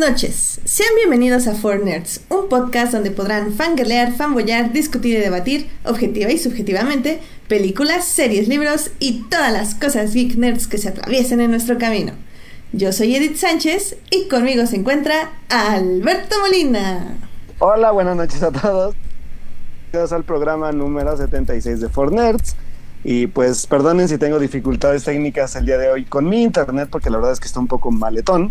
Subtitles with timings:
[0.00, 5.68] Noches, sean bienvenidos a Four Nerds, un podcast donde podrán fangirlear, fanboyar, discutir y debatir,
[5.84, 11.42] objetiva y subjetivamente, películas, series, libros y todas las cosas geek nerds que se atraviesen
[11.42, 12.14] en nuestro camino.
[12.72, 17.18] Yo soy Edith Sánchez y conmigo se encuentra Alberto Molina.
[17.58, 18.94] Hola, buenas noches a todos.
[19.92, 22.56] Bienvenidos al programa número 76 de Four Nerds.
[23.04, 27.10] Y pues perdonen si tengo dificultades técnicas el día de hoy con mi internet, porque
[27.10, 28.50] la verdad es que está un poco maletón.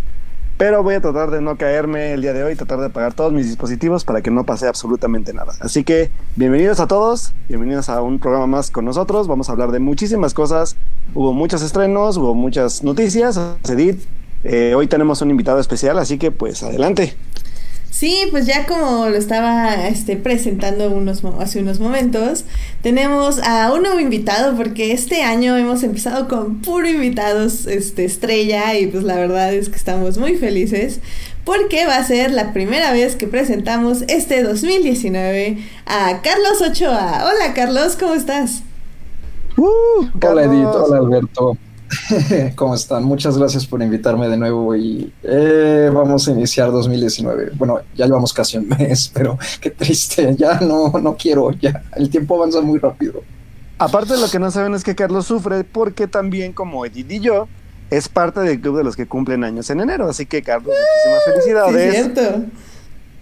[0.60, 3.32] Pero voy a tratar de no caerme el día de hoy, tratar de apagar todos
[3.32, 5.54] mis dispositivos para que no pase absolutamente nada.
[5.62, 9.30] Así que bienvenidos a todos, bienvenidos a un programa más con nosotros.
[9.30, 10.76] Vamos a hablar de muchísimas cosas.
[11.16, 13.40] Hubo muchos estrenos, hubo muchas noticias.
[14.44, 17.16] Eh, hoy tenemos un invitado especial, así que pues adelante.
[18.00, 22.46] Sí, pues ya como lo estaba este, presentando unos, hace unos momentos,
[22.82, 28.80] tenemos a un nuevo invitado porque este año hemos empezado con puro invitados este, estrella
[28.80, 31.02] y pues la verdad es que estamos muy felices
[31.44, 37.26] porque va a ser la primera vez que presentamos este 2019 a Carlos Ochoa.
[37.26, 38.64] Hola Carlos, ¿cómo estás?
[39.58, 41.58] Uh, hola Edith, hola Alberto.
[42.56, 43.04] ¿Cómo están?
[43.04, 47.52] Muchas gracias por invitarme de nuevo y eh, vamos a iniciar 2019.
[47.56, 52.10] Bueno, ya llevamos casi un mes, pero qué triste, ya no, no quiero, ya el
[52.10, 53.24] tiempo avanza muy rápido.
[53.78, 57.20] Aparte de lo que no saben es que Carlos sufre porque también como Edith y
[57.20, 57.48] yo
[57.90, 61.24] es parte del club de los que cumplen años en enero, así que Carlos, muchísimas
[61.26, 62.12] felicidades.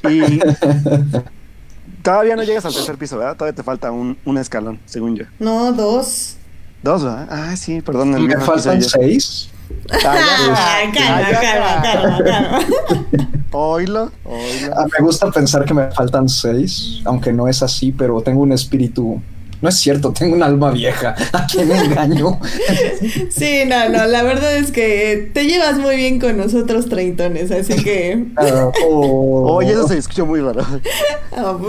[0.04, 0.10] Sí.
[0.10, 0.40] Y
[2.04, 3.36] todavía no llegas al tercer piso, ¿verdad?
[3.36, 5.26] Todavía te falta un, un escalón, según yo.
[5.40, 6.37] No, dos.
[6.84, 7.28] Dos, ¿verdad?
[7.30, 8.16] Ah, sí, perdón.
[8.16, 9.50] El ¿Me faltan seis?
[10.06, 12.60] Ah, calma, calma, calma, calma.
[13.52, 14.74] Oilo, oilo.
[14.76, 18.52] Ah, me gusta pensar que me faltan seis, aunque no es así, pero tengo un
[18.52, 19.22] espíritu
[19.60, 21.16] no es cierto, tengo un alma vieja.
[21.34, 22.40] ¿A quién me engaño?
[23.30, 27.76] Sí, no, no, la verdad es que te llevas muy bien con nosotros treintones, así
[27.84, 28.26] que.
[28.38, 29.56] Uh, oh.
[29.56, 30.66] Oye, eso se escuchó muy raro.
[31.32, 31.58] Oh,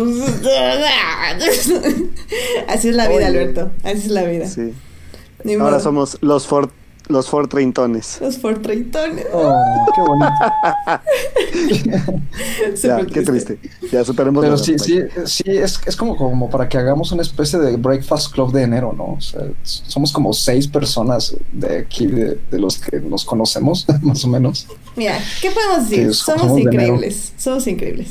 [1.39, 1.73] pues,
[2.69, 3.71] así es la vida, Alberto.
[3.85, 4.47] Así es la vida.
[4.47, 4.75] Sí.
[5.61, 6.71] Ahora somos los Ford
[7.09, 8.19] los Ford Treintones.
[8.21, 9.27] Los Ford Treintones.
[9.33, 9.55] Oh,
[9.95, 10.29] qué bonito.
[12.83, 13.59] ya, qué triste.
[13.91, 14.45] Ya superemos.
[14.45, 18.33] Pero sí, sí, sí, es, es como, como para que hagamos una especie de Breakfast
[18.33, 19.15] Club de enero, ¿no?
[19.15, 24.23] O sea, somos como seis personas de aquí, de, de los que nos conocemos, más
[24.25, 24.67] o menos.
[24.95, 26.15] Mira, ¿qué podemos decir?
[26.15, 27.33] somos, increíbles.
[27.39, 28.09] Somos increíbles.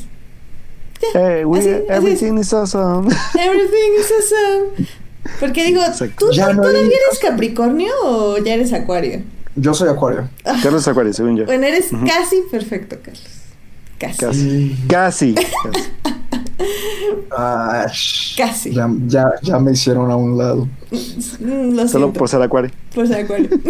[1.14, 3.08] Hey, we, everything is awesome.
[3.38, 4.86] Everything is awesome.
[5.40, 5.80] Porque digo,
[6.18, 9.22] ¿tú todavía eres Capricornio o ya eres Acuario?
[9.56, 10.28] Yo soy Acuario.
[10.44, 10.58] Ah.
[10.62, 11.44] Carlos es Acuario, según yo.
[11.44, 13.38] Bueno, eres casi perfecto, Carlos.
[13.98, 14.76] Casi.
[14.88, 15.34] Casi.
[18.36, 18.72] casi.
[18.72, 20.68] Ya, ya, ya, me hicieron a un lado.
[21.40, 22.70] Mm, Solo por ser acuario.
[22.94, 23.48] Por ser acuario.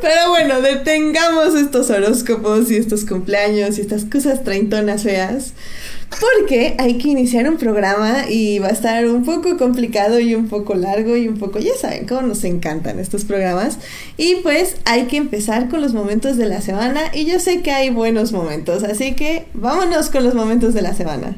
[0.00, 5.54] Pero bueno, detengamos estos horóscopos y estos cumpleaños y estas cosas treintonas feas.
[6.20, 10.48] Porque hay que iniciar un programa y va a estar un poco complicado y un
[10.48, 13.78] poco largo y un poco, ya saben cómo nos encantan estos programas.
[14.16, 17.72] Y pues hay que empezar con los momentos de la semana y yo sé que
[17.72, 21.36] hay buenos momentos, así que vámonos con los momentos de la semana.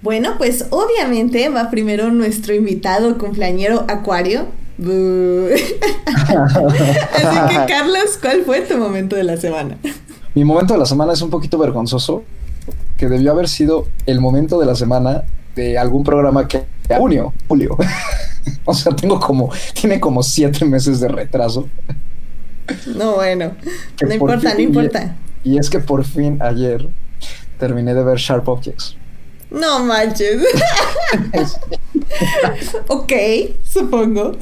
[0.00, 4.46] Bueno, pues obviamente va primero nuestro invitado cumpleañero Acuario.
[4.78, 4.86] Así
[7.48, 9.76] que Carlos, ¿cuál fue tu momento de la semana?
[10.34, 12.22] Mi momento de la semana es un poquito vergonzoso,
[12.96, 15.24] que debió haber sido el momento de la semana
[15.56, 16.64] de algún programa que
[16.96, 17.76] junio, julio.
[18.64, 21.68] o sea, tengo como, tiene como siete meses de retraso.
[22.94, 23.52] No, bueno,
[24.00, 25.16] no importa, no importa.
[25.42, 26.88] y es que por fin ayer
[27.58, 28.96] terminé de ver Sharp Objects.
[29.50, 30.42] No manches.
[32.88, 33.12] ok,
[33.64, 34.32] supongo.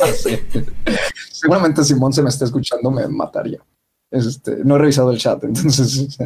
[1.30, 3.60] Seguramente Simón se me está escuchando, me mataría.
[4.10, 6.16] Este, no he revisado el chat, entonces.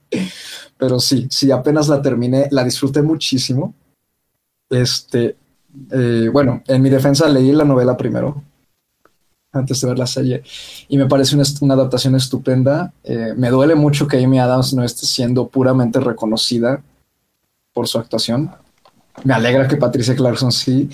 [0.78, 3.74] Pero sí, sí, apenas la terminé, la disfruté muchísimo.
[4.70, 5.36] Este,
[5.90, 8.42] eh, bueno, en mi defensa leí la novela primero,
[9.52, 10.42] antes de ver la serie,
[10.88, 12.92] y me parece una, adaptación estupenda.
[13.02, 16.82] Eh, me duele mucho que Amy Adams no esté siendo puramente reconocida
[17.74, 18.50] por su actuación.
[19.24, 20.88] Me alegra que Patricia Clarkson sí.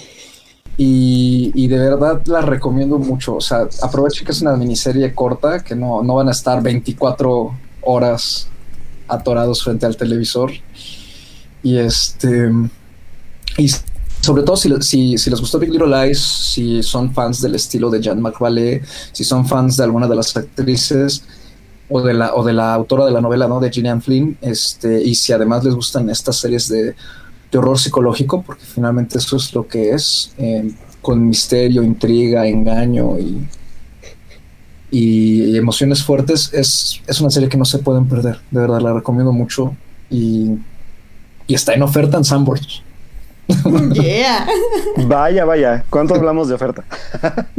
[0.76, 3.36] Y, de verdad la recomiendo mucho.
[3.36, 7.54] O sea, aprovechen que es una miniserie corta, que no, no van a estar 24
[7.82, 8.48] horas
[9.06, 10.52] atorados frente al televisor.
[11.62, 12.50] Y este.
[13.58, 13.68] Y
[14.20, 17.90] sobre todo si, si, si, les gustó Big Little Lies, si son fans del estilo
[17.90, 18.82] de Jan McValé,
[19.12, 21.24] si son fans de alguna de las actrices,
[21.90, 23.60] o de la, o de la autora de la novela, ¿no?
[23.60, 26.94] De Gillian Flynn, este, y si además les gustan estas series de
[27.50, 30.70] de horror psicológico, porque finalmente eso es lo que es, eh,
[31.02, 33.48] con misterio, intriga, engaño y,
[34.90, 38.38] y emociones fuertes, es, es una serie que no se pueden perder.
[38.50, 39.74] De verdad, la recomiendo mucho
[40.10, 40.50] y,
[41.46, 42.82] y está en oferta en Sanborns.
[43.92, 44.46] Yeah.
[45.06, 45.84] Vaya, vaya.
[45.90, 46.84] ¿Cuánto hablamos de oferta?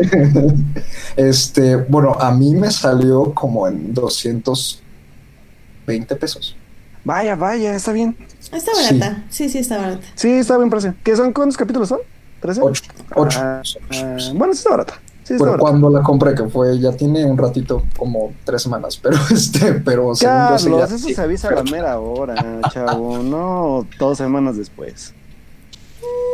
[1.16, 6.56] este, bueno, a mí me salió como en 220 pesos.
[7.04, 8.16] Vaya, vaya, está bien.
[8.52, 9.24] Está barata.
[9.30, 10.06] Sí, sí, está barata.
[10.16, 10.94] Sí, está bien precio.
[11.04, 11.34] ¿Qué son?
[11.34, 12.00] ¿Cuántos capítulos son?
[12.42, 12.60] ¿13?
[12.62, 12.84] Ocho.
[13.16, 13.40] Ocho.
[13.42, 13.62] Ah,
[13.94, 14.94] ah, bueno, sí está barata.
[15.24, 19.18] Sí, Bueno, cuando la compré, que fue, ya tiene un ratito, como tres semanas, pero
[19.32, 22.36] este, pero según yo Carlos, seguía- eso se avisa a la mera hora,
[22.72, 23.20] chavo.
[23.20, 25.14] No dos semanas después.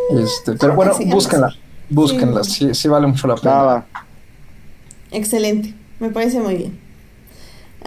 [0.09, 1.15] Este, pero bueno, sigamos.
[1.15, 1.55] búsquenla,
[1.89, 3.85] búsquenla, sí, sí vale mucho la pena.
[5.11, 5.73] Excelente.
[5.99, 6.79] Me parece muy bien.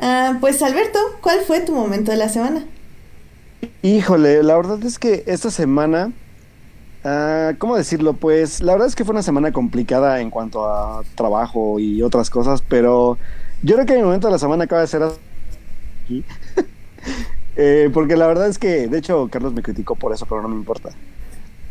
[0.00, 2.64] Ah, pues Alberto, ¿cuál fue tu momento de la semana?
[3.82, 6.12] Híjole, la verdad es que esta semana,
[7.04, 8.14] ah, ¿cómo decirlo?
[8.14, 12.30] Pues la verdad es que fue una semana complicada en cuanto a trabajo y otras
[12.30, 13.18] cosas, pero
[13.62, 16.24] yo creo que mi momento de la semana acaba de ser aquí.
[17.56, 20.48] Eh, porque la verdad es que, de hecho, Carlos me criticó por eso, pero no
[20.48, 20.90] me importa.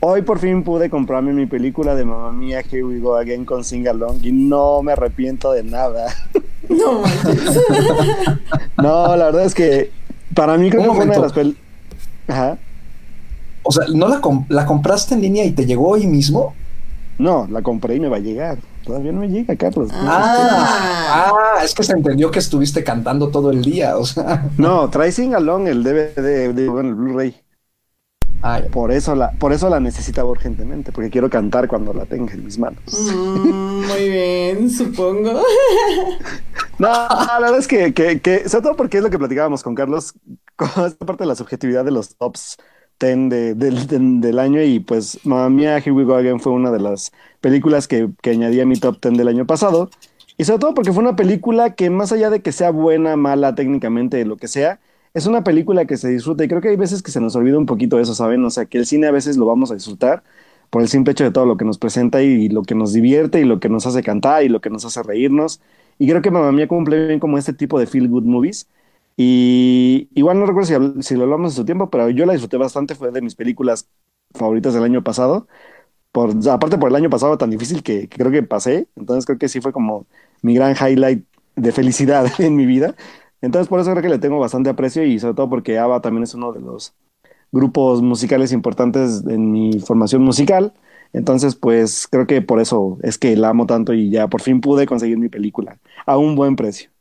[0.02, 3.64] Hoy por fin pude comprarme mi película de Mamma Mía, Here We Go Again con
[3.66, 6.08] Sing Along y no me arrepiento de nada.
[6.70, 7.02] No.
[8.78, 9.92] No, la verdad es que
[10.34, 11.22] para mí creo Un que fue una de momento.
[11.22, 11.58] las pel...
[12.30, 12.58] Ajá.
[13.64, 16.54] O sea, ¿no la, com- la compraste en línea y te llegó hoy mismo?
[17.18, 18.58] No, la compré y me va a llegar.
[18.86, 19.90] Todavía no me llega, Carlos.
[19.94, 21.30] Ah.
[21.60, 24.48] ah, es que se entendió que estuviste cantando todo el día, o sea.
[24.58, 27.36] No, trae Sing Along el DVD, de, bueno, el Blu-ray.
[28.42, 28.62] Ah.
[28.72, 32.46] Por eso la, por eso la necesitaba urgentemente, porque quiero cantar cuando la tenga en
[32.46, 32.80] mis manos.
[32.88, 35.42] Mm, muy bien, supongo.
[36.78, 39.76] No, la verdad es que, que, que, sobre todo porque es lo que platicábamos con
[39.76, 40.14] Carlos,
[40.56, 42.56] con esta parte de la subjetividad de los tops
[43.02, 46.54] 10 de- del- del- del año y pues Mamma Mía, Here We Go Again fue
[46.54, 49.90] una de las películas que, que añadí a mi top 10 del año pasado
[50.38, 53.56] y sobre todo porque fue una película que más allá de que sea buena, mala,
[53.56, 54.80] técnicamente, lo que sea,
[55.14, 57.58] es una película que se disfruta y creo que hay veces que se nos olvida
[57.58, 58.44] un poquito eso, ¿saben?
[58.46, 60.24] O sea, que el cine a veces lo vamos a disfrutar
[60.70, 63.40] por el simple hecho de todo lo que nos presenta y lo que nos divierte
[63.42, 65.62] y lo que nos hace cantar y lo que nos hace reírnos.
[65.98, 68.68] Y creo que Mamma Mía cumple bien como este tipo de feel good movies.
[69.18, 72.96] Y igual no recuerdo si, lo hablamos en su tiempo, pero yo la disfruté bastante,
[72.96, 73.90] fue de mis películas
[74.34, 75.48] favoritas del año pasado.
[76.50, 79.62] Aparte por el año pasado tan difícil que creo que pasé, entonces creo que sí
[79.62, 80.08] fue como
[80.42, 82.96] mi gran highlight de felicidad en mi vida.
[83.42, 86.24] Entonces por eso creo que le tengo bastante aprecio y sobre todo porque ABBA también
[86.24, 86.94] es uno de los
[87.52, 90.74] grupos musicales importantes en mi formación musical.
[91.12, 94.62] Entonces, pues creo que por eso es que la amo tanto y ya por fin
[94.62, 96.92] pude conseguir mi película a un buen precio.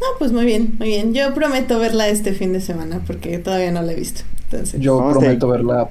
[0.00, 1.12] No, pues muy bien, muy bien.
[1.12, 4.22] Yo prometo verla este fin de semana porque todavía no la he visto.
[4.44, 5.90] Entonces, Yo prometo verla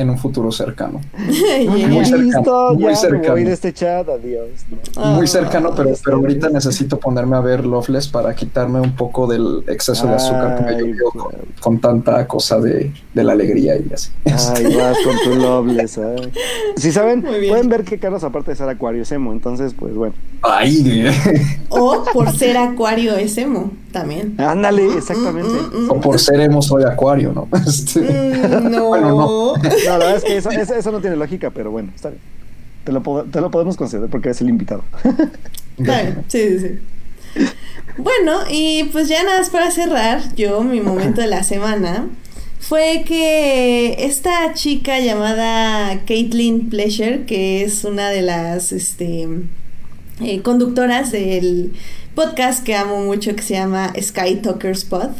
[0.00, 1.00] en un futuro cercano.
[1.28, 1.70] yeah.
[1.88, 3.32] muy cercano, Listo, muy ya me cercano.
[3.32, 4.48] voy de este chat, adiós.
[4.96, 8.96] Ah, Muy cercano, pero, este, pero ahorita necesito ponerme a ver Loveless para quitarme un
[8.96, 13.32] poco del exceso de azúcar que Ay, llovió con, con tanta cosa de, de la
[13.32, 14.10] alegría y así.
[14.24, 16.32] Ay, vas con tu loveless, ay.
[16.76, 20.14] Si saben, pueden ver que Carlos aparte de ser acuario es emo, entonces pues bueno.
[20.42, 21.06] Ay,
[21.68, 24.34] O por ser acuario es emo también.
[24.38, 25.50] Ándale, exactamente.
[25.50, 27.48] Mm, mm, o por ser hemos soy acuario, ¿no?
[27.66, 28.86] Este, mm, no.
[28.88, 29.10] Bueno,
[29.62, 32.20] No, la verdad es que eso, eso- eso no tiene lógica, pero bueno, está bien.
[32.84, 34.82] Te lo, te lo podemos conceder porque eres el invitado.
[35.78, 37.44] Está bien, sí, sí, sí.
[37.98, 42.08] Bueno, y pues ya nada más para cerrar, yo, mi momento de la semana
[42.58, 49.28] fue que esta chica llamada Caitlin Pleasure, que es una de las este,
[50.22, 51.72] eh, conductoras del
[52.14, 55.10] podcast que amo mucho que se llama Sky Talkers Pod.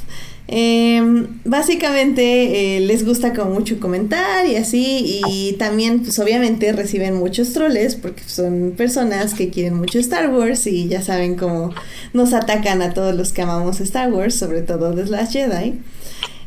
[0.52, 1.00] Eh,
[1.44, 7.52] básicamente eh, les gusta como mucho comentar y así y también pues obviamente reciben muchos
[7.52, 11.72] troles porque son personas que quieren mucho Star Wars y ya saben cómo
[12.14, 15.78] nos atacan a todos los que amamos Star Wars, sobre todo The Last Jedi.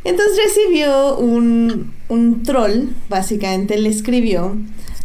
[0.04, 4.58] Entonces recibió un, un troll, básicamente le escribió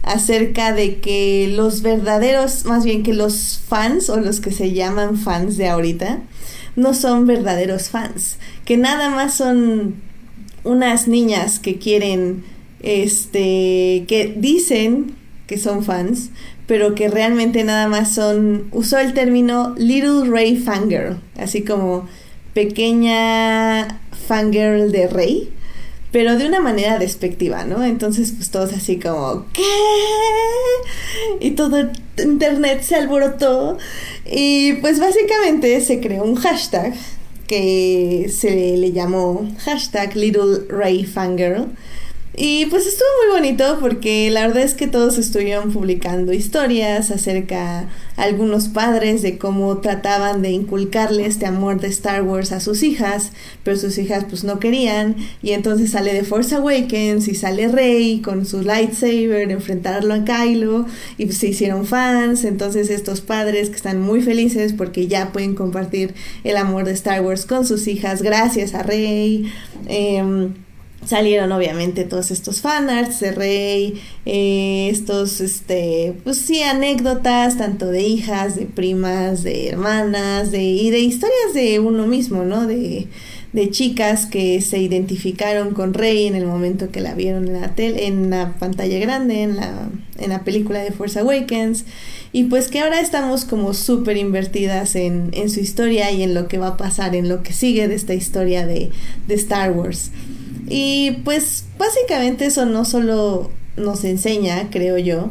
[0.08, 5.16] acerca de que los verdaderos, más bien que los fans o los que se llaman
[5.16, 6.20] fans de ahorita,
[6.76, 9.96] no son verdaderos fans, que nada más son
[10.64, 12.44] unas niñas que quieren,
[12.80, 16.30] este, que dicen que son fans,
[16.66, 22.06] pero que realmente nada más son, usó el término Little Ray Fangirl, así como
[22.54, 25.52] pequeña fangirl de Rey,
[26.10, 27.84] pero de una manera despectiva, ¿no?
[27.84, 29.62] Entonces, pues todos así como, ¿qué?
[31.40, 33.76] Y todo internet se alborotó.
[34.24, 36.94] Y pues básicamente se creó un hashtag
[37.46, 41.68] que se le llamó hashtag Little Ray Fangirl.
[42.40, 47.88] Y pues estuvo muy bonito porque la verdad es que todos estuvieron publicando historias acerca
[48.16, 53.32] algunos padres de cómo trataban de inculcarle este amor de Star Wars a sus hijas,
[53.64, 58.20] pero sus hijas pues no querían y entonces sale de Force Awakens y sale Rey
[58.20, 63.76] con su lightsaber enfrentarlo a Kylo y pues se hicieron fans, entonces estos padres que
[63.76, 66.14] están muy felices porque ya pueden compartir
[66.44, 69.52] el amor de Star Wars con sus hijas gracias a Rey.
[69.88, 70.54] Em,
[71.04, 78.02] salieron obviamente todos estos fanarts de Rey, eh, estos, este, pues sí, anécdotas, tanto de
[78.02, 82.66] hijas, de primas, de hermanas, de, y de historias de uno mismo, ¿no?
[82.66, 83.06] De,
[83.52, 87.74] de chicas que se identificaron con Rey en el momento que la vieron en la
[87.74, 89.88] tele, en la pantalla grande, en la,
[90.18, 91.84] en la película de Force Awakens,
[92.30, 96.46] y pues que ahora estamos como súper invertidas en, en su historia y en lo
[96.46, 98.90] que va a pasar, en lo que sigue de esta historia de,
[99.26, 100.10] de Star Wars.
[100.68, 105.30] Y pues básicamente eso no solo nos enseña, creo yo,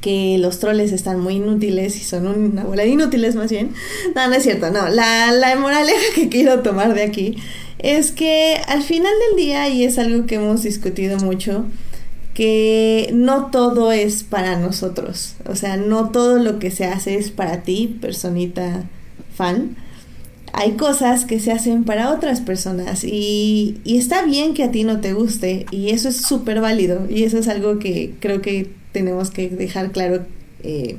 [0.00, 3.72] que los troles están muy inútiles y son una bola inútiles más bien.
[4.14, 4.88] No, no es cierto, no.
[4.88, 7.36] La, la moraleja que quiero tomar de aquí
[7.78, 11.64] es que al final del día, y es algo que hemos discutido mucho,
[12.34, 15.36] que no todo es para nosotros.
[15.48, 18.84] O sea, no todo lo que se hace es para ti, personita
[19.34, 19.76] fan
[20.56, 25.00] hay cosas que se hacen para otras personas y, está bien que a ti no
[25.00, 29.30] te guste y eso es súper válido y eso es algo que creo que tenemos
[29.30, 30.24] que dejar claro
[30.62, 30.96] eh,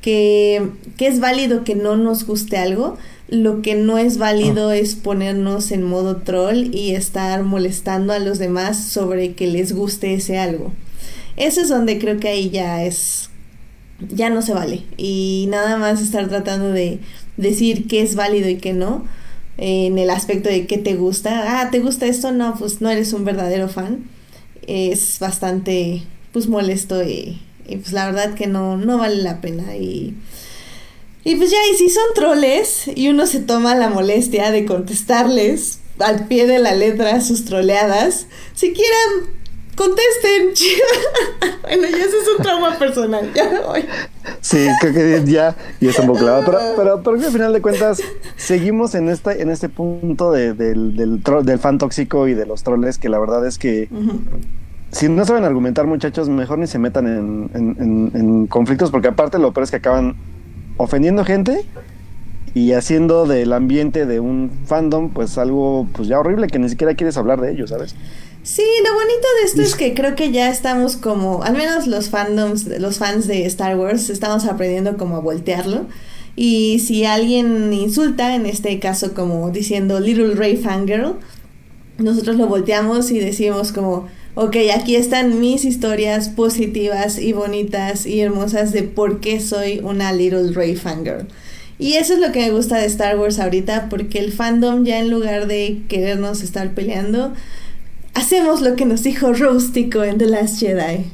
[0.00, 2.96] que, es válido que no nos guste algo.
[3.28, 4.76] Lo que no es válido ah.
[4.76, 10.14] es ponernos en modo troll y estar molestando a los demás sobre que les guste
[10.14, 10.72] ese algo.
[11.36, 13.30] Eso es donde creo que ahí ya es
[14.08, 14.82] ya no se vale.
[14.96, 16.98] Y nada más estar tratando de
[17.36, 19.04] decir qué es válido y qué no,
[19.58, 21.60] en el aspecto de qué te gusta.
[21.60, 22.32] Ah, ¿te gusta esto?
[22.32, 24.04] No, pues no eres un verdadero fan.
[24.66, 29.76] Es bastante, pues molesto y, pues la verdad que no, no vale la pena.
[29.76, 30.14] Y,
[31.24, 35.80] y pues ya, y si son troles y uno se toma la molestia de contestarles
[35.98, 39.41] al pie de la letra sus troleadas, si quieren
[39.76, 40.52] contesten.
[41.62, 43.32] bueno, ya eso es un trauma personal.
[43.34, 43.84] Ya me voy.
[44.40, 46.42] Sí, creo que ya, y es un poco claro.
[46.44, 48.00] Pero, pero, pero al final de cuentas,
[48.36, 52.62] seguimos en esta, en este punto de, del, del, del, fan tóxico y de los
[52.62, 53.88] troles, que la verdad es que
[54.92, 59.38] si no saben argumentar, muchachos, mejor ni se metan en, en, en, conflictos, porque aparte
[59.38, 60.16] lo peor es que acaban
[60.76, 61.64] ofendiendo gente
[62.54, 66.94] y haciendo del ambiente de un fandom, pues algo pues ya horrible que ni siquiera
[66.94, 67.96] quieres hablar de ellos, ¿sabes?
[68.44, 72.10] Sí, lo bonito de esto es que creo que ya estamos como, al menos los
[72.10, 75.86] fandoms, los fans de Star Wars, estamos aprendiendo como a voltearlo.
[76.34, 81.18] Y si alguien insulta, en este caso como diciendo Little Ray Fangirl,
[81.98, 88.22] nosotros lo volteamos y decimos como, ok, aquí están mis historias positivas y bonitas y
[88.22, 91.28] hermosas de por qué soy una Little Ray Fangirl.
[91.78, 94.98] Y eso es lo que me gusta de Star Wars ahorita, porque el fandom ya
[94.98, 97.32] en lugar de querernos estar peleando,
[98.14, 101.12] hacemos lo que nos dijo Rústico en The Last Jedi.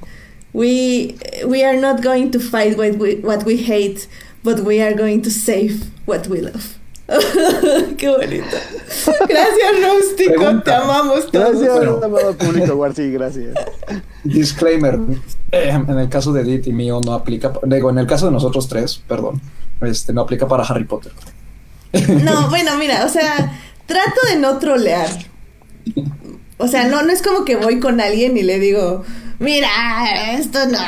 [0.52, 4.08] We, we are not going to fight what we, what we hate,
[4.42, 6.78] but we are going to save what we love.
[7.96, 8.44] Qué bonito.
[9.28, 10.62] Gracias, Rústico.
[10.62, 11.60] Te amamos todos.
[11.60, 13.54] Gracias, amado público, Warsi, gracias.
[14.24, 14.98] Disclaimer.
[15.52, 17.52] Eh, en el caso de Edith y mío no aplica.
[17.62, 19.40] Digo, en el caso de nosotros tres, perdón.
[19.80, 21.12] Este no aplica para Harry Potter.
[22.22, 25.08] No, bueno, mira, o sea, trato de no trolear.
[26.58, 29.04] O sea, no, no es como que voy con alguien y le digo,
[29.38, 30.78] mira, esto no,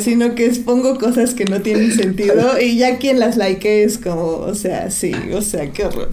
[0.00, 4.36] sino que pongo cosas que no tienen sentido y ya quien las like es como,
[4.36, 6.10] o sea, sí, o sea, qué horror.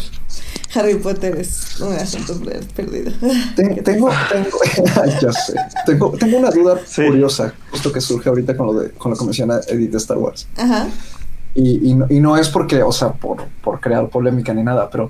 [0.74, 2.40] Harry Potter es un asunto
[2.76, 3.12] perdido.
[3.56, 4.10] tengo, tengo,
[5.22, 5.54] ya sé,
[5.86, 9.26] tengo, tengo una duda curiosa, justo que surge ahorita con lo, de, con lo que
[9.26, 10.48] menciona Edith de Star Wars.
[10.58, 10.88] Ajá.
[11.56, 14.90] Y, y, no, y no es porque, o sea, por, por crear polémica ni nada,
[14.90, 15.10] pero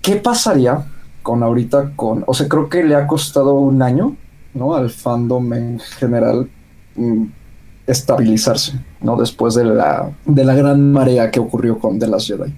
[0.00, 0.84] ¿qué pasaría
[1.22, 4.16] con ahorita, con, o sea, creo que le ha costado un año,
[4.54, 4.74] ¿no?
[4.74, 6.48] Al fandom en general
[6.96, 7.24] mm,
[7.86, 9.16] estabilizarse, ¿no?
[9.16, 12.52] Después de la, de la gran marea que ocurrió con The Last Jedi.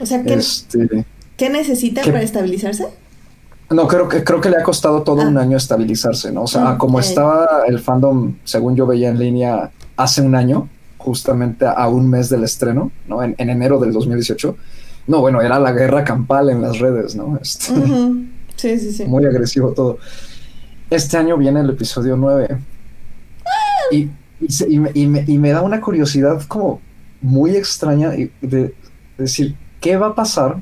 [0.00, 1.04] O sea, ¿qué, este,
[1.36, 2.86] ¿qué necesita para estabilizarse?
[3.70, 5.42] No, creo que, creo que le ha costado todo un ah.
[5.42, 6.42] año estabilizarse, ¿no?
[6.42, 11.66] O sea, como estaba el fandom, según yo veía en línea, hace un año, justamente
[11.66, 13.22] a un mes del estreno, ¿no?
[13.22, 14.56] En, en enero del 2018
[15.06, 17.38] no, bueno, era la guerra campal en las redes, ¿no?
[17.40, 17.74] Este,
[18.56, 19.04] sí, sí, sí.
[19.04, 19.98] Muy agresivo todo.
[20.90, 22.58] Este año viene el episodio 9.
[23.90, 24.08] Y,
[25.38, 26.80] me, da una curiosidad como
[27.20, 28.74] muy extraña de,
[29.16, 30.60] decir, ¿qué va a pasar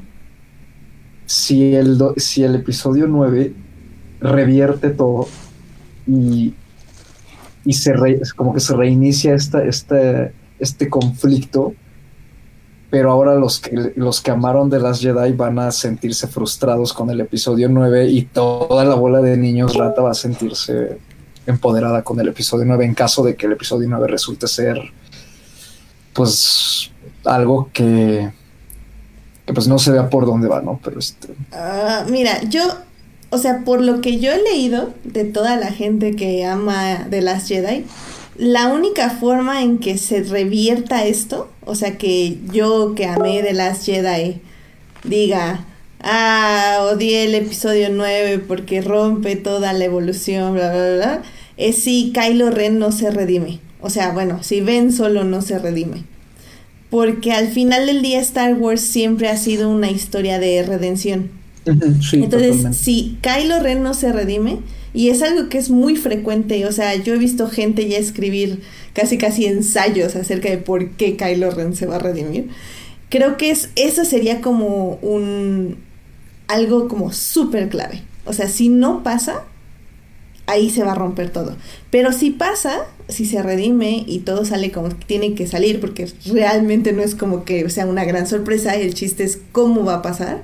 [1.26, 3.52] si el, si el episodio 9
[4.20, 5.28] revierte todo
[6.06, 6.54] y,
[7.64, 7.92] y se
[8.36, 11.74] como que se reinicia esta, este conflicto,
[12.92, 17.08] pero ahora los que, los que amaron de las Jedi van a sentirse frustrados con
[17.08, 20.98] el episodio 9 y toda la bola de niños rata va a sentirse
[21.46, 24.78] empoderada con el episodio 9 en caso de que el episodio 9 resulte ser
[26.12, 26.90] pues
[27.24, 28.30] algo que,
[29.46, 30.78] pues no se vea por dónde va, ¿no?
[30.84, 31.28] Pero este...
[31.50, 32.62] Ah, mira, yo,
[33.30, 37.22] o sea, por lo que yo he leído de toda la gente que ama de
[37.22, 37.86] las Jedi,
[38.42, 43.52] la única forma en que se revierta esto, o sea, que yo que amé de
[43.52, 44.40] las Jedi
[45.04, 45.64] diga,
[46.00, 51.22] ah, odié el episodio 9 porque rompe toda la evolución, bla, bla, bla,
[51.56, 53.60] es si Kylo Ren no se redime.
[53.80, 56.02] O sea, bueno, si Ben solo no se redime.
[56.90, 61.30] Porque al final del día Star Wars siempre ha sido una historia de redención.
[61.64, 64.58] Entonces, si Kylo Ren no se redime,
[64.94, 68.62] y es algo que es muy frecuente, o sea, yo he visto gente ya escribir
[68.92, 72.48] casi casi ensayos acerca de por qué Kylo Ren se va a redimir.
[73.08, 75.78] Creo que es, eso sería como un
[76.48, 78.02] algo como súper clave.
[78.24, 79.44] O sea, si no pasa,
[80.46, 81.56] ahí se va a romper todo.
[81.90, 86.92] Pero si pasa, si se redime y todo sale como tiene que salir, porque realmente
[86.92, 90.42] no es como que sea una gran sorpresa, el chiste es cómo va a pasar,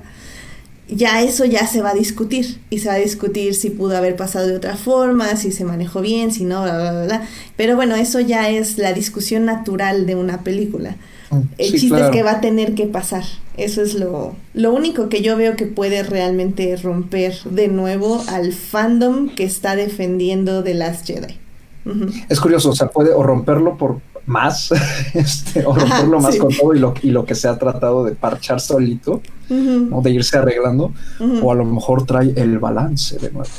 [0.89, 2.59] ya eso ya se va a discutir.
[2.69, 6.01] Y se va a discutir si pudo haber pasado de otra forma, si se manejó
[6.01, 7.27] bien, si no, bla, bla, bla.
[7.55, 10.95] Pero bueno, eso ya es la discusión natural de una película.
[11.31, 13.23] Mm, el chiste es que va a tener que pasar.
[13.57, 18.53] Eso es lo, lo único que yo veo que puede realmente romper de nuevo al
[18.53, 21.37] fandom que está defendiendo The Last Jedi.
[22.27, 24.69] Es curioso, o sea, puede o romperlo por más,
[25.13, 28.13] este, o romperlo más con todo y lo, y lo que se ha tratado de
[28.13, 29.21] parchar solito,
[29.91, 30.93] o de irse arreglando,
[31.41, 33.49] o a lo mejor trae el balance de nuevo.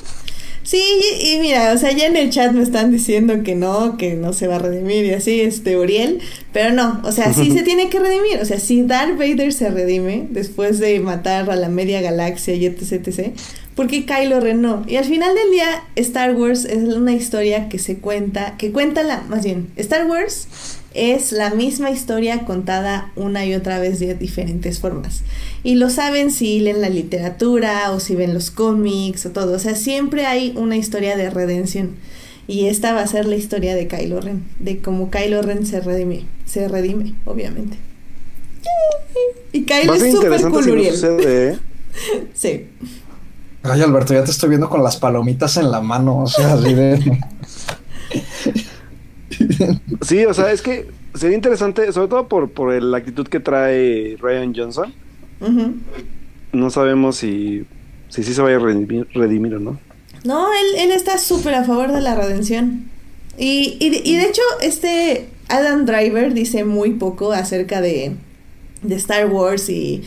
[0.71, 0.81] Sí,
[1.21, 4.33] y, mira, o sea, ya en el chat me están diciendo que no, que no
[4.33, 6.21] se va a redimir y así, este Uriel,
[6.53, 9.69] pero no, o sea, sí se tiene que redimir, o sea, si Darth Vader se
[9.71, 13.33] redime después de matar a la media galaxia y etc, etc,
[13.75, 14.85] porque Kylo Ren no.
[14.87, 19.03] Y al final del día, Star Wars es una historia que se cuenta, que cuenta
[19.03, 20.49] la, más bien, Star Wars
[20.93, 25.23] es la misma historia contada una y otra vez de diferentes formas.
[25.63, 29.55] Y lo saben si leen la literatura o si ven los cómics o todo.
[29.55, 31.97] O sea, siempre hay una historia de redención.
[32.49, 35.81] Y esta va a ser la historia de Kylo Ren, de cómo Kylo Ren se
[35.81, 37.77] redime, se redime, obviamente.
[39.53, 41.59] Y Kylo es súper cool, ¿eh?
[42.35, 42.67] sí.
[43.63, 46.75] Ay, Alberto, ya te estoy viendo con las palomitas en la mano, o sea, así
[46.75, 47.21] de...
[50.03, 54.17] Sí, o sea, es que sería interesante, sobre todo por, por la actitud que trae
[54.21, 54.95] Ryan Johnson.
[56.53, 57.65] No sabemos si,
[58.09, 59.79] si sí se vaya a redimir, o no.
[60.25, 62.91] No, él, él está súper a favor de la redención.
[63.39, 68.17] Y, y, de hecho, este Adam Driver dice muy poco acerca de,
[68.83, 70.03] de Star Wars y...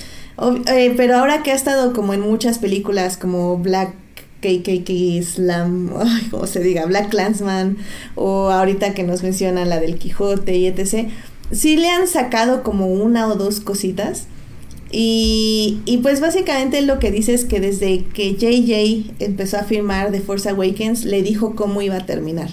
[0.67, 3.93] Eh, pero ahora que ha estado como en muchas películas como Black
[4.41, 5.89] KKK Slam,
[6.31, 7.77] como se diga, Black Clansman,
[8.15, 11.09] o ahorita que nos mencionan la del Quijote y etc.
[11.51, 14.27] Sí le han sacado como una o dos cositas.
[14.95, 20.11] Y, y pues básicamente lo que dice es que desde que JJ empezó a firmar
[20.11, 22.49] The Force Awakens, le dijo cómo iba a terminar.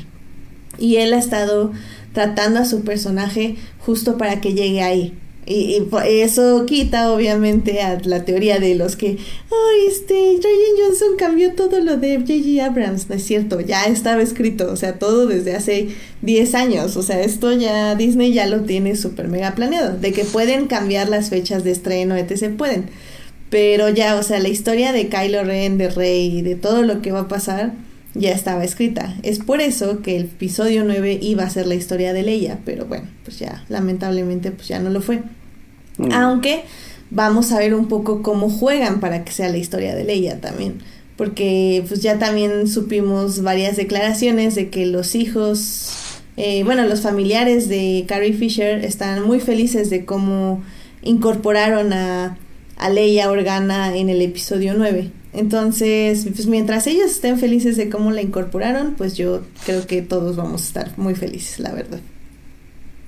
[0.79, 1.73] Y él ha estado
[2.15, 5.19] tratando a su personaje justo para que llegue ahí.
[5.51, 11.55] Y, eso quita obviamente a la teoría de los que, ay, este, Ryan Johnson cambió
[11.55, 12.65] todo lo de J.J.
[12.65, 13.09] Abrams.
[13.09, 15.89] No es cierto, ya estaba escrito, o sea, todo desde hace
[16.23, 16.97] 10 años.
[16.97, 19.99] O sea, esto ya Disney ya lo tiene súper mega planeado.
[19.99, 22.57] De que pueden cambiar las fechas de estreno, etc.
[22.57, 22.89] Pueden.
[23.51, 27.03] Pero ya, o sea, la historia de Kylo Ren, de Rey y de todo lo
[27.03, 27.73] que va a pasar
[28.15, 29.17] ya estaba escrita.
[29.25, 32.87] Es por eso que el episodio 9 iba a ser la historia de Leia, pero
[32.87, 35.23] bueno, pues ya lamentablemente pues ya no lo fue.
[36.09, 36.13] Mm.
[36.13, 36.65] Aunque
[37.11, 40.79] vamos a ver un poco cómo juegan para que sea la historia de Leia también.
[41.17, 45.91] Porque pues ya también supimos varias declaraciones de que los hijos,
[46.37, 50.63] eh, bueno, los familiares de Carrie Fisher están muy felices de cómo
[51.03, 52.39] incorporaron a,
[52.77, 55.11] a Leia Organa en el episodio 9.
[55.33, 60.37] Entonces, pues mientras ellos estén felices de cómo la incorporaron, pues yo creo que todos
[60.37, 62.01] vamos a estar muy felices, la verdad.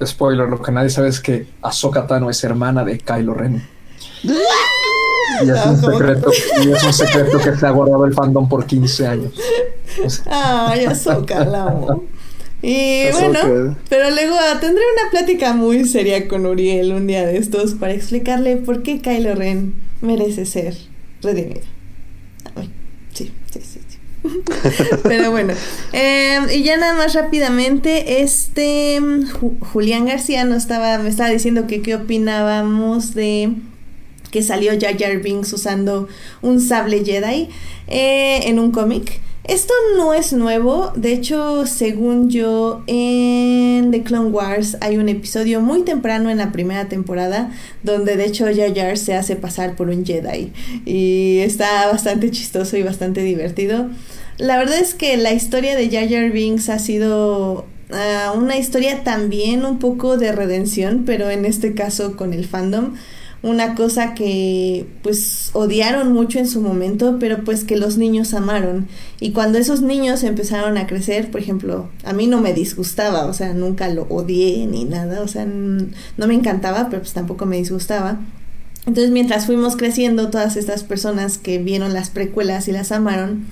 [0.07, 3.67] Spoiler, lo que nadie sabe es que Ahsoka Tano es hermana de Kylo Ren.
[4.23, 9.07] Y es, un secreto, es un secreto que se ha guardado el fandom por 15
[9.07, 9.33] años.
[10.27, 12.05] Ay, Ahsoka, la amo.
[12.63, 17.75] Y bueno, pero luego tendré una plática muy seria con Uriel un día de estos
[17.75, 20.77] para explicarle por qué Kylo Ren merece ser
[21.23, 21.63] redimido.
[23.13, 23.81] sí, sí, sí.
[25.03, 25.55] Pero bueno,
[25.93, 29.01] em, y ya nada más rápidamente, este
[29.73, 33.53] Julián García nos estaba, me estaba diciendo que qué opinábamos de
[34.31, 36.09] que salió Jar Jar Binks usando
[36.41, 37.49] un sable Jedi
[37.89, 39.21] eh, en un cómic.
[39.45, 45.61] Esto no es nuevo, de hecho, según yo, en The Clone Wars hay un episodio
[45.61, 47.51] muy temprano en la primera temporada
[47.83, 50.53] donde de hecho Jar se hace pasar por un Jedi
[50.87, 53.89] y está bastante chistoso y bastante divertido.
[54.39, 59.65] La verdad es que la historia de Jar Binks ha sido ah, una historia también
[59.65, 62.95] un poco de redención, pero en este caso con el fandom
[63.43, 68.87] una cosa que pues odiaron mucho en su momento, pero pues que los niños amaron.
[69.19, 73.35] Y cuando esos niños empezaron a crecer, por ejemplo, a mí no me disgustaba, o
[73.35, 77.57] sea, nunca lo odié ni nada, o sea, no me encantaba, pero pues tampoco me
[77.57, 78.21] disgustaba.
[78.87, 83.47] Entonces, mientras fuimos creciendo, todas estas personas que vieron las precuelas y las amaron,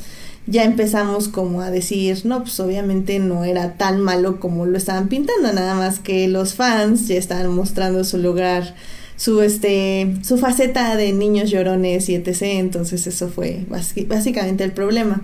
[0.46, 5.08] ya empezamos como a decir, no, pues obviamente no era tan malo como lo estaban
[5.08, 8.74] pintando, nada más que los fans ya estaban mostrando su lugar
[9.20, 12.42] su este su faceta de niños llorones y etc.
[12.42, 15.22] Entonces eso fue básicamente el problema.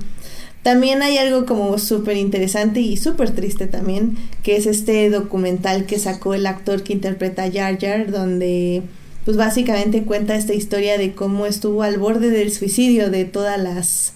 [0.63, 5.99] También hay algo como súper interesante y súper triste también, que es este documental que
[5.99, 8.83] sacó el actor que interpreta a Jar Jar, donde
[9.25, 14.13] pues básicamente cuenta esta historia de cómo estuvo al borde del suicidio de todas las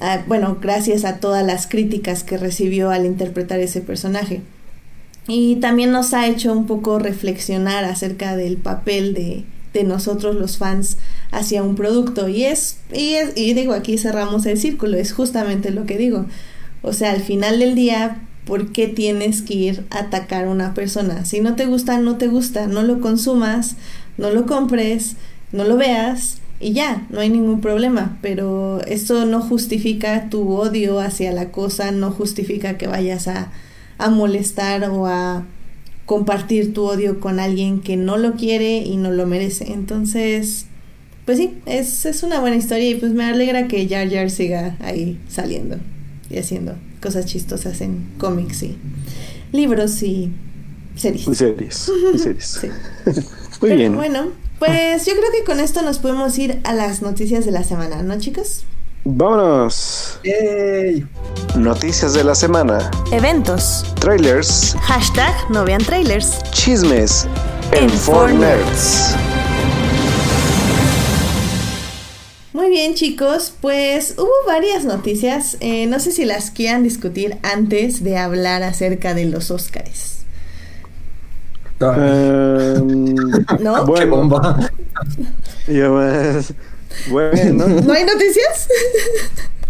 [0.00, 4.42] ah, bueno, gracias a todas las críticas que recibió al interpretar ese personaje.
[5.28, 10.56] Y también nos ha hecho un poco reflexionar acerca del papel de, de nosotros los
[10.58, 10.98] fans
[11.32, 12.28] hacia un producto.
[12.28, 16.26] Y es, y es, y digo, aquí cerramos el círculo, es justamente lo que digo.
[16.82, 20.74] O sea, al final del día, ¿por qué tienes que ir a atacar a una
[20.74, 21.24] persona?
[21.24, 23.76] Si no te gusta, no te gusta, no lo consumas,
[24.18, 25.16] no lo compres,
[25.50, 28.18] no lo veas y ya, no hay ningún problema.
[28.22, 33.52] Pero eso no justifica tu odio hacia la cosa, no justifica que vayas a
[33.98, 35.44] a molestar o a
[36.04, 39.72] compartir tu odio con alguien que no lo quiere y no lo merece.
[39.72, 40.66] Entonces,
[41.24, 44.76] pues sí, es, es una buena historia y pues me alegra que Jar Jar siga
[44.80, 45.78] ahí saliendo
[46.30, 48.76] y haciendo cosas chistosas en cómics y
[49.52, 50.32] libros y
[50.94, 51.26] series.
[51.26, 51.90] Y series.
[52.14, 52.60] Y series.
[53.60, 53.96] Muy bien.
[53.96, 57.64] Bueno, pues yo creo que con esto nos podemos ir a las noticias de la
[57.64, 58.64] semana, ¿no, chicos?
[59.08, 60.18] Vámonos.
[61.56, 62.90] Noticias de la semana.
[63.12, 63.84] Eventos.
[64.00, 64.74] Trailers.
[64.80, 66.42] Hashtag no vean trailers.
[66.50, 67.28] Chismes.
[67.70, 67.88] En,
[72.52, 75.56] Muy bien chicos, pues hubo varias noticias.
[75.60, 80.25] Eh, no sé si las quieran discutir antes de hablar acerca de los Óscares.
[81.80, 83.14] Um,
[83.60, 83.94] ¿No?
[83.94, 84.70] Qué bomba.
[87.10, 87.66] Bueno.
[87.68, 88.68] ¿No hay noticias?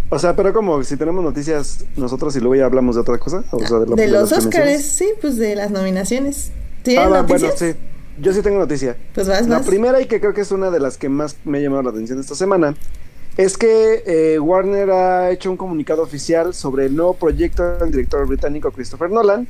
[0.09, 3.43] O sea, pero como si tenemos noticias nosotros y luego ya hablamos de otra cosa.
[3.97, 6.53] de, los Oscars, sí, pues de las nominaciones.
[6.83, 7.59] ¿Tienen ah, noticias?
[7.59, 7.79] Bueno, sí.
[8.21, 8.97] Yo sí tengo noticia.
[9.15, 11.59] Pues vas, La primera y que creo que es una de las que más me
[11.59, 12.75] ha llamado la atención esta semana
[13.37, 18.27] es que eh, Warner ha hecho un comunicado oficial sobre el nuevo proyecto del director
[18.27, 19.47] británico Christopher Nolan,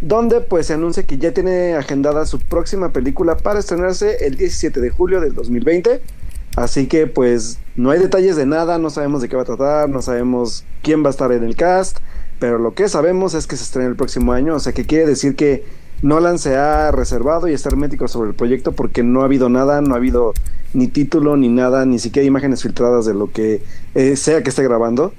[0.00, 4.80] donde pues se anuncia que ya tiene agendada su próxima película para estrenarse el 17
[4.80, 6.00] de julio del 2020
[6.56, 9.88] Así que pues no hay detalles de nada, no sabemos de qué va a tratar,
[9.88, 11.98] no sabemos quién va a estar en el cast,
[12.38, 15.06] pero lo que sabemos es que se estrena el próximo año, o sea que quiere
[15.06, 15.64] decir que
[16.02, 19.80] Nolan se ha reservado y está hermético sobre el proyecto porque no ha habido nada,
[19.80, 20.34] no ha habido
[20.74, 23.62] ni título ni nada, ni siquiera imágenes filtradas de lo que
[23.94, 25.12] eh, sea que esté grabando.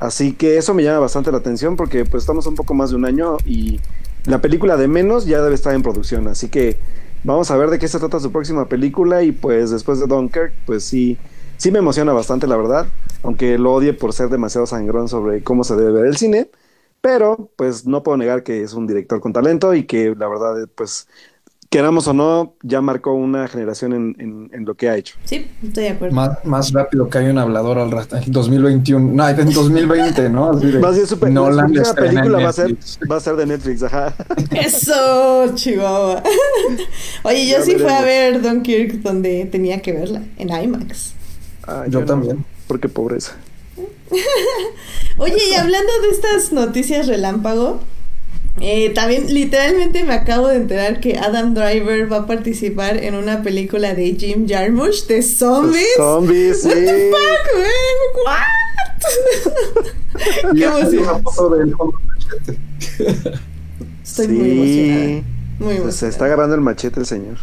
[0.00, 2.96] Así que eso me llama bastante la atención porque pues estamos un poco más de
[2.96, 3.78] un año y
[4.26, 6.78] la película de menos ya debe estar en producción, así que
[7.24, 10.52] Vamos a ver de qué se trata su próxima película y pues después de Dunkirk,
[10.66, 11.18] pues sí,
[11.56, 12.88] sí me emociona bastante la verdad,
[13.22, 16.50] aunque lo odie por ser demasiado sangrón sobre cómo se debe ver el cine,
[17.00, 20.68] pero pues no puedo negar que es un director con talento y que la verdad
[20.74, 21.06] pues
[21.72, 25.16] queramos o no, ya marcó una generación en, en, lo que ha hecho.
[25.24, 26.14] Sí, estoy de acuerdo.
[26.14, 30.52] Más, más rápido que hay un hablador al rato, en 2021, no, en 2020, ¿no?
[30.52, 32.76] más bien super, no la película va a, ser,
[33.10, 34.14] va a ser de Netflix, ajá.
[34.50, 36.22] Eso, Chihuahua.
[37.22, 41.14] Oye, yo sí fui a ver Dunkirk donde tenía que verla, en IMAX.
[41.66, 42.44] Ah, yo, también.
[42.68, 43.32] porque pobreza.
[45.16, 47.80] Oye, y hablando de estas noticias relámpago,
[48.60, 53.42] eh, también literalmente me acabo de enterar que Adam Driver va a participar en una
[53.42, 55.94] película de Jim Jarmusch de zombies.
[55.96, 56.68] Zombies, sí.
[56.68, 57.98] What the fuck, man?
[58.26, 58.62] What?
[60.54, 61.24] Qué emoción.
[64.04, 65.22] Estoy muy emocionada.
[65.58, 65.92] Muy emocionada.
[65.92, 67.38] Se está agarrando el machete el señor.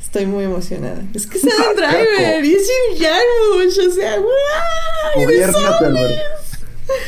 [0.00, 1.02] Estoy muy emocionada.
[1.14, 5.24] Es que es Adam Driver y es Jim Jarmusch, o sea, ¡guau!
[5.24, 6.20] Gobiernate,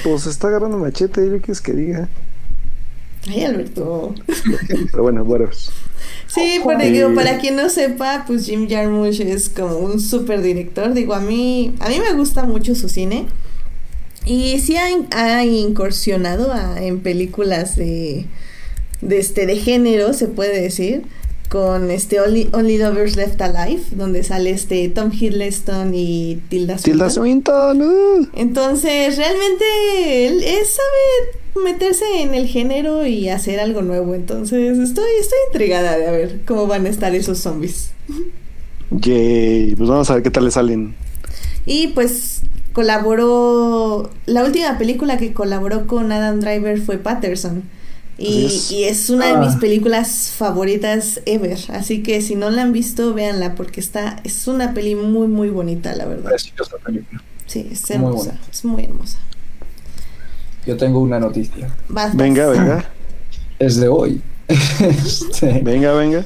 [0.03, 2.09] Pues está agarrando machete, ¿qué quieres que diga?
[3.29, 4.15] Ay, Alberto.
[4.91, 5.49] Pero bueno, bueno.
[6.27, 10.93] Sí, para, digo, para quien no sepa, pues Jim Jarmusch es como un super director.
[10.93, 13.27] Digo, a mí, a mí me gusta mucho su cine.
[14.27, 18.25] Y sí ha, ha incursionado a- en películas de,
[19.01, 21.03] de, este, de género, se puede decir.
[21.49, 27.11] Con este Only, Only Lovers Left Alive, donde sale este Tom Hiddleston y Tilda Tilda
[27.11, 27.79] Swinton.
[27.79, 27.83] Swinton.
[27.83, 28.29] uh.
[28.35, 29.65] Entonces, realmente
[30.27, 34.15] él, él sabe meterse en el género y hacer algo nuevo.
[34.15, 37.93] Entonces, estoy, estoy intrigada de a ver cómo van a estar esos zombies.
[38.91, 40.95] Yay, pues vamos a ver qué tal le salen.
[41.67, 47.63] Y pues colaboró, la última película que colaboró con Adam Driver fue Patterson.
[48.29, 48.73] Y, es.
[48.73, 49.39] y es una de Ah.
[49.41, 51.59] mis películas favoritas ever.
[51.69, 55.49] Así que si no la han visto, véanla porque está, es una peli muy, muy
[55.51, 56.31] bonita, la verdad.
[56.31, 57.23] Preciosa película.
[57.47, 58.31] Sí, es Muy hermosa.
[58.31, 58.47] bonita.
[58.51, 59.19] Es muy hermosa.
[60.67, 61.67] Yo tengo una noticia.
[61.89, 62.17] Vas, vas.
[62.17, 62.85] Venga, venga,
[63.59, 64.21] Es de hoy.
[64.81, 66.25] Este, venga, venga.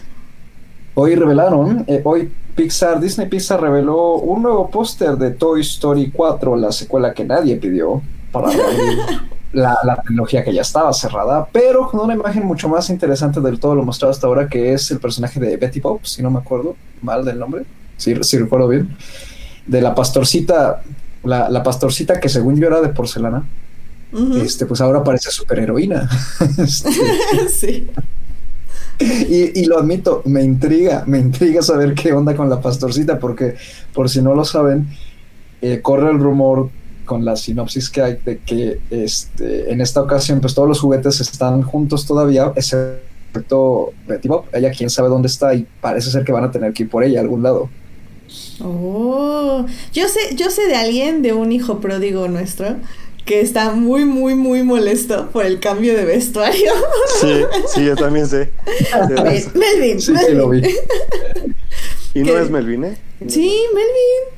[0.95, 6.57] Hoy revelaron, eh, hoy Pixar, Disney Pixar reveló un nuevo póster de Toy Story 4,
[6.57, 8.49] la secuela que nadie pidió para
[9.53, 13.59] la, la tecnología que ya estaba cerrada, pero con una imagen mucho más interesante del
[13.59, 16.39] todo lo mostrado hasta ahora, que es el personaje de Betty Bob, si no me
[16.39, 17.65] acuerdo mal del nombre,
[17.97, 18.97] si, si recuerdo bien,
[19.67, 20.83] de la pastorcita,
[21.25, 23.45] la, la pastorcita que según yo era de porcelana,
[24.13, 24.37] Ujú.
[24.39, 26.09] este, pues ahora parece superheroína.
[26.59, 26.91] Este,
[27.53, 27.89] sí.
[29.01, 33.55] y, y lo admito, me intriga, me intriga saber qué onda con la pastorcita, porque
[33.95, 34.89] por si no lo saben,
[35.61, 36.71] eh, corre el rumor
[37.09, 41.21] con la sinopsis que hay de que este, en esta ocasión pues todos los juguetes
[41.21, 44.45] están juntos todavía, excepto Betty Bob.
[44.53, 47.03] Ella quién sabe dónde está y parece ser que van a tener que ir por
[47.03, 47.69] ella a algún lado.
[48.63, 52.77] Oh, yo sé, yo sé de alguien, de un hijo pródigo nuestro,
[53.25, 56.73] que está muy, muy, muy molesto por el cambio de vestuario.
[57.21, 57.43] Sí,
[57.75, 58.51] sí, yo también sé.
[59.23, 60.63] Mel- Melvin, Sí, sí, lo vi.
[62.15, 62.99] Y no es Melvin, ¿eh?
[63.29, 64.38] Sí, Melvin.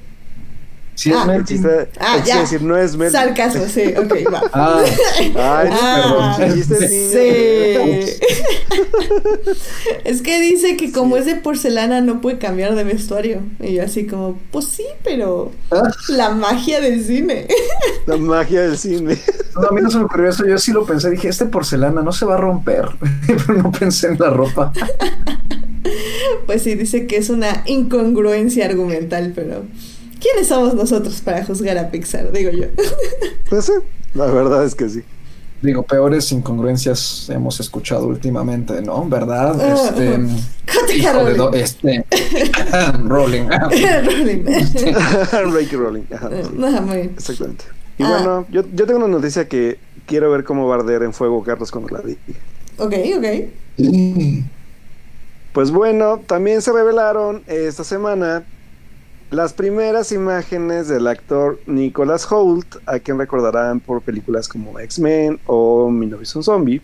[1.01, 1.47] Sí, es Ah, El Melvin.
[1.47, 2.41] chiste, Ah, ya.
[2.41, 3.13] decir, no es Melvin.
[3.13, 4.43] Sarcasmo, sí, ok, va.
[4.53, 6.63] Ah, Ay, Ah, perdón.
[6.69, 8.21] Sí.
[10.05, 13.41] es que dice que como es de porcelana no puede cambiar de vestuario.
[13.61, 17.47] Y yo así como, pues sí, pero ah, la magia del cine.
[18.07, 19.19] La magia del cine.
[19.55, 22.03] no, a mí no se me ocurrió eso, yo sí lo pensé, dije, este porcelana
[22.03, 22.85] no se va a romper,
[23.27, 24.73] pero no pensé en la ropa.
[26.47, 29.63] Pues sí, dice que es una incongruencia argumental, pero
[30.21, 32.31] ¿quiénes somos nosotros para juzgar a Pixar?
[32.33, 32.67] Digo yo.
[33.49, 33.73] Pues sí,
[34.15, 35.03] la verdad es que sí.
[35.61, 39.05] Digo, peores incongruencias hemos escuchado últimamente, ¿no?
[39.09, 39.57] ¿Verdad?
[39.61, 41.37] Ah, Este, hijo de Rolling.
[41.37, 42.05] do- este,
[43.05, 43.49] Rolling.
[44.05, 44.45] Rolling.
[45.53, 45.77] Ricky
[46.15, 47.11] ajá, sí, No, muy bien.
[47.17, 47.65] exactamente.
[47.99, 48.09] Y Ah.
[48.09, 51.43] bueno, yo, yo tengo una noticia que quiero ver cómo va a arder en fuego
[51.43, 52.19] Carlos cuando la diga.
[52.79, 53.27] Ok, ok.
[53.79, 54.39] Mm.
[55.53, 58.45] Pues bueno, también se revelaron esta semana
[59.31, 65.89] las primeras imágenes del actor Nicholas Holt, a quien recordarán por películas como X-Men o
[65.91, 66.83] Mi novio es un zombie,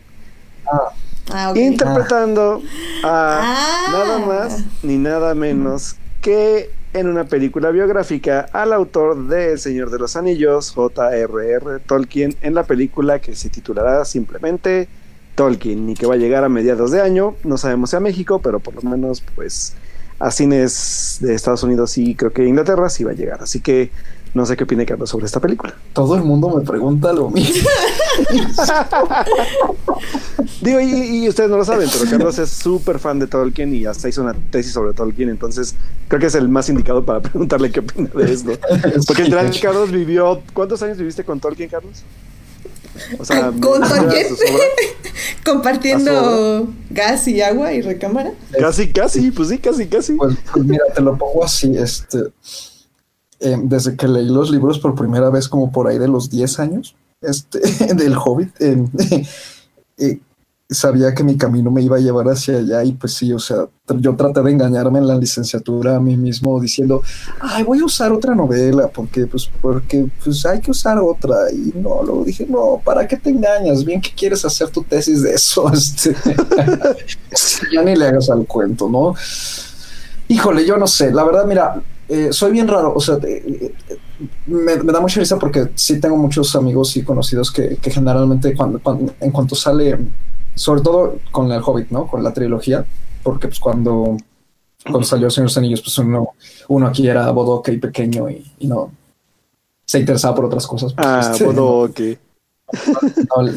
[1.32, 1.56] Ah, ok.
[1.56, 2.62] interpretando
[3.02, 3.88] a Ah.
[3.90, 9.90] nada más ni nada menos que en una película biográfica al autor de El Señor
[9.90, 11.80] de los Anillos, J.R.R.
[11.86, 14.88] Tolkien, en la película que se titulará simplemente
[15.34, 17.34] Tolkien y que va a llegar a mediados de año.
[17.44, 19.74] No sabemos si a México, pero por lo menos pues
[20.18, 23.42] a cines de Estados Unidos y creo que Inglaterra sí va a llegar.
[23.42, 23.90] Así que
[24.34, 25.74] no sé qué opina Carlos sobre esta película.
[25.92, 27.68] Todo el mundo me pregunta lo mismo.
[30.60, 33.86] Digo, y, y ustedes no lo saben, pero Carlos es súper fan de Tolkien y
[33.86, 35.74] hasta hizo una tesis sobre Tolkien, entonces
[36.08, 38.52] creo que es el más indicado para preguntarle qué opina de esto.
[39.06, 39.60] Porque Sí.
[39.60, 40.42] Carlos vivió.
[40.52, 42.02] ¿Cuántos años viviste con Tolkien, Carlos?
[43.18, 43.52] O sea.
[45.44, 48.32] Compartiendo gas y agua y recámara.
[48.58, 50.14] Casi, casi, pues sí, casi, casi.
[50.14, 52.18] Pues, pues mira, te lo pongo así, este,
[53.40, 56.58] eh, desde que leí los libros por primera vez, como por ahí de los 10
[56.60, 57.60] años, este,
[57.94, 58.84] del Hobbit, eh,
[59.98, 60.20] eh,
[60.68, 63.68] sabía que mi camino me iba a llevar hacia allá y pues sí, o sea,
[64.00, 67.02] yo traté de engañarme en la licenciatura a mí mismo diciendo,
[67.40, 71.72] ay, voy a usar otra novela porque pues, porque pues hay que usar otra y
[71.78, 73.84] no, luego dije, no, ¿para qué te engañas?
[73.84, 76.16] Bien que quieres hacer tu tesis de eso, este,
[77.72, 79.14] ya ni le hagas al cuento, ¿no?
[80.28, 83.96] Híjole, yo no sé, la verdad, mira, eh, soy bien raro, o sea, eh, eh,
[84.46, 88.54] me, me da mucha risa porque sí tengo muchos amigos y conocidos que, que generalmente
[88.56, 89.96] cuando, cuando- en cuanto sale,
[90.56, 92.08] sobre todo con el Hobbit, ¿no?
[92.08, 92.84] Con la trilogía,
[93.22, 94.16] porque pues cuando,
[94.82, 96.30] cuando salió Señor de los Anillos, pues uno,
[96.68, 98.90] uno aquí era bodoque y pequeño y, y no
[99.86, 100.92] se interesaba por otras cosas.
[100.92, 102.00] pues, Ah, este, bueno, ok.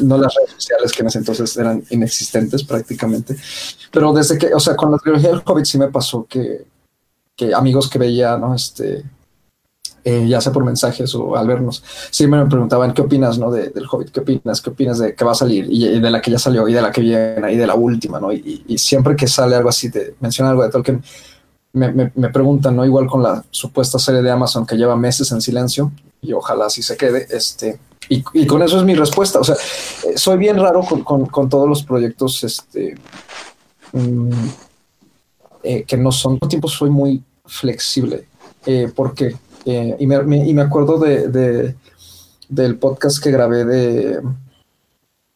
[0.02, 3.36] no, las redes sociales que en ese entonces eran inexistentes prácticamente.
[3.90, 6.64] Pero desde que, o sea, con la trilogía del Hobbit sí me pasó que,
[7.34, 8.54] que amigos que veía, ¿no?
[8.54, 9.02] Este,
[10.02, 13.50] eh, ya sea por mensajes o al vernos, siempre me preguntaban qué opinas, ¿no?
[13.50, 16.22] De, del Hobbit, qué opinas, qué opinas de que va a salir y, de la
[16.22, 18.32] que ya salió y de la que viene y de la última, ¿no?
[18.32, 21.02] Y, siempre que sale algo así, te menciona algo de Tolkien,
[21.72, 22.84] me, me, me, preguntan, ¿no?
[22.84, 26.82] Igual con la supuesta serie de Amazon que lleva meses en silencio y ojalá así
[26.82, 30.58] se quede, este, y, y con eso es mi respuesta, o sea, eh, soy bien
[30.58, 32.96] raro con, con, todos los proyectos, este,
[33.92, 34.30] mm,
[35.62, 38.26] eh, que no son, tiempo soy muy flexible,
[38.94, 41.74] porque eh, y, me, y, me, acuerdo de, de,
[42.48, 44.20] del podcast que grabé de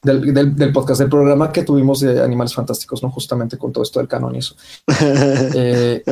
[0.05, 3.11] del, del, del, podcast del programa que tuvimos de Animales Fantásticos, ¿no?
[3.11, 4.55] Justamente con todo esto del canon y eso.
[5.55, 6.05] eh,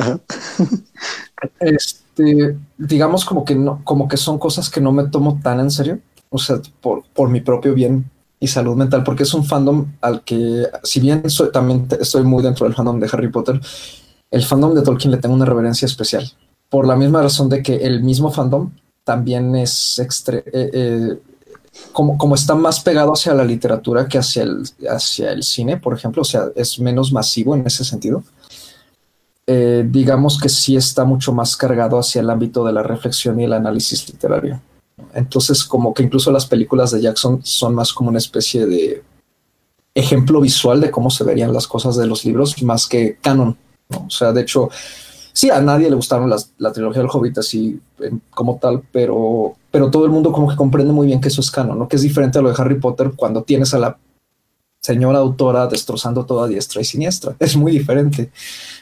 [1.60, 5.70] este, digamos como que no, como que son cosas que no me tomo tan en
[5.70, 6.00] serio.
[6.30, 10.24] O sea, por, por mi propio bien y salud mental, porque es un fandom al
[10.24, 13.60] que, si bien soy, también estoy muy dentro del fandom de Harry Potter,
[14.30, 16.32] el fandom de Tolkien le tengo una reverencia especial
[16.72, 18.70] por la misma razón de que el mismo fandom
[19.04, 21.18] también es eh, eh,
[21.92, 25.92] como, como está más pegado hacia la literatura que hacia el, hacia el cine, por
[25.92, 28.24] ejemplo, o sea, es menos masivo en ese sentido.
[29.46, 33.44] Eh, digamos que sí está mucho más cargado hacia el ámbito de la reflexión y
[33.44, 34.62] el análisis literario.
[35.12, 39.02] Entonces, como que incluso las películas de Jackson son más como una especie de
[39.94, 43.58] ejemplo visual de cómo se verían las cosas de los libros, más que canon.
[43.90, 44.06] ¿no?
[44.06, 44.70] O sea, de hecho,
[45.32, 47.80] sí, a nadie le gustaron las, la trilogía del Hobbit así
[48.30, 51.50] como tal, pero, pero todo el mundo como que comprende muy bien que eso es
[51.50, 51.88] canon, ¿no?
[51.88, 53.98] Que es diferente a lo de Harry Potter cuando tienes a la
[54.80, 57.36] señora autora destrozando toda diestra y siniestra.
[57.38, 58.30] Es muy diferente.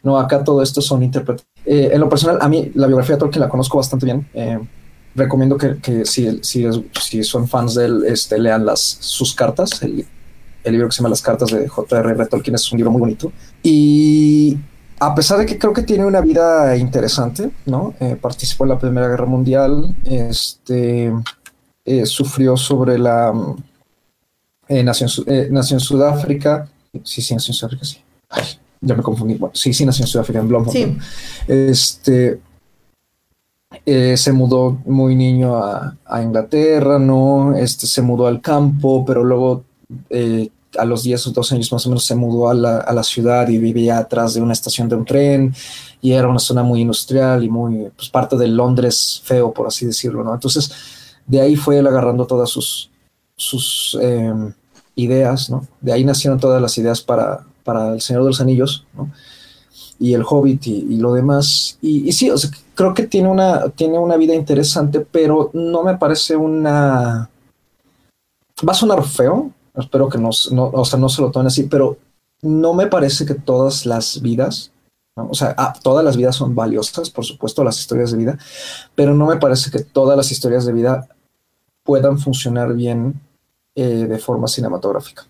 [0.02, 1.50] No, acá todo esto son interpretaciones.
[1.66, 4.26] Eh, en lo personal, a mí la biografía de Tolkien la conozco bastante bien.
[4.32, 4.58] Eh,
[5.14, 6.66] recomiendo que, que si, si,
[7.00, 9.82] si, son fans de él, este, lean las, sus cartas.
[9.82, 10.06] El,
[10.64, 12.26] el libro que se llama Las cartas de J.R.R.
[12.26, 13.32] Tolkien es un libro muy bonito.
[13.62, 14.56] Y
[15.02, 17.94] a pesar de que creo que tiene una vida interesante, ¿no?
[18.00, 21.10] Eh, participó en la Primera Guerra Mundial, este,
[21.86, 23.32] eh, sufrió sobre la...
[24.68, 26.68] Eh, nació, en, nació, en, Sudáfrica,
[27.02, 27.98] sí, sí, nació en Sudáfrica, sí.
[28.28, 28.44] Ay,
[28.82, 29.34] ya me confundí.
[29.34, 31.00] Bueno, sí, sí, nació en Sudáfrica, en Blomfontein.
[31.00, 31.44] Sí.
[31.48, 32.40] Este,
[34.16, 37.56] se mudó muy niño a, a, Inglaterra, ¿no?
[37.56, 39.64] Este, se mudó al campo, pero luego
[40.78, 43.02] a los 10 o 12 años más o menos se mudó a la, a la,
[43.02, 45.54] ciudad y vivía atrás de una estación de un tren
[46.00, 49.86] y era una zona muy industrial y muy, pues parte del Londres feo, por así
[49.86, 50.32] decirlo, ¿no?
[50.32, 50.70] Entonces,
[51.26, 52.90] de ahí fue él agarrando todas sus,
[53.36, 54.32] sus eh,
[54.94, 55.66] ideas, ¿no?
[55.80, 59.10] De ahí nacieron todas las ideas para, para El Señor de los Anillos, ¿no?
[59.98, 61.78] Y El Hobbit y, y lo demás.
[61.82, 65.82] Y, y sí, o sea, creo que tiene una, tiene una vida interesante, pero no
[65.82, 67.28] me parece una...
[68.66, 71.64] Va a sonar feo, espero que no, no, o sea, no se lo tomen así,
[71.64, 71.98] pero
[72.42, 74.72] no me parece que todas las vidas,
[75.16, 75.28] ¿no?
[75.30, 78.38] o sea, ah, todas las vidas son valiosas, por supuesto, las historias de vida,
[78.94, 81.08] pero no me parece que todas las historias de vida
[81.84, 83.20] puedan funcionar bien
[83.74, 85.26] eh, de forma cinematográfica.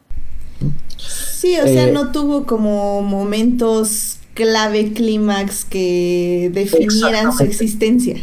[0.97, 8.17] Sí, o sea, eh, no tuvo como momentos clave, clímax que definieran su existencia.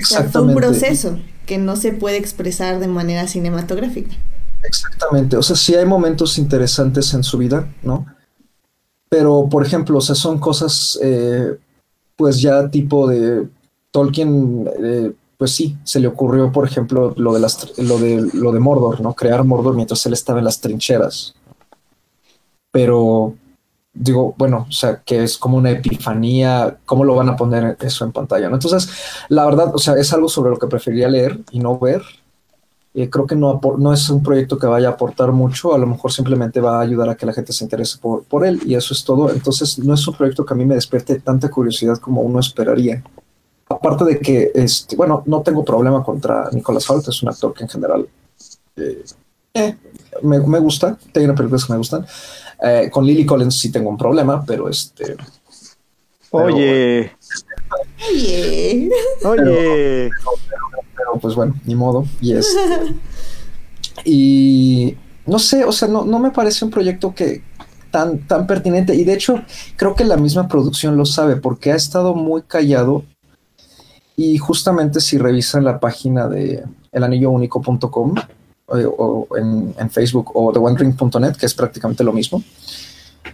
[0.00, 4.16] O sea, fue un proceso que no se puede expresar de manera cinematográfica.
[4.64, 8.06] Exactamente, o sea, sí hay momentos interesantes en su vida, ¿no?
[9.08, 11.56] Pero, por ejemplo, o sea, son cosas, eh,
[12.16, 13.46] pues ya tipo de
[13.90, 18.52] Tolkien, eh, pues sí, se le ocurrió, por ejemplo, lo de, las, lo, de, lo
[18.52, 19.14] de Mordor, ¿no?
[19.14, 21.34] Crear Mordor mientras él estaba en las trincheras.
[22.72, 23.34] Pero,
[23.92, 28.04] digo, bueno, o sea, que es como una epifanía, ¿cómo lo van a poner eso
[28.04, 28.48] en pantalla?
[28.48, 28.56] ¿no?
[28.56, 28.90] Entonces,
[29.28, 32.02] la verdad, o sea, es algo sobre lo que preferiría leer y no ver,
[32.96, 35.86] eh, creo que no, no es un proyecto que vaya a aportar mucho, a lo
[35.86, 38.76] mejor simplemente va a ayudar a que la gente se interese por, por él y
[38.76, 39.30] eso es todo.
[39.30, 43.02] Entonces no es un proyecto que a mí me despierte tanta curiosidad como uno esperaría.
[43.68, 47.64] Aparte de que, este, bueno, no tengo problema contra Nicolás Hoult, es un actor que
[47.64, 48.08] en general
[48.76, 49.04] eh,
[49.54, 49.76] eh,
[50.22, 52.06] me, me, gusta, tiene películas que me gustan.
[52.62, 55.16] Eh, con Lily Collins sí tengo un problema, pero este...
[56.30, 57.12] Oye.
[58.08, 58.90] Oye.
[59.24, 60.10] Oye.
[60.10, 60.32] Pero,
[61.18, 62.04] pues bueno, ni modo.
[62.20, 62.58] Y este.
[64.04, 64.96] y
[65.26, 67.42] no sé, o sea, no, no me parece un proyecto que
[67.90, 68.94] tan, tan pertinente.
[68.94, 69.40] Y de hecho,
[69.76, 73.04] creo que la misma producción lo sabe, porque ha estado muy callado.
[74.16, 81.36] Y justamente si revisan la página de elanillounico.com eh, o en, en, Facebook o theonedream.net,
[81.36, 82.42] que es prácticamente lo mismo,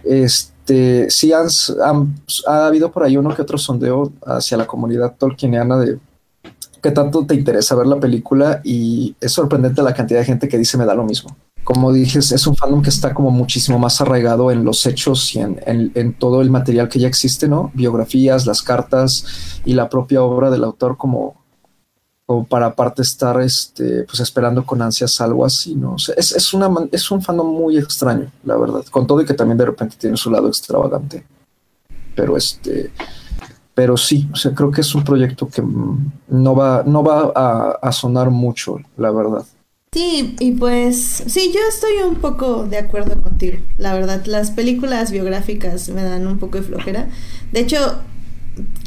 [0.03, 1.47] este, sí han,
[1.83, 2.15] han,
[2.47, 5.99] ha habido por ahí uno que otro sondeo hacia la comunidad tolkieniana de
[6.81, 10.57] qué tanto te interesa ver la película y es sorprendente la cantidad de gente que
[10.57, 11.35] dice me da lo mismo.
[11.63, 15.39] Como dices, es un fandom que está como muchísimo más arraigado en los hechos y
[15.39, 17.71] en, todo el material que ya existe, ¿no?
[17.75, 21.35] Biografías, las cartas y la propia obra del autor como,
[22.25, 25.97] como para aparte estar este, pues esperando con ansias algo así, ¿no?
[25.97, 29.59] es, es, una, es un fandom muy extraño, la verdad, con todo y que también
[29.59, 31.23] de repente tiene su lado extravagante.
[32.15, 32.91] Pero este,
[33.73, 37.91] pero sí, o sea, creo que es un proyecto que no va, no va a,
[37.91, 39.45] sonar mucho, la verdad.
[39.93, 44.25] Sí, y pues sí, yo estoy un poco de acuerdo contigo, la verdad.
[44.25, 47.09] Las películas biográficas me dan un poco de flojera.
[47.51, 47.97] De hecho,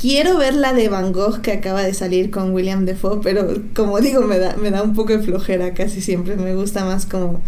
[0.00, 4.00] quiero ver la de Van Gogh que acaba de salir con William Defoe, pero como
[4.00, 6.36] digo, me da, me da un poco de flojera casi siempre.
[6.36, 7.40] Me gusta más como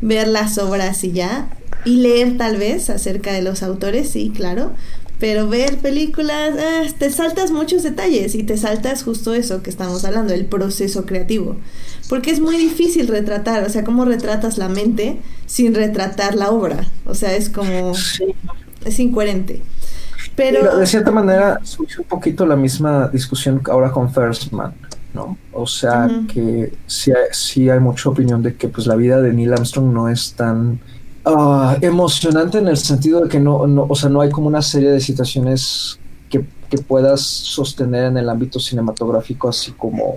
[0.00, 1.48] ver las obras y ya.
[1.84, 4.72] Y leer tal vez acerca de los autores, sí, claro.
[5.22, 10.04] Pero ver películas, eh, te saltas muchos detalles y te saltas justo eso que estamos
[10.04, 11.54] hablando, el proceso creativo.
[12.08, 16.88] Porque es muy difícil retratar, o sea, cómo retratas la mente sin retratar la obra.
[17.06, 17.92] O sea, es como...
[18.84, 19.62] Es incoherente.
[20.34, 20.76] Pero...
[20.76, 24.74] de cierta manera, surge un poquito la misma discusión ahora con First Man,
[25.14, 25.38] ¿no?
[25.52, 29.32] O sea, que sí hay, sí hay mucha opinión de que pues la vida de
[29.32, 30.80] Neil Armstrong no es tan
[31.24, 34.60] Ah, emocionante en el sentido de que no, no, o sea, no hay como una
[34.60, 35.98] serie de situaciones
[36.28, 36.44] que,
[36.88, 40.16] puedas sostener en el ámbito cinematográfico, así como,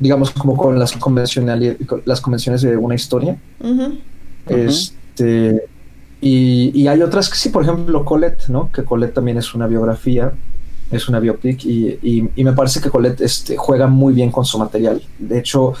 [0.00, 0.96] digamos, como con las,
[2.06, 3.36] las convenciones de una historia.
[4.46, 5.66] Este.
[6.22, 8.72] Y, hay otras que sí, por ejemplo, Colette, ¿no?
[8.72, 10.32] Que Colette también es una biografía,
[10.90, 14.58] es una biopic, y, y me parece que Colette este, juega muy bien con su
[14.58, 15.02] material.
[15.18, 15.74] De hecho,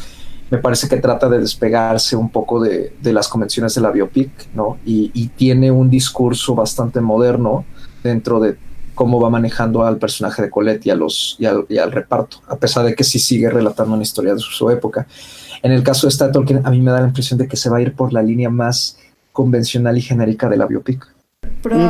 [0.50, 4.78] me parece que trata de despegarse un poco de, las convenciones de la biopic, ¿no?
[4.84, 7.64] Y, tiene un discurso bastante moderno
[8.02, 8.56] dentro de
[8.94, 12.86] cómo va manejando al personaje de Colette y, a los, y al, reparto, a pesar
[12.86, 15.06] de que sí sigue relatando una historia de su, época.
[15.62, 17.68] En el caso de esta Tolkien, a mí me da la impresión de que se
[17.68, 18.98] va a ir por la línea más
[19.32, 21.06] convencional y genérica de la biopic.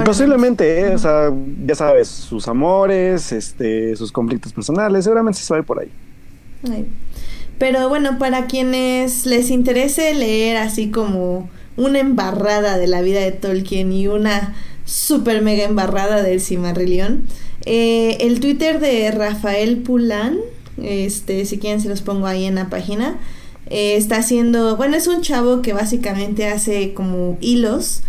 [0.05, 0.95] Posiblemente, ¿eh?
[0.95, 1.31] o sea,
[1.65, 5.93] ya sabes, sus amores, este, sus conflictos personales, seguramente se va a ir por ahí.
[7.59, 13.33] Pero bueno, para quienes les interese leer así como una embarrada de la vida de
[13.33, 14.55] Tolkien y una
[14.85, 17.25] super mega embarrada del Cimarrillion,
[17.65, 20.39] eh, el Twitter de Rafael Pulán,
[20.83, 23.19] este, si quieren se los pongo ahí en la página,
[23.69, 28.03] eh, está haciendo, bueno, es un chavo que básicamente hace como hilos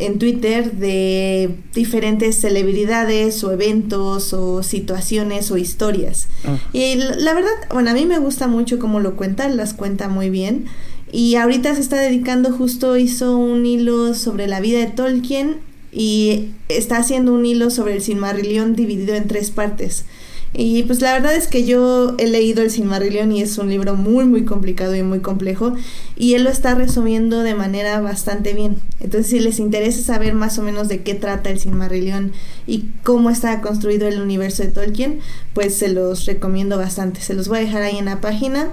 [0.00, 6.28] en Twitter de diferentes celebridades o eventos o situaciones o historias.
[6.44, 6.58] Ah.
[6.72, 10.30] Y la verdad, bueno, a mí me gusta mucho cómo lo cuenta, las cuenta muy
[10.30, 10.64] bien.
[11.12, 15.58] Y ahorita se está dedicando, justo hizo un hilo sobre la vida de Tolkien
[15.92, 20.04] y está haciendo un hilo sobre el Silmarillion dividido en tres partes.
[20.52, 23.94] Y pues la verdad es que yo he leído el Silmarillion y es un libro
[23.94, 25.74] muy muy complicado y muy complejo
[26.16, 28.76] y él lo está resumiendo de manera bastante bien.
[28.98, 32.32] Entonces si les interesa saber más o menos de qué trata el Silmarillion
[32.66, 35.20] y cómo está construido el universo de Tolkien,
[35.54, 37.20] pues se los recomiendo bastante.
[37.20, 38.70] Se los voy a dejar ahí en la página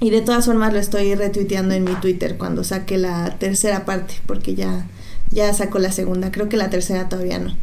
[0.00, 4.14] y de todas formas lo estoy retuiteando en mi Twitter cuando saque la tercera parte
[4.26, 4.86] porque ya
[5.30, 6.32] ya sacó la segunda.
[6.32, 7.56] Creo que la tercera todavía no.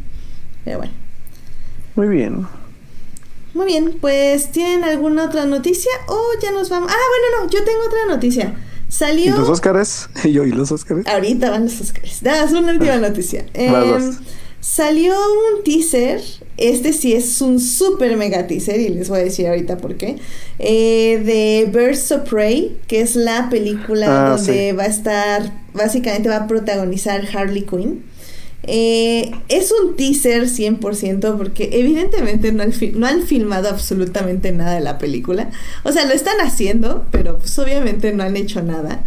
[0.64, 0.92] Pero bueno.
[1.96, 2.46] Muy bien.
[3.54, 6.90] Muy bien, pues ¿tienen alguna otra noticia o ya nos vamos?
[6.90, 8.54] Ah, bueno, no, yo tengo otra noticia.
[8.88, 9.34] Salió.
[9.34, 10.08] ¿Y los Óscares?
[10.24, 11.06] ¿Y yo y los Óscares?
[11.06, 12.22] Ahorita van los Óscares.
[12.22, 13.46] Nada, es una última noticia.
[13.54, 14.16] Em,
[14.60, 16.20] salió un teaser.
[16.58, 20.18] Este sí es un super mega teaser y les voy a decir ahorita por qué.
[20.58, 26.28] Eh, de Birds of Prey, que es la película ah, donde va a estar, básicamente
[26.28, 28.04] va a protagonizar Harley Quinn.
[28.64, 32.62] Eh, es un teaser 100% porque evidentemente no,
[33.06, 35.50] han filmado absolutamente nada de la película.
[35.82, 39.04] O sea, lo están haciendo, pero pues obviamente no han hecho nada.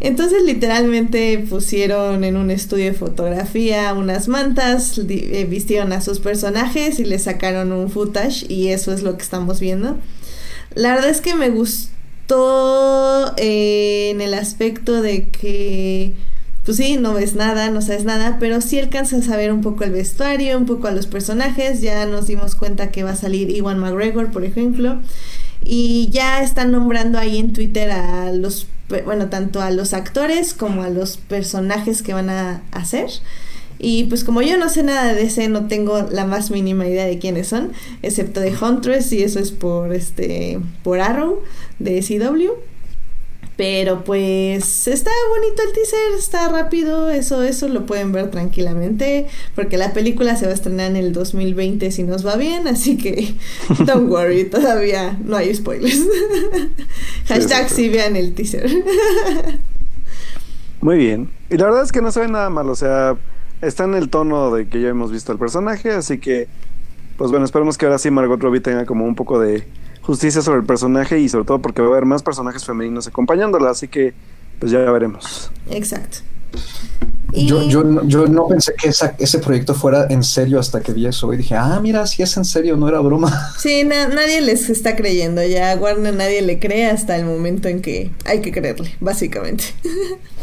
[0.00, 7.00] Entonces literalmente pusieron en un estudio de fotografía unas mantas, eh, vistieron a sus personajes
[7.00, 9.96] y le sacaron un footage y eso es lo que estamos viendo.
[10.74, 16.14] La verdad es que me gustó eh, en el aspecto de que
[16.68, 19.84] pues sí, no ves nada, no sabes nada, pero sí alcanzas a saber un poco
[19.84, 23.48] el vestuario, un poco a los personajes, ya nos dimos cuenta que va a salir
[23.48, 25.00] Iwan McGregor, por ejemplo,
[25.64, 28.66] y ya están nombrando ahí en Twitter a los,
[29.06, 33.08] bueno, tanto a los actores como a los personajes que van a hacer.
[33.78, 37.06] Y pues como yo no sé nada de ese, no tengo la más mínima idea
[37.06, 41.40] de quiénes son, excepto de Huntress y eso es por este por Arrow
[41.78, 42.50] de CW.
[43.58, 49.76] Pero pues está bonito el teaser, está rápido, eso, eso lo pueden ver tranquilamente, porque
[49.76, 53.34] la película se va a estrenar en el 2020 si nos va bien, así que
[53.84, 56.00] don't worry, todavía no hay spoilers.
[57.26, 58.70] Hashtag sí, vean el teaser.
[60.80, 61.28] Muy bien.
[61.50, 63.16] Y la verdad es que no se ve nada mal, o sea,
[63.60, 66.46] está en el tono de que ya hemos visto el personaje, así que,
[67.16, 69.66] pues bueno, esperemos que ahora sí Margot Robbie tenga como un poco de
[70.08, 73.68] justicia sobre el personaje y sobre todo porque va a haber más personajes femeninos acompañándola,
[73.68, 74.14] así que
[74.58, 75.50] pues ya veremos.
[75.70, 76.20] Exacto.
[77.34, 81.30] Yo, yo, yo no pensé que ese proyecto fuera en serio hasta que vi eso
[81.34, 83.52] y dije, ah, mira, si es en serio, no era broma.
[83.58, 88.10] Sí, nadie les está creyendo, ya Warner nadie le cree hasta el momento en que
[88.24, 89.64] hay que creerle, básicamente.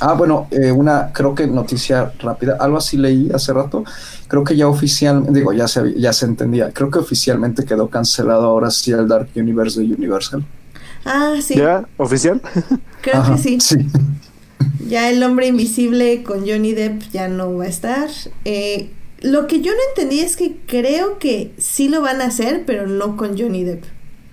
[0.00, 3.84] Ah, bueno, eh, una creo que noticia rápida, algo así leí hace rato.
[4.28, 8.46] Creo que ya oficialmente, digo, ya se, ya se entendía, creo que oficialmente quedó cancelado
[8.46, 10.44] ahora sí el Dark Universe de Universal.
[11.04, 11.56] Ah, sí.
[11.56, 11.84] ¿Ya?
[11.96, 12.40] ¿Oficial?
[13.02, 13.58] Creo que sí.
[14.86, 18.08] Ya el hombre invisible con Johnny Depp ya no va a estar.
[18.44, 18.90] Eh,
[19.20, 22.86] lo que yo no entendí es que creo que sí lo van a hacer, pero
[22.86, 23.84] no con Johnny Depp.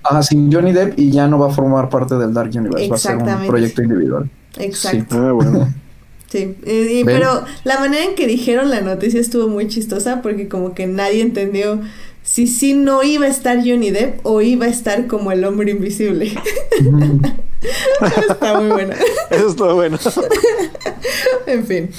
[0.03, 2.95] Ah, sin Johnny Depp y ya no va a formar parte del Dark Universe, va
[2.95, 4.29] a ser un proyecto individual.
[4.59, 5.15] Exacto.
[5.15, 5.73] Sí, ah, bueno.
[6.27, 6.55] sí.
[7.05, 11.21] pero la manera en que dijeron la noticia estuvo muy chistosa porque como que nadie
[11.21, 11.81] entendió
[12.27, 15.71] si sí no iba a estar Johnny Depp o iba a estar como el hombre
[15.71, 16.33] invisible.
[18.29, 18.95] Está muy buena.
[19.31, 19.97] Eso está bueno.
[21.47, 21.89] en fin.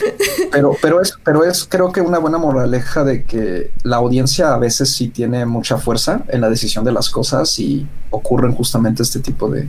[0.52, 4.58] Pero, pero es, pero es creo que una buena moraleja de que la audiencia a
[4.58, 9.20] veces sí tiene mucha fuerza en la decisión de las cosas y ocurren justamente este
[9.20, 9.68] tipo de,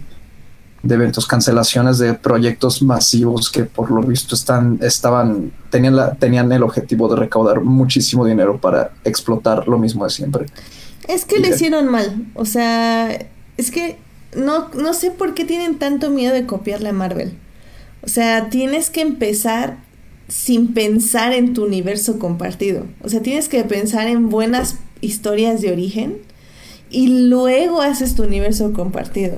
[0.83, 6.51] de eventos, cancelaciones de proyectos masivos que por lo visto están, estaban, tenían, la, tenían
[6.51, 10.45] el objetivo de recaudar muchísimo dinero para explotar lo mismo de siempre.
[11.07, 13.09] Es que le hicieron mal, o sea,
[13.57, 13.97] es que
[14.35, 17.37] no, no sé por qué tienen tanto miedo de copiarle a Marvel.
[18.01, 19.77] O sea, tienes que empezar
[20.27, 22.85] sin pensar en tu universo compartido.
[23.01, 26.17] O sea, tienes que pensar en buenas historias de origen
[26.89, 29.37] y luego haces tu universo compartido.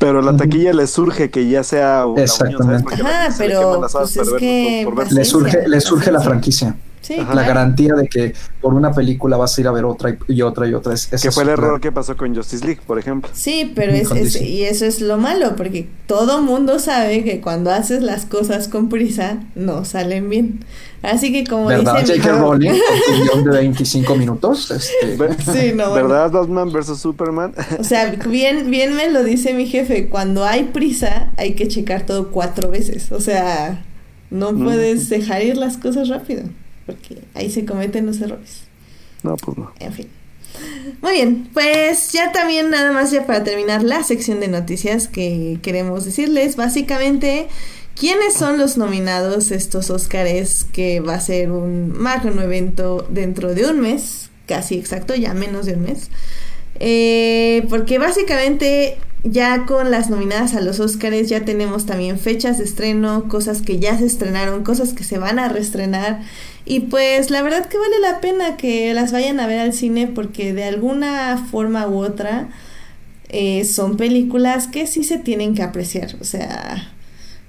[0.00, 2.94] Pero la taquilla le surge que ya sea una Exactamente.
[2.94, 6.74] Ajá, pero pues es que le surge, le surge la franquicia.
[7.18, 10.66] La garantía de que por una película vas a ir a ver otra y, otra
[10.68, 10.94] y otra.
[10.94, 13.30] Es, que fue el error que pasó con Justice League, por ejemplo.
[13.32, 18.02] Sí, pero es, y eso es lo malo, porque todo mundo sabe que cuando haces
[18.02, 20.64] las cosas con prisa, no salen bien.
[21.02, 22.38] Así que como ¿verdad, dice J.K.
[22.38, 22.72] Rowling,
[23.34, 24.70] un de 25 minutos.
[24.70, 25.16] Este.
[25.50, 27.54] Sí, no, ¿Verdad, Batman versus Superman?
[27.78, 32.04] O sea, bien, bien me lo dice mi jefe, cuando hay prisa hay que checar
[32.04, 33.12] todo cuatro veces.
[33.12, 33.82] O sea,
[34.30, 36.42] no puedes dejar ir las cosas rápido
[36.90, 38.62] porque ahí se cometen los errores.
[39.22, 39.72] No, pues no.
[39.78, 40.08] En fin.
[41.00, 45.58] Muy bien, pues ya también nada más ya para terminar la sección de noticias que
[45.62, 47.46] queremos decirles, básicamente,
[47.94, 53.66] ¿quiénes son los nominados estos Óscares que va a ser un magno evento dentro de
[53.66, 56.10] un mes, casi exacto, ya menos de un mes?
[56.80, 62.64] Eh, porque básicamente ya con las nominadas a los Óscares ya tenemos también fechas de
[62.64, 66.22] estreno, cosas que ya se estrenaron, cosas que se van a reestrenar
[66.64, 70.06] y pues la verdad que vale la pena que las vayan a ver al cine
[70.06, 72.48] porque de alguna forma u otra
[73.28, 76.16] eh, son películas que sí se tienen que apreciar.
[76.20, 76.92] O sea,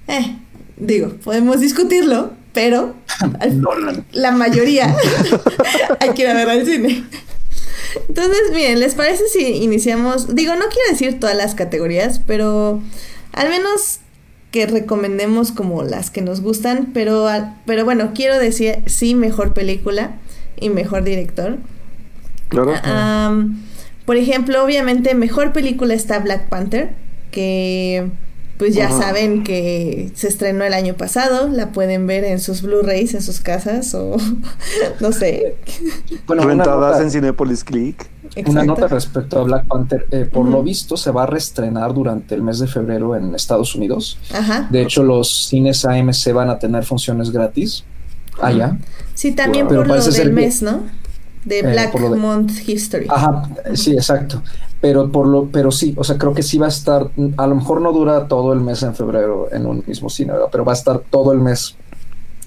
[0.08, 0.36] eh,
[0.76, 2.94] digo, podemos discutirlo, pero
[4.12, 4.94] la mayoría
[6.00, 7.04] hay que ir a ver al cine.
[8.08, 10.34] Entonces, bien, ¿les parece si iniciamos?
[10.34, 12.80] Digo, no quiero decir todas las categorías, pero
[13.32, 13.98] al menos
[14.52, 17.26] que recomendemos como las que nos gustan, pero,
[17.64, 20.18] pero bueno, quiero decir sí, mejor película
[20.60, 21.58] y mejor director.
[22.48, 22.74] Claro.
[24.04, 26.90] por ejemplo, obviamente, mejor película está Black Panther,
[27.30, 28.10] que
[28.58, 33.14] pues ya saben que se estrenó el año pasado, la pueden ver en sus Blu-rays,
[33.14, 34.18] en sus casas o
[35.00, 35.56] no sé.
[36.26, 38.06] Bueno, Rentadas en Cinepolis Click.
[38.46, 40.06] Una nota respecto a Black Panther.
[40.10, 43.74] Eh, por lo visto, se va a reestrenar durante el mes de febrero en Estados
[43.74, 44.18] Unidos.
[44.32, 44.68] Ajá.
[44.70, 47.84] De hecho, los cines AMC van a tener funciones gratis
[48.40, 48.78] allá.
[49.14, 50.82] Sí, también por lo del mes, ¿no?
[51.44, 53.06] De eh, Black Month History.
[53.08, 54.42] Ajá, sí, exacto.
[54.80, 57.54] Pero por lo, pero sí, o sea, creo que sí va a estar, a lo
[57.54, 60.74] mejor no dura todo el mes en febrero en un mismo cine, pero va a
[60.74, 61.76] estar todo el mes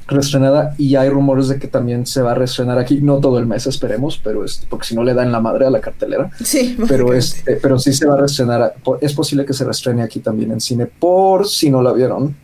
[0.08, 3.46] reestrenada y hay rumores de que también se va a reestrenar aquí, no todo el
[3.46, 6.30] mes, esperemos, pero es porque si no le dan la madre a la cartelera.
[6.44, 10.20] Sí, pero este, pero sí se va a reestrenar, es posible que se reestrene aquí
[10.20, 12.36] también en cine por si no la vieron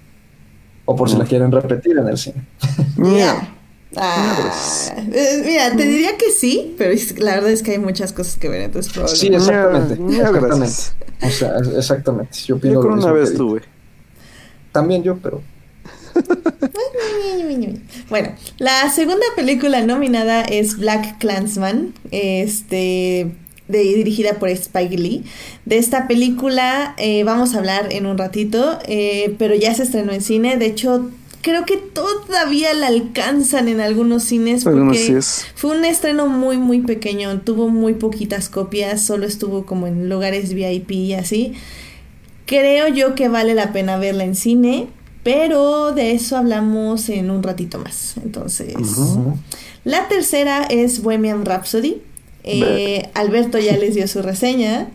[0.85, 1.27] o por si la mm.
[1.27, 2.45] quieren repetir en el cine.
[3.97, 8.37] Ah, eh, mira, te diría que sí, pero la verdad es que hay muchas cosas
[8.37, 9.95] que ver, entonces Sí, exactamente.
[10.15, 10.65] exactamente.
[11.21, 12.37] O sea, exactamente.
[12.45, 13.63] Yo, Yo una vez tuve.
[14.71, 15.41] también yo, pero
[18.09, 23.31] bueno, la segunda película nominada es Black Clansman, este,
[23.67, 25.23] dirigida por Spike Lee.
[25.65, 30.11] De esta película eh, vamos a hablar en un ratito, eh, pero ya se estrenó
[30.11, 30.57] en cine.
[30.57, 31.09] De hecho,
[31.41, 35.19] creo que todavía la alcanzan en algunos cines porque
[35.55, 40.53] fue un estreno muy muy pequeño, tuvo muy poquitas copias, solo estuvo como en lugares
[40.53, 41.53] VIP y así.
[42.45, 44.87] Creo yo que vale la pena verla en cine.
[45.23, 48.15] Pero de eso hablamos en un ratito más.
[48.23, 48.73] Entonces,
[49.83, 52.01] la tercera es Bohemian Rhapsody.
[52.43, 54.89] Eh, Alberto ya les dio su reseña.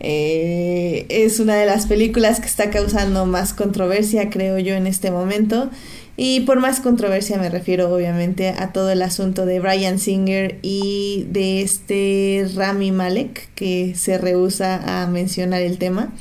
[0.00, 5.10] Eh, es una de las películas que está causando más controversia, creo yo, en este
[5.10, 5.70] momento.
[6.16, 11.26] Y por más controversia me refiero obviamente a todo el asunto de Brian Singer y
[11.30, 16.12] de este Rami Malek que se rehúsa a mencionar el tema.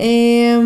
[0.00, 0.56] Eh,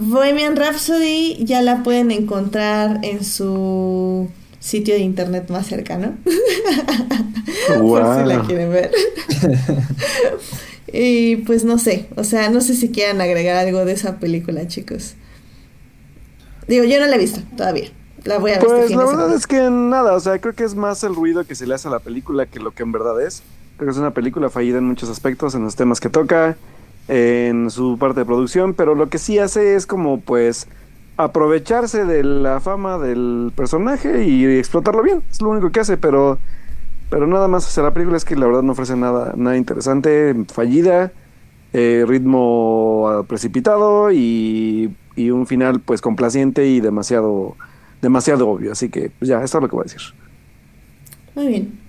[0.00, 4.28] Bohemian Rhapsody ya la pueden encontrar en su
[4.58, 6.14] sitio de internet más cercano.
[7.78, 8.90] Por si la quieren ver.
[10.92, 14.66] y pues no sé, o sea, no sé si quieran agregar algo de esa película,
[14.66, 15.14] chicos.
[16.66, 17.90] Digo, yo no la he visto todavía.
[18.24, 18.64] La voy a ver.
[18.64, 21.44] Este pues la verdad es que nada, o sea, creo que es más el ruido
[21.44, 23.44] que se le hace a la película que lo que en verdad es.
[23.76, 26.56] Creo que es una película fallida en muchos aspectos, en los temas que toca
[27.08, 30.68] en su parte de producción, pero lo que sí hace es como pues
[31.16, 36.38] aprovecharse de la fama del personaje y explotarlo bien, es lo único que hace, pero
[37.10, 39.56] pero nada más, o sea, la película es que la verdad no ofrece nada nada
[39.56, 41.12] interesante, fallida,
[41.72, 47.56] eh, ritmo precipitado y, y un final pues complaciente y demasiado
[48.00, 50.02] demasiado obvio, así que pues, ya, esto es lo que voy a decir.
[51.34, 51.81] Muy bien.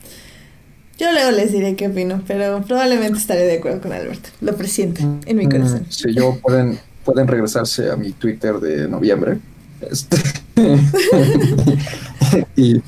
[1.03, 4.29] Yo luego les diré qué opino, pero probablemente estaré de acuerdo con Alberto.
[4.39, 5.85] Lo presiento en mi mm, corazón.
[5.89, 9.37] Si yo pueden, pueden regresarse a mi Twitter de noviembre.
[9.81, 10.15] Este,
[12.55, 12.81] y,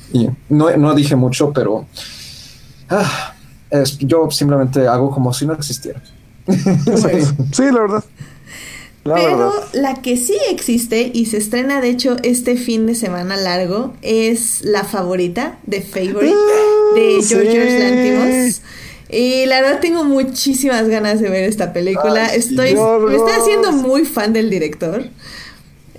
[0.48, 1.84] no, no, dije mucho, pero
[2.88, 3.34] ah,
[3.98, 6.00] yo simplemente hago como si no existiera.
[6.46, 8.04] sí, la verdad.
[9.04, 13.92] Pero la que sí existe y se estrena de hecho este fin de semana largo
[14.00, 16.34] es La Favorita de Favorite
[16.94, 18.60] de ah, George Lantimos.
[19.08, 22.26] Y la verdad tengo muchísimas ganas de ver esta película.
[22.34, 25.04] estoy, me estoy haciendo muy fan del director.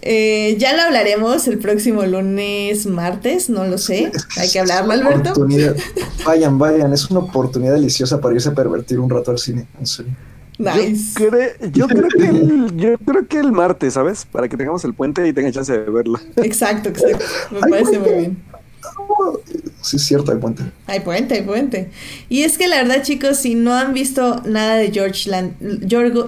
[0.02, 4.12] Eh, ya lo hablaremos el próximo lunes, martes, no lo sé.
[4.38, 5.34] Hay que hablarlo, Alberto.
[6.26, 9.86] Vayan, vayan, es una oportunidad deliciosa para irse a pervertir un rato al cine, en
[9.86, 10.14] serio.
[10.60, 10.68] Yo,
[11.88, 14.26] creo que el, yo creo que el martes, ¿sabes?
[14.26, 16.22] Para que tengamos el puente y tenga chance de verla.
[16.38, 17.26] Exacto, exacto.
[17.52, 18.38] Me parece muy bien.
[19.88, 20.64] Sí, es cierto, hay puente.
[20.86, 21.90] Hay puente, hay puente.
[22.28, 25.30] Y es que la verdad, chicos, si no han visto nada de George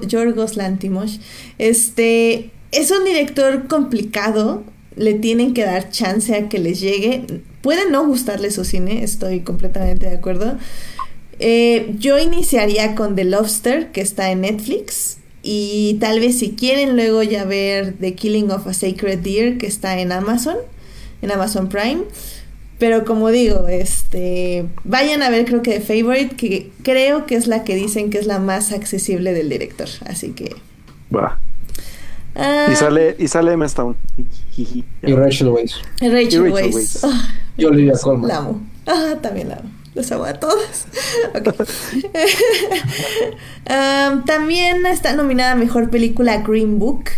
[0.07, 1.19] Yorgos Lantimos,
[1.57, 4.63] este es un director complicado.
[4.95, 7.41] Le tienen que dar chance a que les llegue.
[7.59, 10.57] Puede no gustarle su cine, estoy completamente de acuerdo.
[11.39, 15.17] Eh, yo iniciaría con The Lobster, que está en Netflix.
[15.43, 19.67] Y tal vez si quieren luego ya ver The Killing of a Sacred Deer, que
[19.67, 20.55] está en Amazon,
[21.21, 22.03] en Amazon Prime.
[22.79, 27.47] Pero como digo, este, vayan a ver creo que The Favorite, que creo que es
[27.47, 29.89] la que dicen que es la más accesible del director.
[30.05, 30.55] Así que...
[31.13, 31.39] Va.
[32.35, 32.67] Ah.
[32.71, 33.95] y sale, y sale Emma Stone.
[34.55, 35.75] y Rachel Weisz.
[35.99, 37.05] Y Rachel, Weisz.
[37.57, 38.27] y Olivia Colman.
[38.29, 38.61] La amo.
[38.87, 39.69] Ah, también la amo.
[39.93, 40.85] Los amo a todos.
[44.25, 47.09] también está nominada Mejor Película Green Book.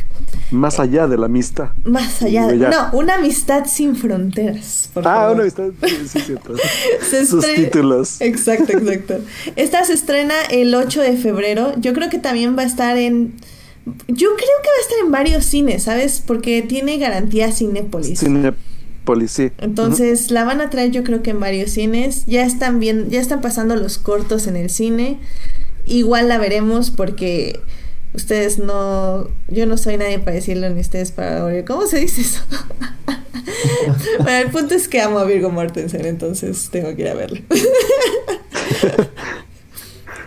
[0.51, 1.69] Más allá de la amistad.
[1.85, 2.57] Más allá de...
[2.57, 4.89] No, una amistad sin fronteras.
[4.95, 5.69] ah, una amistad...
[5.81, 6.55] Sí, cierto.
[7.25, 8.21] Sus títulos.
[8.21, 9.19] Exacto, exacto.
[9.55, 11.73] Esta se estrena el 8 de febrero.
[11.77, 13.33] Yo creo que también va a estar en...
[14.07, 16.21] Yo creo que va a estar en varios cines, ¿sabes?
[16.25, 18.19] Porque tiene garantía Cinepolis.
[18.19, 18.71] Cinepolis
[19.03, 19.51] policía.
[19.57, 22.25] Entonces la van a traer yo creo que en varios cines.
[22.25, 25.19] Ya están bien, ya están pasando los cortos en el cine.
[25.85, 27.59] Igual la veremos porque
[28.14, 31.66] ustedes no, yo no soy nadie para decirlo ni ustedes para oír.
[31.66, 32.41] ¿Cómo se dice eso?
[34.20, 37.41] bueno, el punto es que amo a Virgo Mortensen, entonces tengo que ir a verla.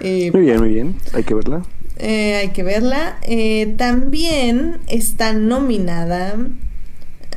[0.00, 0.96] muy bien, muy bien.
[1.12, 1.62] Hay que verla.
[1.96, 3.18] Eh, hay que verla.
[3.22, 6.36] Eh, también está nominada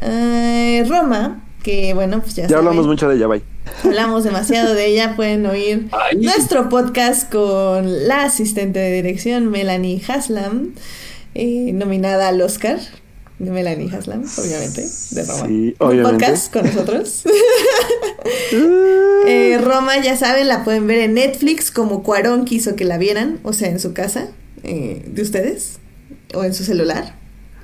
[0.01, 2.47] eh, Roma, que bueno, pues ya.
[2.47, 3.41] Ya hablamos mucho de ella, bye.
[3.83, 5.87] Hablamos demasiado de ella, pueden oír
[6.17, 10.73] nuestro podcast con la asistente de dirección Melanie Haslam,
[11.35, 12.79] eh, nominada al Oscar.
[13.39, 15.45] De Melanie Haslam, obviamente, de Roma.
[15.45, 16.11] Sí, obviamente.
[16.11, 17.23] podcast con nosotros.
[19.25, 23.39] Eh, Roma, ya saben, la pueden ver en Netflix como Cuarón quiso que la vieran,
[23.43, 24.29] o sea, en su casa,
[24.63, 25.79] de ustedes,
[26.33, 27.15] o en su celular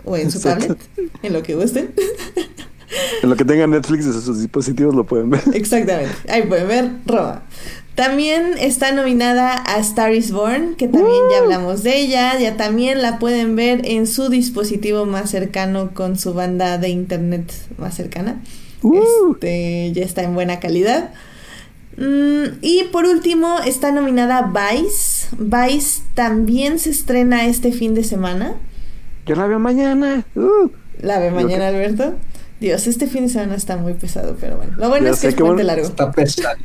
[0.06, 0.78] o en su tablet,
[1.22, 1.94] en lo que gusten.
[3.22, 5.42] En lo que tengan Netflix de sus dispositivos lo pueden ver.
[5.54, 7.44] Exactamente, ahí pueden ver Roma.
[7.96, 12.40] También está nominada a Star is Born, que también ya hablamos de ella.
[12.40, 17.54] Ya también la pueden ver en su dispositivo más cercano con su banda de internet
[17.78, 18.42] más cercana.
[18.84, 21.12] Este, ya está en buena calidad.
[21.98, 25.28] Mm, y por último está nominada Vice.
[25.38, 28.56] Vice también se estrena este fin de semana.
[29.28, 30.26] Yo la veo mañana.
[30.36, 30.70] Uh.
[31.00, 32.16] ¿La veo mañana, Alberto?
[32.64, 34.72] Dios, este fin de semana está muy pesado, pero bueno.
[34.78, 35.86] Lo bueno es que es puente largo.
[35.86, 36.56] Está pesado.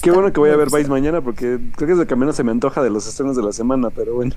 [0.00, 2.44] Qué bueno que voy a ver Vice mañana porque creo que es que menos se
[2.44, 4.32] me antoja de los estrenos de la semana, pero bueno.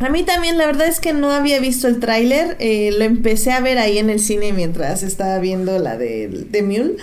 [0.00, 2.56] A mí también, la verdad es que no había visto el tráiler.
[2.58, 6.62] Eh, lo empecé a ver ahí en el cine mientras estaba viendo la de, de
[6.64, 6.96] Mule.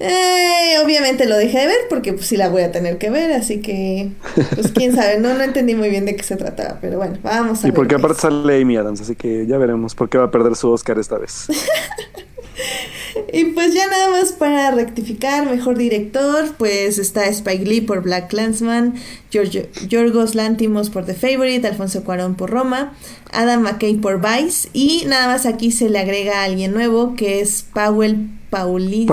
[0.00, 3.32] Eh, obviamente lo dejé de ver porque pues sí la voy a tener que ver,
[3.32, 4.10] así que
[4.54, 7.58] pues quién sabe, no, no entendí muy bien de qué se trataba, pero bueno, vamos
[7.58, 7.72] a ver.
[7.72, 10.56] Y porque aparte sale Amy Adams, así que ya veremos por qué va a perder
[10.56, 11.48] su Oscar esta vez.
[13.32, 18.28] y pues ya nada más para rectificar, mejor director, pues está Spike Lee por Black
[18.28, 18.94] Clansman,
[19.30, 22.92] Yorgos Lantimos por The Favorite, Alfonso Cuarón por Roma,
[23.32, 27.40] Adam McKay por Vice y nada más aquí se le agrega a alguien nuevo que
[27.40, 29.08] es Powell Paulis,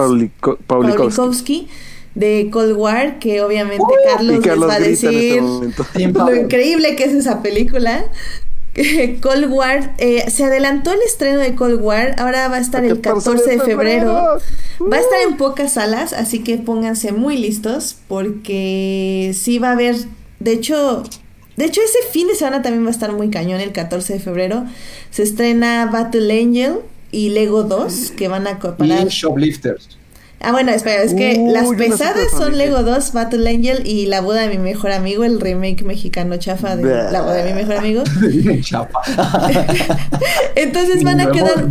[0.67, 1.67] Paulikowski
[2.17, 5.43] de Cold War, que obviamente Carlos, les va a este decir
[6.13, 8.05] lo increíble que es esa película.
[9.21, 13.01] Cold War, eh, se adelantó el estreno de Cold War, ahora va a estar el
[13.01, 14.39] 14 de febrero.
[14.81, 19.71] Va a estar en pocas salas, así que pónganse muy listos porque sí va a
[19.73, 19.95] haber,
[20.39, 21.03] de hecho,
[21.55, 24.19] de hecho ese fin de semana también va a estar muy cañón el 14 de
[24.19, 24.65] febrero.
[25.09, 26.75] Se estrena Battle Angel
[27.11, 29.07] y Lego 2 que van a comparar.
[29.07, 29.97] Y Shoplifters.
[30.39, 34.41] Ah, bueno, espera, es que las pesadas son Lego 2, Battle Angel y La boda
[34.41, 38.03] de mi mejor amigo, el remake mexicano chafa de La boda de mi mejor amigo.
[38.61, 38.99] chafa.
[40.55, 41.65] Entonces van a quedar.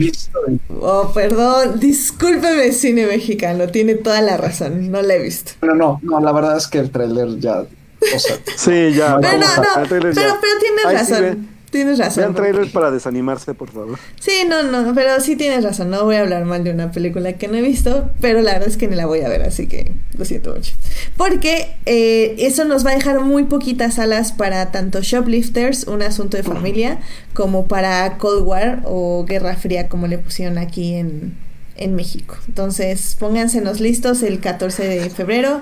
[0.81, 5.53] Oh, perdón, discúlpeme, cine mexicano, tiene toda la razón, no la he visto.
[5.61, 7.61] Pero no, no, la verdad es que el trailer ya.
[7.61, 9.17] O sea, sí, ya.
[9.21, 11.56] Pero no, no, pero, pero tienes razón.
[11.77, 12.23] Tienes razón.
[12.23, 13.99] Vean trailers para desanimarse, por favor.
[14.19, 15.91] Sí, no, no, pero sí tienes razón.
[15.91, 18.69] No voy a hablar mal de una película que no he visto, pero la verdad
[18.69, 20.73] es que ni la voy a ver, así que lo siento mucho.
[21.19, 26.39] Porque eh, eso nos va a dejar muy poquitas salas para tanto Shoplifters, un asunto
[26.39, 26.99] de familia,
[27.35, 31.35] como para Cold War o Guerra Fría, como le pusieron aquí en,
[31.77, 32.39] en México.
[32.49, 35.61] Entonces, póngansenos listos el 14 de febrero.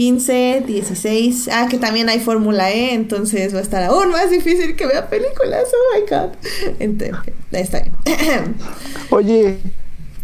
[0.00, 1.50] 15, 16.
[1.52, 5.10] Ah, que también hay Fórmula E, entonces va a estar aún más difícil que vea
[5.10, 5.64] películas.
[5.74, 6.30] Oh my god.
[6.78, 7.14] Entonces,
[7.52, 8.56] ahí está bien.
[9.10, 9.58] Oye,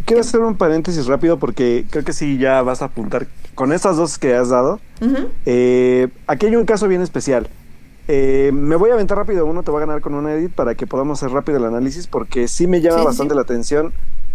[0.06, 3.98] quiero hacer un paréntesis rápido porque creo que sí ya vas a apuntar con estas
[3.98, 4.80] dos que has dado.
[5.44, 7.46] Eh, aquí hay un caso bien especial.
[8.08, 10.74] Eh, me voy a aventar rápido uno, te voy a ganar con una edit para
[10.74, 13.92] que podamos hacer rápido el análisis porque sí me llama bastante la atención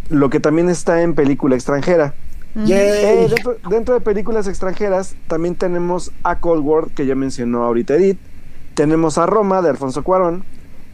[0.09, 2.13] lo que también está en película extranjera.
[2.55, 3.29] Eh,
[3.69, 8.19] dentro, de películas extranjeras también tenemos a Cold War, que ya mencionó ahorita Edith.
[8.73, 10.43] Tenemos a Roma, de Alfonso Cuarón.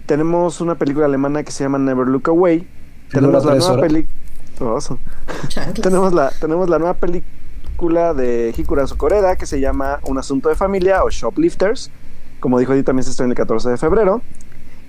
[0.06, 2.68] Tenemos una película alemana que se llama Never Look Away.
[3.12, 4.14] Tenemos la, nueva película...
[5.82, 10.56] tenemos, la, tenemos la nueva película de Hikurazo Koreda que se llama Un Asunto de
[10.56, 11.92] Familia o Shoplifters.
[12.40, 14.22] Como dijo Edith, también se estrena el 14 de febrero.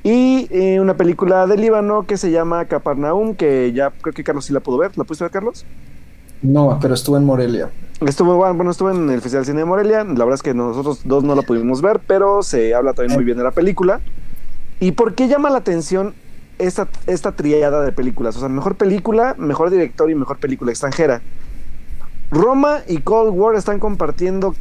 [0.02, 4.44] Y eh, una película de Líbano que se llama Capernaum, que ya creo que Carlos
[4.44, 4.96] sí la pudo ver.
[4.96, 5.66] ¿La pudiste ver, Carlos?
[6.42, 7.70] No, pero estuvo en Morelia.
[8.06, 10.04] Estuvo, bueno, estuvo en el Festival de Cine de Morelia.
[10.04, 13.24] La verdad es que nosotros dos no la pudimos ver, pero se habla también muy
[13.24, 14.00] bien de la película.
[14.78, 16.14] ¿Y por qué llama la atención
[16.58, 18.36] esta, esta triada de películas?
[18.36, 21.22] O sea, mejor película, mejor director y mejor película extranjera.
[22.30, 24.54] Roma y Cold War están compartiendo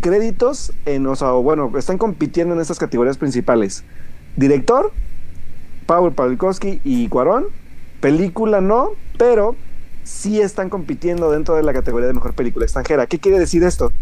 [0.00, 3.84] créditos en, o sea, bueno, están compitiendo en estas categorías principales.
[4.36, 4.92] Director,
[5.86, 7.46] Paul Pawlikowski y Cuarón.
[8.00, 9.56] Película no, pero
[10.08, 13.06] sí están compitiendo dentro de la categoría de mejor película extranjera.
[13.06, 13.92] ¿Qué quiere decir esto?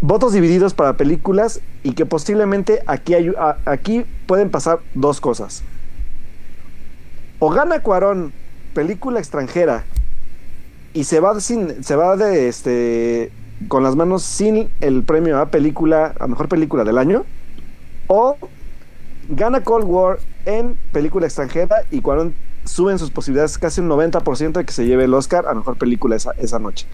[0.00, 3.14] Votos divididos para películas y que posiblemente aquí,
[3.64, 5.62] aquí pueden pasar dos cosas.
[7.38, 8.32] O gana Cuarón
[8.74, 9.84] película extranjera
[10.92, 13.30] y se va sin se va de este
[13.68, 17.24] con las manos sin el premio a película a mejor película del año
[18.08, 18.36] o
[19.28, 24.64] gana Cold War en película extranjera y Cuarón suben sus posibilidades casi un 90% de
[24.64, 26.86] que se lleve el Oscar a mejor película esa, esa noche.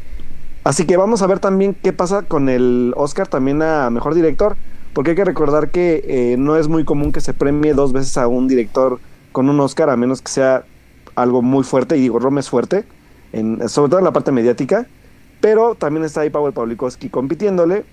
[0.62, 4.56] Así que vamos a ver también qué pasa con el Oscar también a mejor director,
[4.92, 8.16] porque hay que recordar que eh, no es muy común que se premie dos veces
[8.18, 9.00] a un director
[9.32, 10.64] con un Oscar, a menos que sea
[11.14, 12.84] algo muy fuerte, y digo, Rome es fuerte,
[13.32, 14.86] en, sobre todo en la parte mediática,
[15.40, 17.84] pero también está ahí Pavel Pawlikowski compitiéndole,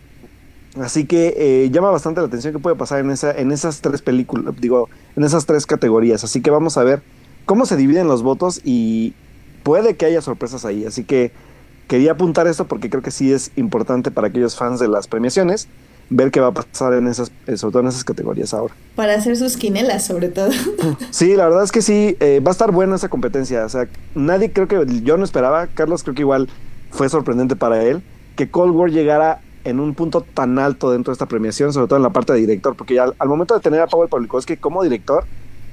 [0.82, 4.02] así que eh, llama bastante la atención que puede pasar en, esa, en esas tres
[4.02, 7.02] películas, digo, en esas tres categorías, así que vamos a ver
[7.48, 9.16] cómo se dividen los votos y
[9.64, 10.86] puede que haya sorpresas ahí.
[10.86, 11.32] Así que
[11.88, 15.68] quería apuntar esto porque creo que sí es importante para aquellos fans de las premiaciones
[16.10, 18.74] ver qué va a pasar en esas, eh, sobre todo en esas categorías ahora.
[18.96, 20.50] Para hacer sus quinelas, sobre todo.
[21.12, 23.66] Sí, la verdad es que sí, eh, va a estar buena esa competencia.
[23.66, 26.50] O sea, nadie creo que, yo no esperaba, Carlos creo que igual
[26.92, 28.04] fue sorprendente para él,
[28.36, 31.98] que Cold War llegara en un punto tan alto dentro de esta premiación, sobre todo
[31.98, 34.84] en la parte de director, porque ya al, momento de tener a Pavel Pawlikowski como
[34.84, 35.26] director,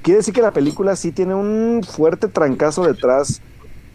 [0.05, 3.41] quiere decir que la película sí tiene un fuerte trancazo detrás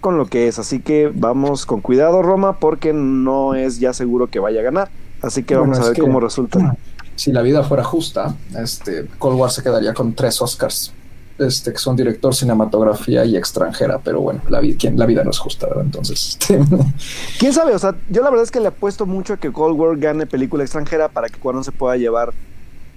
[0.01, 0.59] con lo que es.
[0.59, 4.91] Así que vamos con cuidado, Roma, porque no es ya seguro que vaya a ganar.
[5.23, 6.77] Así que vamos a ver cómo resulta.
[7.15, 10.93] Si la vida fuera justa, este Cold War se quedaría con tres Oscars.
[11.39, 15.39] Este, que son director, cinematografía y extranjera, pero bueno, la, vida, la vida no es
[15.39, 15.85] justa, ¿verdad?
[15.85, 16.61] Entonces, este,
[17.39, 19.79] quién sabe, o sea, yo la verdad es que le apuesto mucho a que Cold
[19.81, 22.35] War gane película extranjera para que Cuarón se pueda llevar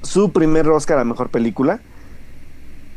[0.02, 1.80] su primer Oscar a mejor película.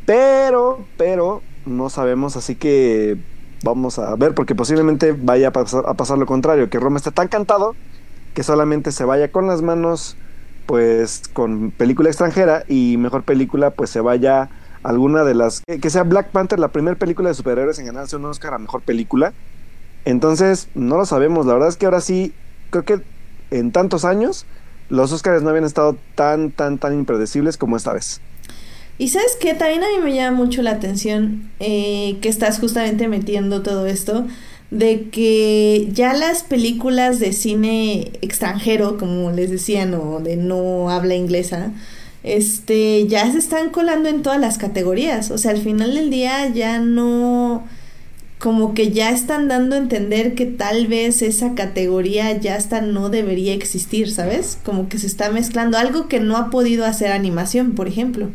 [0.07, 3.19] Pero, pero, no sabemos, así que
[3.63, 7.11] vamos a ver, porque posiblemente vaya a pasar, a pasar lo contrario, que Roma esté
[7.11, 7.75] tan cantado
[8.35, 10.17] que solamente se vaya con las manos
[10.67, 14.51] pues con película extranjera y mejor película pues se vaya
[14.83, 18.25] alguna de las que, sea Black Panther la primera película de superhéroes en ganarse un
[18.27, 19.33] Oscar a mejor película.
[20.05, 21.47] Entonces no lo sabemos.
[21.47, 22.35] La verdad es que ahora sí
[22.71, 23.01] creo que
[23.51, 24.45] en tantos años
[24.89, 28.21] los Oscars no habían estado tan tan tan impredecibles como esta vez
[28.99, 33.09] y sabes que también a mí me llama mucho la atención eh, que estás justamente
[33.09, 34.27] metiendo todo esto
[34.71, 41.15] de que ya las películas de cine extranjero, como les decían, o de no habla
[41.15, 41.73] inglesa,
[42.23, 45.31] este, ya se están colando en todas las categorías.
[45.31, 47.65] O sea, al final del día ya no,
[48.39, 53.09] como que ya están dando a entender que tal vez esa categoría ya hasta no
[53.09, 54.59] debería existir, ¿sabes?
[54.65, 58.31] Como que se está mezclando algo que no ha podido hacer animación, por ejemplo.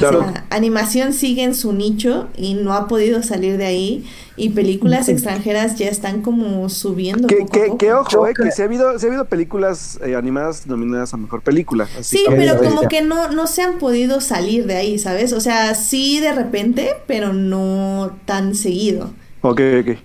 [0.00, 0.32] Claro.
[0.50, 4.06] animación sigue en su nicho y no ha podido salir de ahí.
[4.36, 7.28] Y películas extranjeras ya están como subiendo.
[7.28, 7.46] Que,
[7.78, 11.18] que, ojo, eh, que se ha habido, se ha habido películas eh, animadas nominadas a
[11.18, 11.86] mejor película.
[12.00, 15.34] sí, pero como que no, no se han podido salir de ahí, ¿sabes?
[15.34, 19.10] O sea, sí de repente, pero no tan seguido.
[19.42, 19.98] Ok, ok.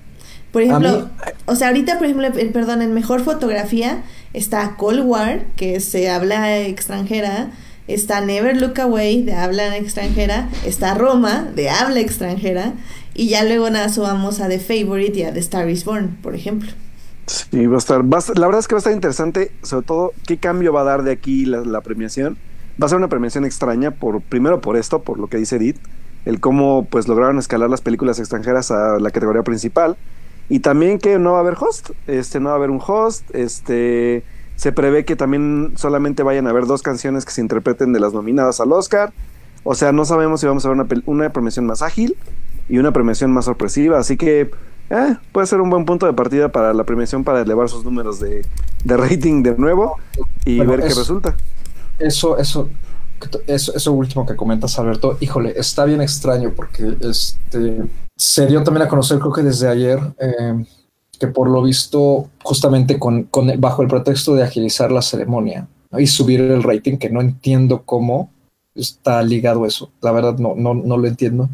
[0.51, 1.09] Por ejemplo,
[1.47, 6.59] o sea, ahorita, por ejemplo, perdón, en mejor fotografía está Cold War, que se habla
[6.59, 7.51] extranjera
[7.87, 12.73] está Never Look Away, de habla extranjera, está Roma, de habla extranjera,
[13.13, 16.35] y ya luego nada subamos a The Favorite y a The Star is Born, por
[16.35, 16.71] ejemplo.
[17.27, 20.37] Sí, va a estar, la verdad es que va a estar interesante, sobre todo qué
[20.37, 22.37] cambio va a dar de aquí la, premiación.
[22.81, 25.77] Va a ser una premiación extraña, por primero por esto, por lo que dice Edith,
[26.25, 29.97] el cómo pues lograron escalar las películas extranjeras a la categoría principal,
[30.49, 33.23] y también que no va a haber host, este no va a haber un host,
[33.33, 34.23] este
[34.55, 38.13] se prevé que también solamente vayan a haber dos canciones que se interpreten de las
[38.13, 39.13] nominadas al Oscar.
[39.63, 42.15] O sea, no sabemos si vamos a ver una, una premiación más ágil
[42.69, 43.99] y una premiación más sorpresiva.
[43.99, 44.51] Así que
[44.89, 48.19] eh, puede ser un buen punto de partida para la premiación para elevar sus números
[48.19, 48.45] de,
[48.85, 49.97] rating de nuevo
[50.45, 51.35] y ver qué resulta.
[51.97, 52.69] Eso, eso,
[53.47, 57.83] eso, eso último que comentas, Alberto, híjole, está bien extraño porque este
[58.17, 60.65] se dio también a conocer, creo que desde ayer, eh,
[61.19, 66.41] que por lo visto, justamente con, bajo el pretexto de agilizar la ceremonia y subir
[66.41, 68.31] el rating, que no entiendo cómo
[68.73, 71.49] está ligado eso, la verdad no, no, no lo entiendo,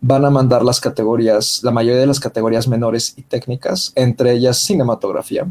[0.00, 4.58] van a mandar las categorías, la mayoría de las categorías menores y técnicas, entre ellas
[4.58, 5.46] cinematografía,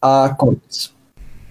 [0.00, 0.92] a cortes.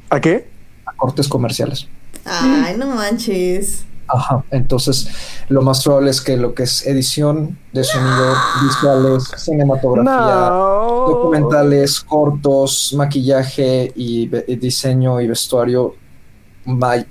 [0.10, 0.50] ¿A qué?
[0.86, 1.88] A cortes comerciales.
[2.26, 3.86] Ay, no manches.
[4.16, 5.08] Ajá, entonces
[5.50, 12.94] lo más probable es que lo que es edición de sonido, visuales, cinematografía, documentales, cortos,
[12.96, 15.96] maquillaje y diseño y vestuario,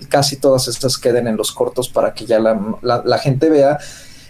[0.09, 3.79] casi todas estas queden en los cortos para que ya la, gente vea.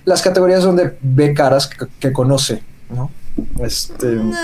[0.05, 1.69] Las categorías donde ve caras
[2.01, 3.11] que, conoce, ¿no?
[3.61, 4.35] Este, por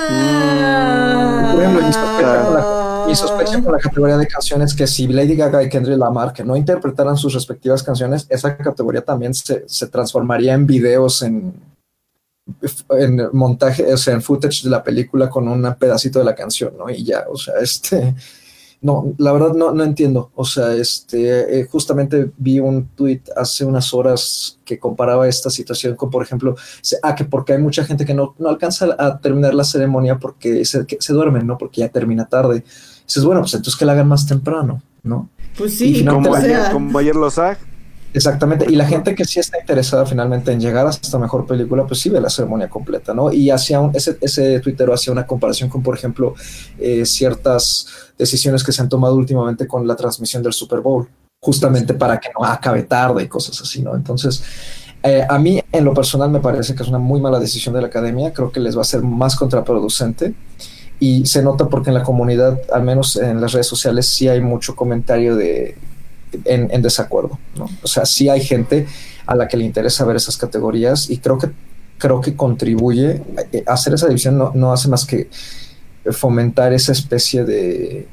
[1.63, 6.33] ejemplo, mi sospecha con la categoría de canciones que si Lady Gaga y Kendrick Lamar
[6.33, 11.55] que no interpretaran sus respectivas canciones, esa categoría también se, se transformaría en videos, en,
[12.91, 16.73] en montaje, o sea, en footage de la película con un pedacito de la canción,
[16.79, 16.89] ¿no?
[16.89, 18.15] Y ya, o sea, este,
[18.81, 20.31] no, la verdad no, no entiendo.
[20.35, 25.97] O sea, este, eh, justamente vi un tweet hace unas horas que comparaba esta situación
[25.97, 26.55] con, por ejemplo,
[27.03, 30.65] ah, que porque hay mucha gente que no, no alcanza a terminar la ceremonia porque
[30.65, 31.59] se, se duermen, ¿no?
[31.59, 32.65] Porque ya termina tarde
[33.09, 35.29] dices, bueno, pues entonces que la hagan más temprano, ¿no?
[35.57, 37.39] Pues sí, como, ayer, como ayer los
[38.13, 41.87] Exactamente, y la gente que sí está interesada finalmente en llegar a esta mejor película,
[41.87, 43.31] pues sí ve la ceremonia completa, ¿no?
[43.33, 46.35] Y hacía un, ese, ese tuitero hacía una comparación con, por ejemplo,
[46.79, 47.87] eh, ciertas
[48.19, 51.07] decisiones que se han tomado últimamente con la transmisión del Super Bowl,
[51.41, 53.95] justamente para que no acabe tarde y cosas así, ¿no?
[53.95, 54.43] Entonces,
[55.05, 57.81] Eh, a mí, en lo personal, me parece que es una muy mala decisión de
[57.81, 58.33] la academia.
[58.33, 60.35] Creo que les va a ser más contraproducente.
[60.99, 64.41] Y se nota porque en la comunidad, al menos en las redes sociales, sí hay
[64.41, 65.77] mucho comentario de,
[66.45, 67.39] en, desacuerdo.
[67.57, 67.69] ¿no?
[67.83, 68.87] O sea, sí hay gente
[69.27, 71.51] a la que le interesa ver esas categorías y creo que,
[71.99, 73.23] creo que contribuye.
[73.53, 75.29] Eh, hacer esa división no, no hace más que
[76.13, 78.09] fomentar esa especie de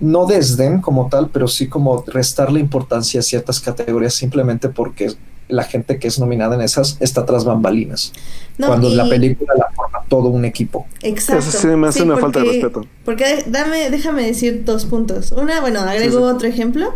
[0.00, 5.12] no desdén como tal, pero sí como restarle importancia a ciertas categorías simplemente porque
[5.48, 8.12] la gente que es nominada en esas está tras bambalinas.
[8.58, 9.68] cuando la película la
[10.08, 10.86] todo un equipo.
[11.02, 11.48] Exacto.
[11.48, 12.86] Eso sí me hace una falta de respeto.
[13.04, 15.32] Porque dame, déjame decir dos puntos.
[15.32, 16.94] Una, bueno, agrego otro ejemplo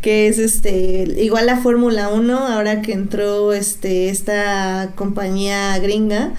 [0.00, 6.34] que es este igual la Fórmula 1 ahora que entró este esta compañía gringa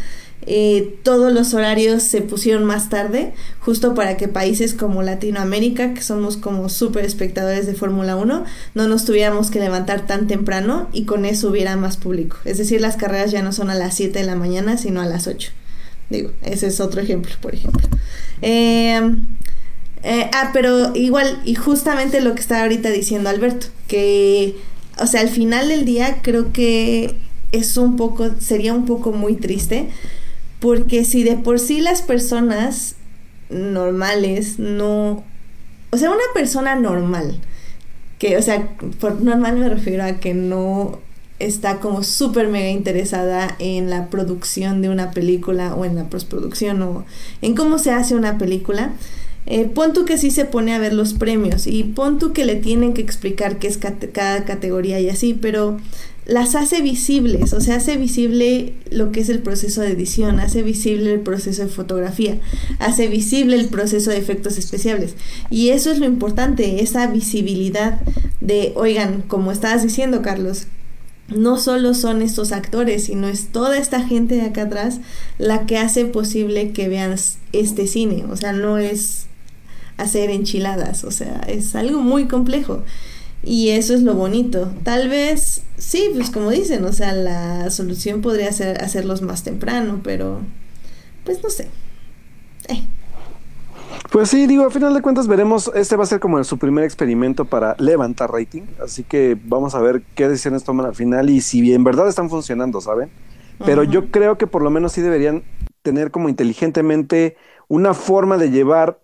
[0.48, 6.04] eh, todos los horarios se pusieron más tarde, justo para que países como Latinoamérica, que
[6.04, 8.44] somos como súper espectadores de Fórmula 1,
[8.76, 12.38] no nos tuviéramos que levantar tan temprano y con eso hubiera más público.
[12.46, 15.06] Es decir, las carreras ya no son a las 7 de la mañana, sino a
[15.06, 15.52] las 8.
[16.10, 17.88] Digo, ese es otro ejemplo, por ejemplo.
[18.42, 19.02] Eh,
[20.04, 24.56] eh, ah, pero igual, y justamente lo que está ahorita diciendo Alberto, que,
[25.00, 27.16] o sea, al final del día creo que
[27.52, 29.90] es un poco, sería un poco muy triste
[30.60, 32.96] porque si de por sí las personas
[33.50, 35.24] normales no...
[35.92, 37.40] O sea, una persona normal,
[38.20, 38.76] que, o sea,
[39.22, 41.00] normal me refiero a que no
[41.40, 46.82] está como súper mega interesada en la producción de una película o en la postproducción
[46.82, 47.06] o
[47.42, 48.94] en cómo se hace una película.
[49.48, 52.46] Eh, pon tú que sí se pone a ver los premios y pon tú que
[52.46, 55.78] le tienen que explicar qué es cada categoría y así, pero
[56.26, 60.64] las hace visibles, o sea, hace visible lo que es el proceso de edición, hace
[60.64, 62.40] visible el proceso de fotografía,
[62.80, 65.14] hace visible el proceso de efectos especiales.
[65.52, 68.02] Y eso es lo importante, esa visibilidad
[68.42, 70.66] de, oigan, como estabas diciendo, Carlos,
[71.28, 75.00] no solo son estos actores, sino es toda esta gente de acá atrás
[75.38, 77.16] la que hace posible que vean
[77.52, 78.26] este cine.
[78.30, 79.26] O sea, no es
[79.98, 82.84] hacer enchiladas, o sea, es algo muy complejo.
[83.44, 84.74] Y eso es lo bonito.
[84.84, 90.02] Tal vez, sí, pues como dicen, o sea, la solución podría ser hacerlos más temprano,
[90.04, 90.42] pero
[91.24, 91.68] pues no sé.
[92.68, 92.84] Eh.
[94.12, 96.84] Pues sí, digo, a final de cuentas veremos, este va a ser como su primer
[96.84, 101.42] experimento para levantar rating, así que vamos a ver qué decisiones toman al final y
[101.42, 103.10] si en verdad están funcionando, ¿saben?
[103.66, 105.44] Pero yo creo que por lo menos sí deberían
[105.82, 107.36] tener como inteligentemente
[107.68, 109.02] una forma de llevar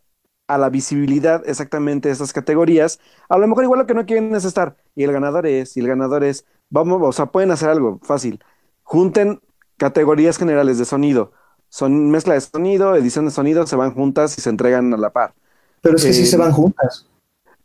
[0.48, 4.46] a la visibilidad exactamente esas categorías, a lo mejor igual lo que no quieren es
[4.46, 8.00] estar, y el ganador es, y el ganador es, vamos, o sea, pueden hacer algo
[8.04, 8.44] fácil,
[8.84, 9.42] junten
[9.78, 11.32] categorías generales de sonido,
[11.72, 15.10] son mezcla de sonido, edición de sonido, se van juntas y se entregan a la
[15.10, 15.34] par.
[15.82, 17.08] Pero es que sí se eh, van juntas.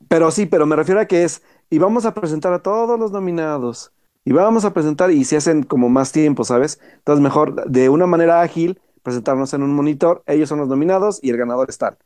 [0.08, 3.10] Pero sí, pero me refiero a que es, y vamos a presentar a todos los
[3.10, 3.92] nominados,
[4.24, 6.80] y vamos a presentar, y se hacen como más tiempo, ¿sabes?
[6.94, 11.30] Entonces, mejor de una manera ágil, presentarnos en un monitor, ellos son los nominados y
[11.30, 11.98] el ganador es tal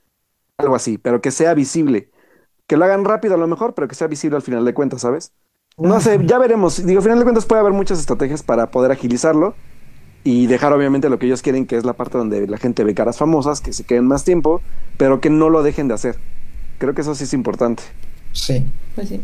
[0.61, 2.11] algo así, pero que sea visible.
[2.67, 5.01] Que lo hagan rápido a lo mejor, pero que sea visible al final de cuentas,
[5.01, 5.33] ¿sabes?
[5.77, 6.85] No sé, ya veremos.
[6.85, 9.55] Digo, al final de cuentas puede haber muchas estrategias para poder agilizarlo
[10.25, 12.95] y dejar obviamente lo que ellos quieren, que es la parte donde la gente ve
[12.95, 14.61] caras famosas, que se queden más tiempo,
[14.97, 16.17] pero que no lo dejen de hacer.
[16.79, 17.83] Creo que eso sí es importante.
[18.33, 18.65] Sí.
[18.95, 19.21] Pues sí.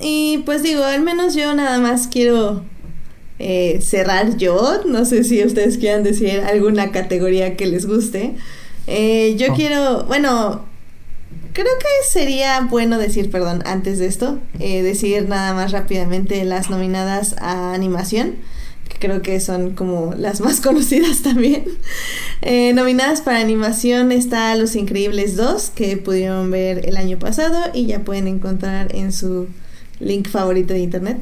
[0.00, 2.62] y pues digo, al menos yo nada más quiero
[3.38, 4.82] eh, cerrar yo.
[4.86, 8.36] No sé si ustedes quieran decir alguna categoría que les guste.
[8.86, 10.64] Eh, yo quiero, bueno,
[11.52, 16.70] creo que sería bueno decir, perdón, antes de esto, eh, decir nada más rápidamente las
[16.70, 18.36] nominadas a animación,
[19.02, 21.64] creo que son como las más conocidas también.
[22.40, 27.86] Eh, nominadas para animación está Los Increíbles 2, que pudieron ver el año pasado y
[27.86, 29.48] ya pueden encontrar en su
[29.98, 31.18] link favorito de internet.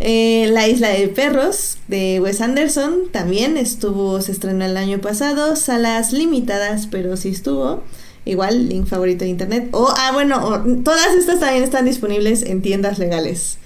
[0.00, 5.54] Eh, la isla de perros de Wes Anderson también estuvo, se estrenó el año pasado,
[5.54, 7.84] salas limitadas, pero sí estuvo.
[8.24, 9.68] Igual, link favorito de internet.
[9.70, 13.59] O, ah, bueno, todas estas también están disponibles en tiendas legales.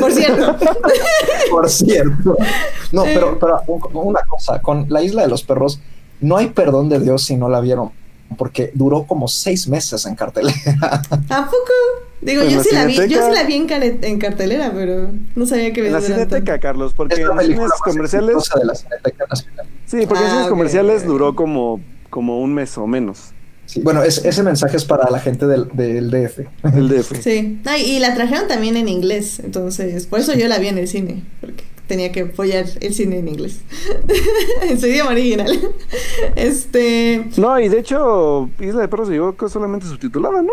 [0.00, 0.56] Por cierto.
[1.50, 2.36] Por cierto.
[2.92, 5.80] No, pero, pero una cosa, con la isla de los perros,
[6.20, 7.92] no hay perdón de Dios si no la vieron
[8.36, 11.02] porque duró como seis meses en cartelera.
[11.30, 11.72] ¿A poco?
[12.20, 15.72] Digo, yo sí, la vi, yo sí la vi en, en, cartelera, pero no sabía
[15.72, 15.98] que venía.
[15.98, 18.50] En la Cineteca, Carlos, porque en cines comerciales.
[18.54, 19.66] De la Cineteca Nacional.
[19.84, 23.32] Sí, porque en cines ah, comerciales duró como, como un mes o menos.
[23.66, 26.40] Sí, bueno, ese mensaje es para la gente del, del DF.
[26.76, 27.20] El DF.
[27.22, 27.58] Sí.
[27.86, 31.22] y la trajeron también en inglés, entonces, por eso yo la vi en el cine,
[31.40, 33.60] porque tenía que apoyar el cine en inglés.
[34.68, 35.58] en su idioma original.
[36.36, 37.26] este.
[37.36, 40.52] No, y de hecho, Isla de Perros se llevó solamente subtitulada, ¿no?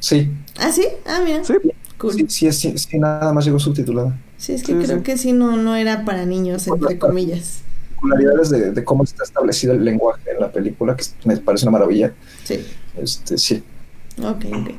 [0.00, 0.30] Sí.
[0.58, 0.86] ¿Ah, sí?
[1.06, 1.44] Ah, mira.
[1.44, 1.54] Sí.
[1.98, 2.12] Cool.
[2.14, 4.16] Sí, sí, es- sí, sí, nada más llegó subtitulada.
[4.36, 5.02] Sí, es que Sí, creo sí.
[5.02, 7.62] que sí, no, no era para niños, entre comillas.
[8.00, 11.72] Particularidades de, de cómo está establecido el lenguaje en la película, que me parece una
[11.72, 12.12] maravilla.
[12.44, 12.64] Sí.
[12.96, 13.62] Este, sí.
[14.18, 14.70] Ok, ok.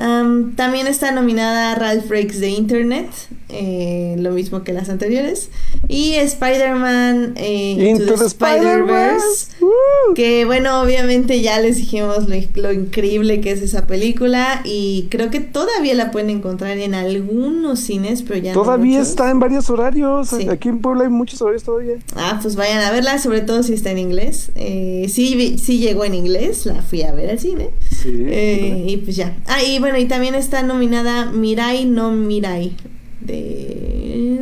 [0.00, 3.10] Am, también está nominada Ralph Breaks the Internet,
[3.50, 5.50] eh, lo mismo que las anteriores.
[5.88, 9.56] Y Spider-Man eh, Into, the, Spider-Verse.
[9.60, 14.62] Uh, Que bueno, obviamente ya les dijimos lo, lo increíble que es esa película.
[14.64, 19.38] Y creo que todavía la pueden encontrar en algunos cines, pero ya Todavía está en
[19.40, 20.28] varios horarios.
[20.28, 20.48] Sí.
[20.48, 21.96] Aquí en Puebla hay muchos horarios todavía.
[22.16, 24.50] Ah, pues vayan a verla, sobre todo si está en inglés.
[24.54, 27.70] Eh, sí, sí llegó en inglés, la fui a ver al cine.
[27.90, 28.12] Sí.
[28.26, 29.36] Eh, y pues ya.
[29.46, 32.74] Ah, y bueno, y también está nominada Mirai no Mirai.
[33.20, 34.38] De.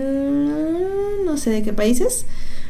[1.25, 2.25] No sé de qué países.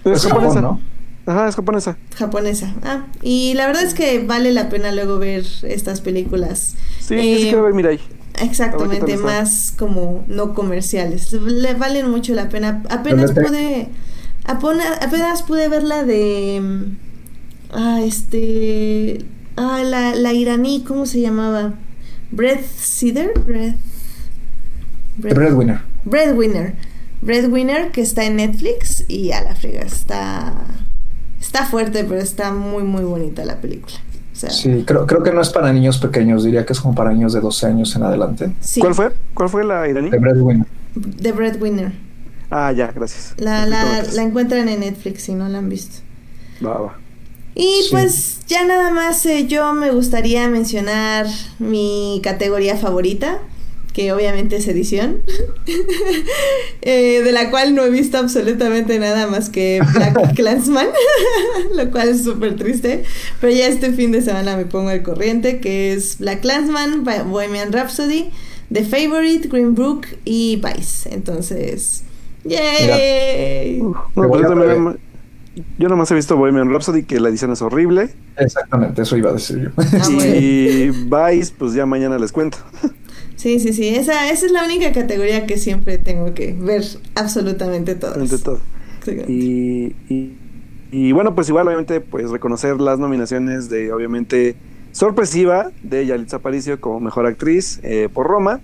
[0.05, 0.61] es Es japonesa.
[0.61, 0.81] ¿no?
[1.29, 1.97] Ajá, es japonesa.
[2.17, 2.75] Japonesa.
[2.83, 6.75] Ah, y la verdad es que vale la pena luego ver estas películas.
[7.01, 8.01] Sí, Eh, yo sí quiero ver Mirai.
[8.41, 11.33] Exactamente, más como no comerciales.
[11.33, 12.83] Le valen mucho la pena.
[12.89, 13.89] Apenas pude.
[14.45, 16.61] Apenas pude ver la de.
[16.63, 16.97] mm,
[17.71, 19.25] Ah, este.
[19.57, 21.75] Ah, la, la iraní, ¿cómo se llamaba?
[22.31, 23.33] Bread Cider?
[23.47, 23.75] Bread.
[25.21, 25.81] The Breadwinner.
[26.05, 26.75] Breadwinner.
[27.21, 29.81] Breadwinner, que está en Netflix y a la friga.
[29.81, 30.55] Está.
[31.41, 33.95] Está fuerte, pero está muy, muy bonita la película.
[34.33, 36.95] O sea, Sí, creo, creo que no es para niños pequeños, diría que es como
[36.95, 38.53] para niños de 12 años en adelante.
[38.61, 39.13] sí, ¿Cuál fue?
[39.35, 40.11] ¿Cuál fue la iraní?
[40.11, 40.67] The Breadwinner.
[41.23, 41.93] The Breadwinner.
[42.51, 43.35] Ah, ya, gracias.
[43.37, 45.99] La, la, la encuentran en Netflix si no la han visto.
[46.65, 46.99] Va, va.
[47.55, 47.89] Y Sí.
[47.91, 51.27] pues ya nada más eh, yo me gustaría mencionar
[51.59, 53.39] mi categoría favorita,
[53.99, 55.23] que obviamente es edición,
[56.83, 60.87] eh, de la cual no he visto absolutamente nada más que Black Clansman,
[61.75, 63.03] lo cual es súper triste,
[63.41, 67.25] pero ya este fin de semana me pongo al corriente, que es Black Clansman, Bo-
[67.25, 68.31] Bohemian Rhapsody,
[68.73, 71.13] The Favorite, Green Book y Vice.
[71.13, 72.05] Entonces,
[72.45, 73.81] ¡yay!
[73.81, 73.97] Uf,
[75.77, 78.11] yo, nomás he visto Bohemian Rhapsody, que la edición es horrible.
[78.37, 79.71] Exactamente, eso iba a decir yo.
[79.77, 80.37] Ah, bueno.
[80.37, 82.59] y Vice, pues ya mañana les cuento.
[83.39, 83.89] Sí, sí, sí.
[83.89, 86.83] Esa, esa es la única categoría que siempre tengo que ver
[87.15, 88.43] absolutamente todas.
[88.43, 88.59] Todo.
[89.29, 89.95] Y,
[90.91, 94.57] y bueno, pues igual, obviamente, pues reconocer las nominaciones de, obviamente,
[94.91, 98.61] sorpresiva de Yalitza Aparicio como mejor actriz eh, por Roma.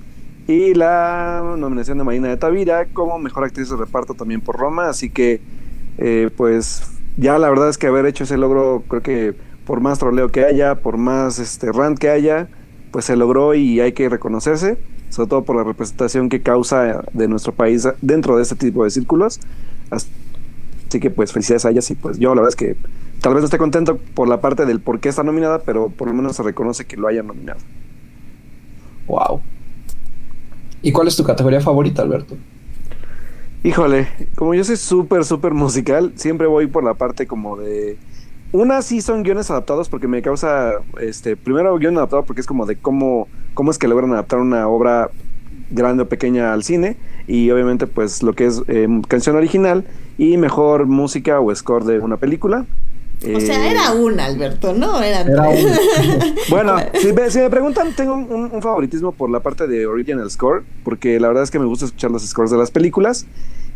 [0.49, 4.89] Y la nominación de Marina de Tavira como mejor actriz de reparto también por Roma.
[4.89, 5.41] Así que,
[5.99, 6.83] eh, pues,
[7.17, 10.45] ya la verdad es que haber hecho ese logro, creo que por más troleo que
[10.45, 12.49] haya, por más este rant que haya,
[12.95, 14.79] pues se logró y hay que reconocerse,
[15.11, 18.91] sobre todo por la representación que causa de nuestro país dentro de este tipo de
[18.91, 19.41] círculos.
[19.91, 20.07] Así
[21.01, 22.77] que pues felicidades a ellas y pues yo la verdad es que
[23.21, 26.07] tal vez no esté contento por la parte del por qué está nominada, pero por
[26.07, 27.59] lo menos se reconoce que lo hayan nominado.
[29.09, 29.41] Wow.
[30.81, 32.37] ¿Y cuál es tu categoría favorita, Alberto?
[33.65, 37.97] Híjole, como yo soy súper, súper musical, siempre voy por la parte como de...
[38.55, 42.67] Una sí son guiones adaptados porque me causa, este, primero guion adaptado porque es como
[42.67, 45.11] de cómo, cómo es que logran adaptar una obra
[45.73, 46.97] grande o pequeña al cine
[47.27, 49.85] y obviamente pues lo que es eh, canción original
[50.19, 52.65] y mejor música o score de una película.
[53.25, 55.03] O sea, Eh, era una, Alberto, ¿no?
[55.03, 56.35] Eran Era tres.
[56.49, 60.31] Bueno, si me, si me preguntan, tengo un, un favoritismo por la parte de original
[60.31, 63.27] score, porque la verdad es que me gusta escuchar los scores de las películas.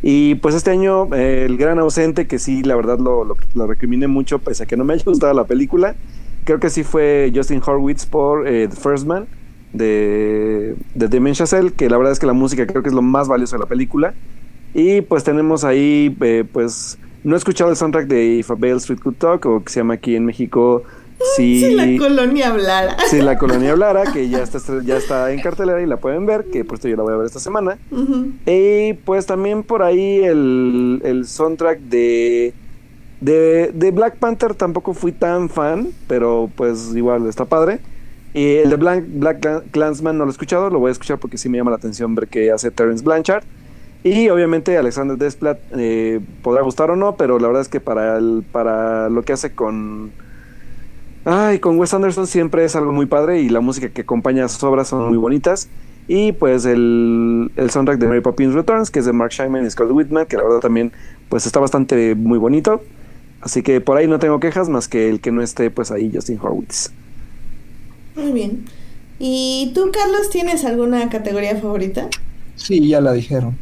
[0.02, 3.66] Y pues este año, eh, el gran ausente, que sí, la verdad lo, lo, lo
[3.66, 5.96] recriminé mucho, pese a que no me haya gustado la película,
[6.44, 9.26] creo que sí fue Justin Horwitz por eh, The First Man
[9.72, 13.02] de, de Damien Chazelle, que la verdad es que la música creo que es lo
[13.02, 14.14] más valioso de la película.
[14.74, 18.76] Y pues tenemos ahí, eh, pues, no he escuchado el soundtrack de If a Bale
[18.76, 20.84] Street Could Talk, o que se llama aquí en México.
[21.36, 22.96] Si la colonia hablara.
[23.08, 26.44] Sí, la colonia Blara, que ya está, ya está en cartelera y la pueden ver,
[26.52, 27.78] que por esto yo la voy a ver esta semana.
[28.46, 32.54] Y pues también por ahí el, el soundtrack de,
[33.20, 37.80] de, de Black Panther tampoco fui tan fan, pero pues igual está padre.
[38.34, 41.18] Y el de Black, Black Clan- Clansman no lo he escuchado, lo voy a escuchar
[41.18, 43.42] porque sí me llama la atención ver qué hace Terence Blanchard.
[44.04, 48.16] Y obviamente Alexander Desplat eh, podrá gustar o no, pero la verdad es que para,
[48.18, 50.12] el, para lo que hace con...
[51.30, 54.48] Ay, con Wes Anderson siempre es algo muy padre y la música que acompaña a
[54.48, 55.68] sus obras son muy bonitas.
[56.06, 59.70] Y pues el, el soundtrack de Mary Poppins Returns, que es de Mark Shyman y
[59.70, 60.90] Scott Whitman, que la verdad también
[61.28, 62.82] pues está bastante muy bonito.
[63.42, 66.10] Así que por ahí no tengo quejas más que el que no esté pues ahí
[66.10, 66.92] Justin Horwitz.
[68.16, 68.64] Muy bien.
[69.18, 72.08] ¿Y tú, Carlos, tienes alguna categoría favorita?
[72.56, 73.54] Sí, ya la dijeron.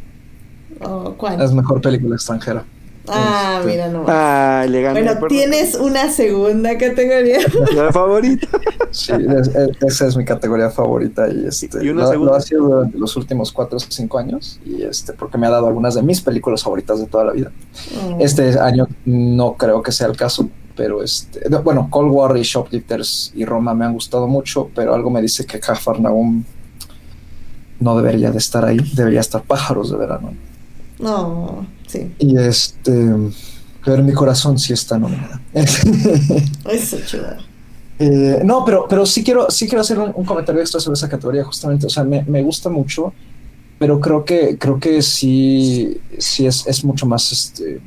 [0.79, 1.41] ¿O cuál?
[1.41, 2.63] Es mejor película extranjera.
[3.09, 4.05] Ah, Este, mira, no.
[4.07, 4.99] Ah, le gané.
[5.01, 5.29] bueno, perdón.
[5.29, 7.39] tienes una segunda categoría.
[7.75, 8.47] La favorita.
[8.91, 12.31] Sí, es- es- esa es mi categoría favorita y este, ¿Y una lo, segunda?
[12.31, 15.49] lo ha sido durante los últimos 4 o 5 años y este porque me ha
[15.49, 17.51] dado algunas de mis películas favoritas de toda la vida.
[18.05, 18.17] Oh.
[18.19, 22.41] Este año no creo que sea el caso, pero este, no, bueno, Cold War y
[22.43, 26.43] Shoplifters y Roma me han gustado mucho, pero algo me dice que Cafarnaum
[27.79, 30.33] no debería de estar ahí, debería estar Pájaros de Verano.
[30.99, 32.13] No, sí.
[32.19, 32.91] Y este,
[33.85, 35.41] pero en mi corazón sí está nominada.
[35.53, 37.27] Eso chido.
[37.99, 41.09] Eh, no, pero, pero sí quiero, sí quiero hacer un, un comentario extra sobre esa
[41.09, 41.87] categoría, justamente.
[41.87, 43.13] O sea, me, me gusta mucho,
[43.79, 47.81] pero creo que, creo que sí, sí es, es mucho más este,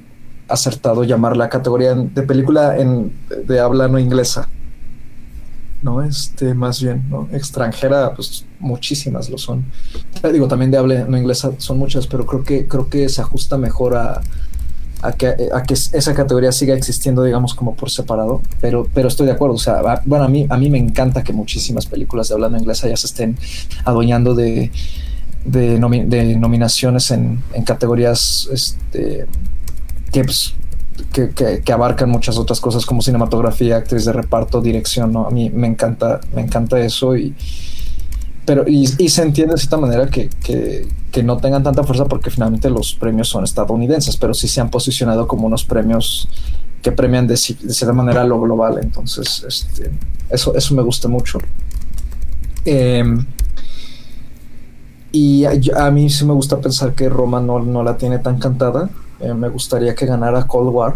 [0.49, 3.13] acertado llamar la categoría de película en,
[3.47, 4.49] de habla no inglesa.
[5.83, 7.27] No, este, más bien, ¿no?
[7.33, 9.65] Extranjera, pues muchísimas lo son.
[10.31, 13.57] Digo, también de habla no inglesa son muchas, pero creo que, creo que se ajusta
[13.57, 14.21] mejor a,
[15.01, 19.25] a que, a que esa categoría siga existiendo, digamos, como por separado, pero, pero estoy
[19.27, 19.55] de acuerdo.
[19.55, 22.59] O sea, a- bueno, a mí, a mí me encanta que muchísimas películas de hablando
[22.59, 23.39] inglesa ya se estén
[23.87, 24.71] adueñando de,
[25.47, 29.25] de, nomi- de nominaciones en, en categorías este,
[30.13, 30.25] que,
[31.13, 35.13] que, abarcan muchas otras cosas como cinematografía, actriz de reparto, dirección.
[35.13, 35.27] ¿no?
[35.27, 37.35] A mí me encanta, me encanta eso y.
[38.47, 42.71] Pero, y, se entiende de cierta manera que, que, no tengan tanta fuerza porque finalmente
[42.71, 46.29] los premios son estadounidenses, pero sí se han posicionado como unos premios
[46.83, 48.81] que premian de, de cierta manera lo global.
[48.83, 49.91] Entonces, este,
[50.31, 51.39] eso, eso me gusta mucho.
[52.65, 53.25] Em,
[55.13, 55.53] y a,
[55.87, 58.91] a mí sí me gusta pensar que Roma no, no la tiene tan cantada.
[59.21, 60.95] Eh, me gustaría que ganara Cold War.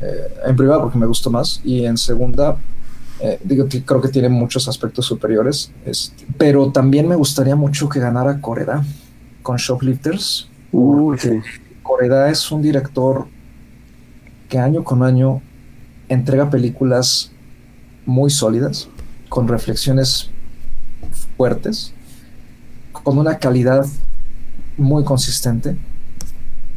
[0.00, 2.56] eh, en primera porque me gustó más y en segunda
[3.20, 7.98] eh, digo creo que tiene muchos aspectos superiores este, pero también me gustaría mucho que
[7.98, 8.84] ganara Coreda
[9.42, 10.48] con Shoplifters
[11.18, 11.40] sí.
[11.82, 13.26] Coreda es un director
[14.48, 15.40] que año con año
[16.08, 17.30] entrega películas
[18.04, 18.88] muy sólidas,
[19.28, 20.30] con reflexiones
[21.36, 21.92] fuertes,
[22.92, 23.84] con una calidad
[24.76, 25.76] muy consistente,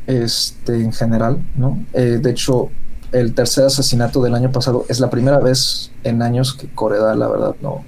[0.09, 1.85] este, en general, ¿no?
[1.93, 2.71] Eh, de hecho,
[3.11, 7.27] el tercer asesinato del año pasado es la primera vez en años que Coreda, la
[7.27, 7.83] verdad, no.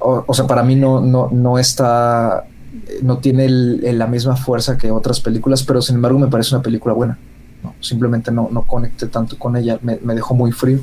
[0.00, 2.44] O, sea, para mí no, no, no está
[3.02, 6.94] no tiene la misma fuerza que otras películas, pero sin embargo me parece una película
[6.94, 7.18] buena.
[7.80, 10.80] Simplemente no, no conecté tanto con ella, me, me dejó muy frío.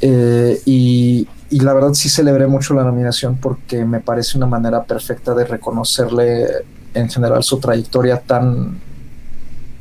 [0.00, 4.84] Eh, y, y la verdad sí celebré mucho la nominación porque me parece una manera
[4.84, 6.46] perfecta de reconocerle
[6.94, 8.80] en general su trayectoria tan,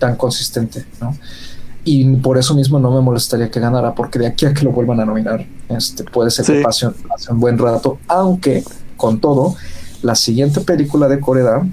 [0.03, 0.85] tan consistente.
[0.99, 1.15] ¿no?
[1.85, 4.71] Y por eso mismo no me molestaría que ganara, porque de aquí a que lo
[4.71, 6.63] vuelvan a nominar, este, puede ser que Sí.
[6.63, 8.63] pase, un- pase un buen rato, aunque
[8.97, 9.55] con todo,
[10.01, 11.65] la siguiente película de Coreda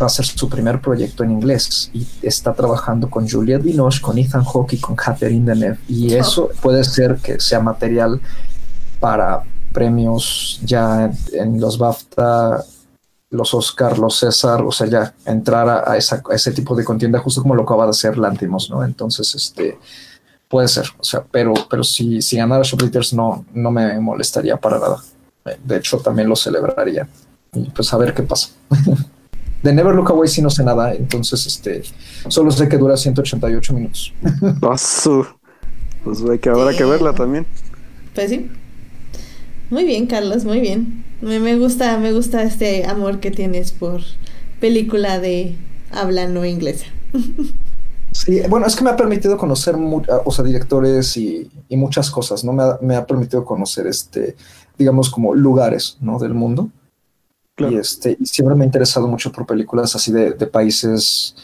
[0.00, 4.16] va a ser su primer proyecto en inglés y está trabajando con Juliette Binoche, con
[4.16, 8.18] Ethan Hawke y con Catherine Deneuve y eso puede ser que sea material
[8.98, 9.42] para
[9.74, 12.64] premios ya en los BAFTA,
[13.30, 16.84] los Oscar, los César, o sea, ya entrar a, a esa- a ese tipo de
[16.84, 18.84] contienda justo como lo acaba de hacer Lantimos, ¿no?
[18.84, 19.78] Entonces, este
[20.48, 24.80] puede ser, o sea, pero, pero si, si ganara Shoplifters no, no me molestaría para
[24.80, 24.96] nada.
[25.44, 27.08] Eh, De hecho, también lo celebraría.
[27.52, 28.48] Y pues a ver qué pasa.
[29.62, 31.82] De Never Look Away sí no sé nada, entonces este
[32.28, 34.12] solo sé que dura 188 minutos.
[34.60, 35.26] Paso.
[36.02, 37.46] Pues hay que habrá que verla también.
[38.14, 38.50] Pues sí.
[39.68, 41.04] Muy bien, Carlos, muy bien.
[41.20, 44.00] Me, me gusta, me gusta este amor que tienes por
[44.60, 45.56] película de
[45.90, 46.86] habla no inglesa.
[48.12, 49.76] Sí, bueno, es que me ha permitido conocer,
[50.10, 52.52] ah, o sea, directores y, y muchas cosas, ¿no?
[52.52, 54.36] Me ha, me ha permitido conocer, este,
[54.76, 56.18] digamos, como lugares, ¿no?
[56.18, 56.70] Del mundo.
[57.54, 57.72] Claro.
[57.72, 61.36] Y este, y siempre me ha interesado mucho por películas así de, de países,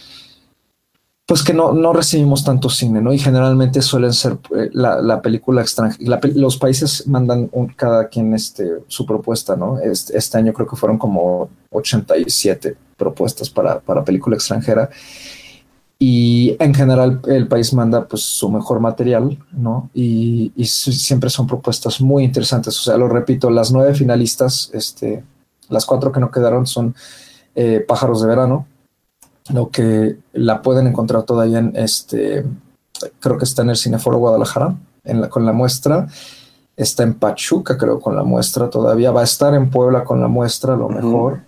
[1.26, 3.12] pues que no, no recibimos tanto cine, ¿no?
[3.12, 6.20] Y generalmente suelen ser eh, la, la película extranjera.
[6.34, 9.80] los países mandan cada quien este, su propuesta, ¿no?
[9.80, 14.88] Este, año creo que fueron como 87 propuestas para, para película extranjera.
[15.98, 19.90] Y en general el país manda pues su mejor material, ¿no?
[19.94, 22.78] Y, y si- siempre son propuestas muy interesantes.
[22.78, 25.24] O sea, lo repito, las nueve finalistas, este,
[25.70, 26.94] las cuatro que no quedaron son
[27.54, 28.66] eh, Pájaros de Verano,
[29.52, 32.44] lo que la pueden encontrar todavía en este,
[33.20, 36.08] creo que está en el Cineforo Guadalajara, en la, con la muestra.
[36.76, 39.10] Está en Pachuca, creo, con la muestra todavía.
[39.10, 41.40] Va a estar en Puebla con la muestra, a lo mejor.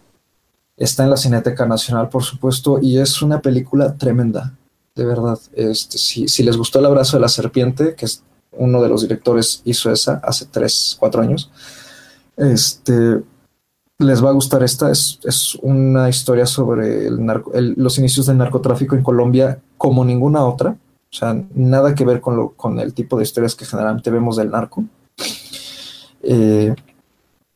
[0.76, 4.54] Está en la Cineteca Nacional, por supuesto, y es una película tremenda,
[4.94, 5.38] de verdad.
[5.52, 8.22] Este, si, si les gustó El abrazo de la serpiente, que es
[8.52, 11.50] uno de los directores hizo esa hace tres, cuatro años,
[12.36, 13.22] este,
[13.98, 14.90] les va a gustar esta.
[14.90, 20.44] Es, es una historia sobre el narco- los inicios del narcotráfico en Colombia como ninguna
[20.44, 20.70] otra.
[21.10, 24.36] O sea, nada que ver con, lo, con el tipo de historias que generalmente vemos
[24.36, 24.84] del narco.
[26.22, 26.74] Eh,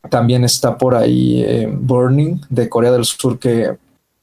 [0.08, 3.76] también está por ahí eh, Burning de Corea del Sur, que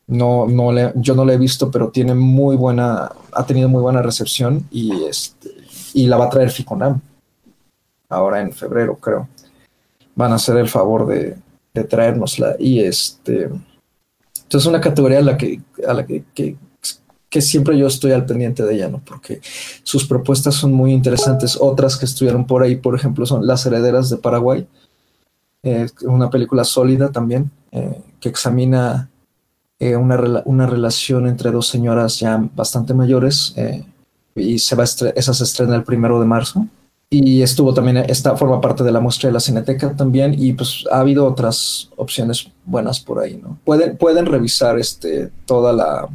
[0.08, 3.82] no, no le, yo no la he visto, pero tiene muy buena, ha tenido muy
[3.82, 5.52] buena recepción y, este,
[5.94, 7.00] y la va a traer Ficonam
[8.10, 9.28] ahora en febrero, creo.
[10.16, 11.38] Van a hacer el favor de,
[11.74, 12.56] de traérnosla.
[12.60, 17.88] Y este, entonces es una categoría a la que, a la que, que, siempre yo
[17.88, 19.02] estoy al pendiente de ella, ¿no?
[19.06, 19.40] Porque
[19.84, 21.58] sus propuestas son muy interesantes.
[21.60, 24.68] Otras que estuvieron por ahí, por ejemplo, son Las Herederas de Paraguay,
[25.62, 29.10] eh, una película sólida también, eh, que examina
[29.78, 33.54] eh, una, una, relación entre dos señoras ya bastante mayores
[34.36, 36.68] y se va esa se estrena el primero de marzo
[37.10, 40.86] y estuvo también, esta forma parte de la muestra de la Cineteca también, y pues
[40.92, 43.58] ha habido otras opciones buenas por ahí, ¿no?
[43.66, 46.08] Pueden, pueden revisar este, toda la,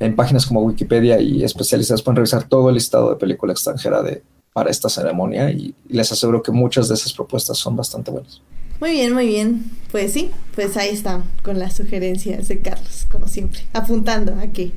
[0.00, 4.22] en páginas como Wikipedia y especialistas pueden revisar todo el listado de película extranjera de,
[4.54, 8.40] para esta ceremonia y, les aseguro que muchas de esas propuestas son bastante buenas.
[8.80, 9.64] Muy bien, muy bien.
[9.90, 14.72] Pues sí, pues ahí está, con las sugerencias de Carlos, como siempre, apuntando aquí,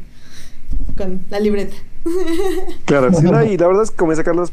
[0.97, 1.75] con la libreta.
[2.85, 4.51] Claro, sí, y la verdad es que, como dice Carlos,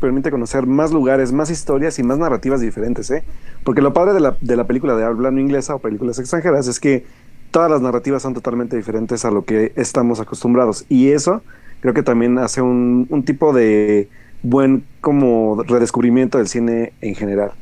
[0.00, 3.24] permite conocer más lugares, más historias y más narrativas diferentes, ¿eh?
[3.64, 6.80] Porque lo padre de la, de la película de hablando inglesa o películas extranjeras es
[6.80, 7.04] que
[7.50, 10.84] todas las narrativas son totalmente diferentes a lo que estamos acostumbrados.
[10.88, 11.42] Y eso
[11.80, 14.08] creo que también hace un, un tipo de
[14.42, 17.52] buen como redescubrimiento del cine en general,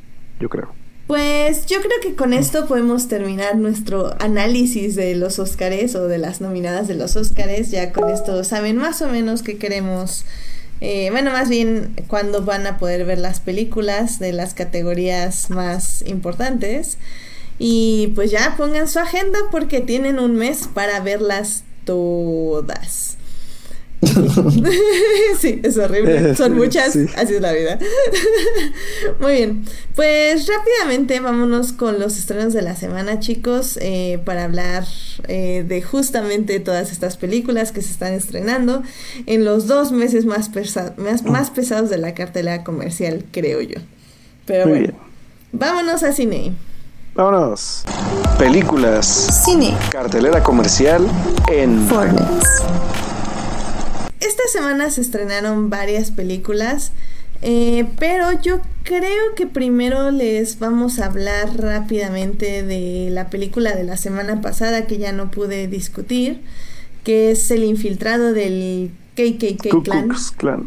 [0.40, 0.68] yo creo.
[1.06, 6.18] Pues yo creo que con esto podemos terminar nuestro análisis de los Óscares o de
[6.18, 7.70] las nominadas de los Óscares.
[7.70, 10.24] Ya con esto saben más o menos qué queremos.
[10.80, 16.02] Eh, bueno, más bien cuándo van a poder ver las películas de las categorías más
[16.02, 16.98] importantes.
[17.60, 23.16] Y pues ya pongan su agenda porque tienen un mes para verlas todas.
[25.38, 26.34] sí, es horrible.
[26.34, 26.96] Son muchas.
[27.16, 27.78] Así es la vida.
[29.20, 29.64] Muy bien.
[29.94, 34.84] Pues rápidamente vámonos con los estrenos de la semana, chicos, eh, para hablar
[35.28, 38.82] eh, de justamente todas estas películas que se están estrenando
[39.26, 40.50] en los dos meses más,
[41.24, 43.80] más, pesados de la cartelera comercial, creo yo.
[44.44, 44.92] Pero bueno,
[45.52, 46.52] vámonos a cine.
[47.14, 47.84] Vámonos.
[48.38, 49.42] Películas.
[49.44, 49.74] Cine.
[49.90, 51.06] Cartelera comercial
[51.48, 53.05] en Fortnite.
[54.20, 56.92] Esta semana se estrenaron varias películas,
[57.42, 63.84] eh, pero yo creo que primero les vamos a hablar rápidamente de la película de
[63.84, 66.40] la semana pasada que ya no pude discutir,
[67.04, 70.08] que es El infiltrado del KKK Clan.
[70.36, 70.66] Clan.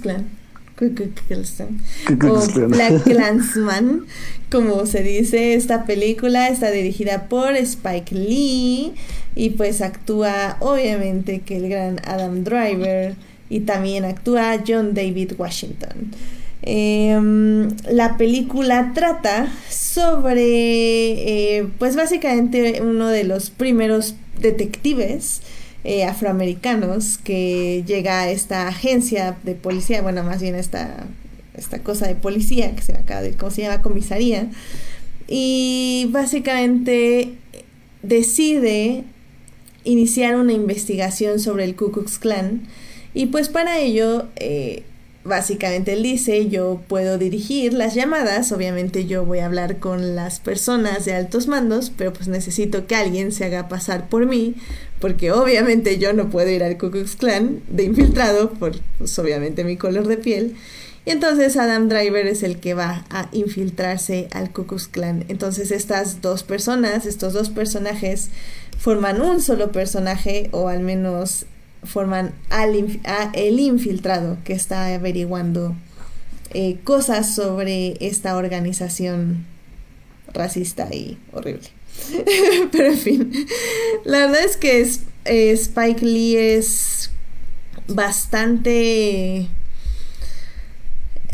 [0.00, 0.43] Clan.
[2.28, 4.06] O Black Clansman,
[4.50, 8.94] como se dice, esta película está dirigida por Spike Lee
[9.36, 13.14] y pues actúa obviamente que el gran Adam Driver
[13.48, 16.10] y también actúa John David Washington.
[16.62, 25.42] Em, la película trata sobre, eh, pues básicamente uno de los primeros detectives
[25.84, 31.06] eh, afroamericanos que llega a esta agencia de policía, bueno, más bien esta,
[31.54, 33.82] esta cosa de policía que se acaba de, ¿cómo se llama?
[33.82, 34.48] Comisaría.
[35.28, 37.34] Y básicamente
[38.02, 39.04] decide
[39.84, 42.62] iniciar una investigación sobre el Ku Klux Klan.
[43.12, 44.82] Y pues para ello, eh,
[45.24, 50.38] básicamente él dice, yo puedo dirigir las llamadas, obviamente yo voy a hablar con las
[50.38, 54.54] personas de altos mandos, pero pues necesito que alguien se haga pasar por mí
[55.00, 59.62] porque obviamente yo no puedo ir al Ku Klux Klan de infiltrado por pues, obviamente
[59.62, 60.56] mi color de piel.
[61.06, 65.26] Y entonces Adam Driver es el que va a infiltrarse al Ku Klux Klan.
[65.28, 68.30] Entonces estas dos personas, estos dos personajes
[68.78, 71.44] forman un solo personaje o al menos
[71.84, 73.00] forman al
[73.34, 75.74] el infiltrado que está averiguando
[76.52, 79.44] eh, cosas sobre esta organización
[80.32, 81.68] racista y horrible.
[82.72, 83.46] Pero en fin,
[84.04, 84.80] la verdad es que
[85.24, 87.10] eh, Spike Lee es
[87.88, 89.48] bastante...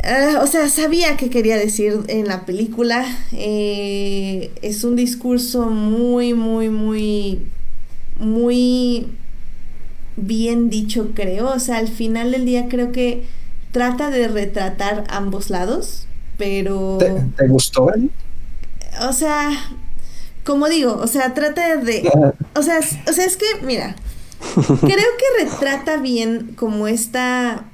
[0.02, 3.04] Ah, o sea, sabía qué quería decir en la película.
[3.32, 7.40] Eh, es un discurso muy, muy, muy,
[8.18, 9.06] muy
[10.26, 11.50] bien dicho, creo.
[11.50, 13.24] O sea, al final del día creo que
[13.72, 16.06] trata de retratar ambos lados,
[16.36, 16.98] pero...
[16.98, 17.90] ¿Te, gustó?
[19.08, 19.50] O sea,
[20.44, 22.10] como digo, o sea, trata de...
[22.54, 23.96] O sea, o sea, es que, mira,
[24.54, 27.66] creo que retrata bien como esta...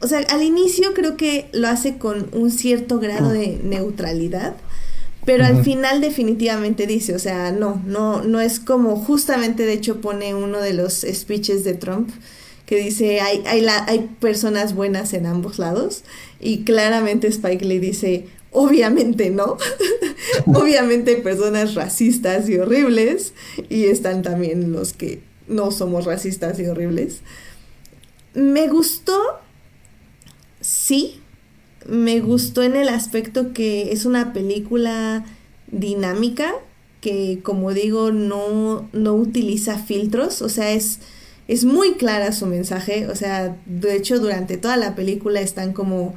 [0.00, 4.54] O sea, al inicio creo que lo hace con un cierto grado de neutralidad,
[5.24, 10.00] Pero al final definitivamente dice, o sea, no, no, no es como justamente de hecho
[10.00, 12.10] pone uno de los speeches de Trump
[12.66, 16.04] que dice hay, hay, la, hay personas buenas en ambos lados
[16.40, 19.56] y claramente Spike le dice, obviamente no,
[20.46, 23.34] obviamente hay personas racistas y horribles
[23.68, 27.20] y están también los que no somos racistas y horribles.
[28.34, 29.20] Me gustó,
[30.60, 31.20] sí,
[31.86, 35.24] me gustó en el aspecto que es una película
[35.68, 36.54] dinámica,
[37.00, 41.00] que como digo, no, no utiliza filtros, o sea, es,
[41.48, 46.14] es muy clara su mensaje, o sea, de hecho durante toda la película están como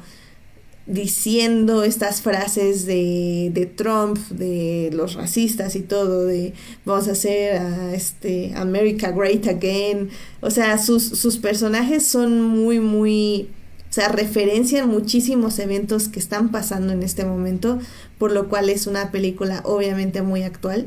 [0.88, 6.54] diciendo estas frases de, de, Trump, de los racistas y todo, de
[6.86, 10.08] vamos a hacer a este America Great Again.
[10.40, 13.50] O sea, sus, sus personajes son muy, muy
[13.98, 17.80] sea, referencian muchísimos eventos que están pasando en este momento,
[18.16, 20.86] por lo cual es una película obviamente muy actual.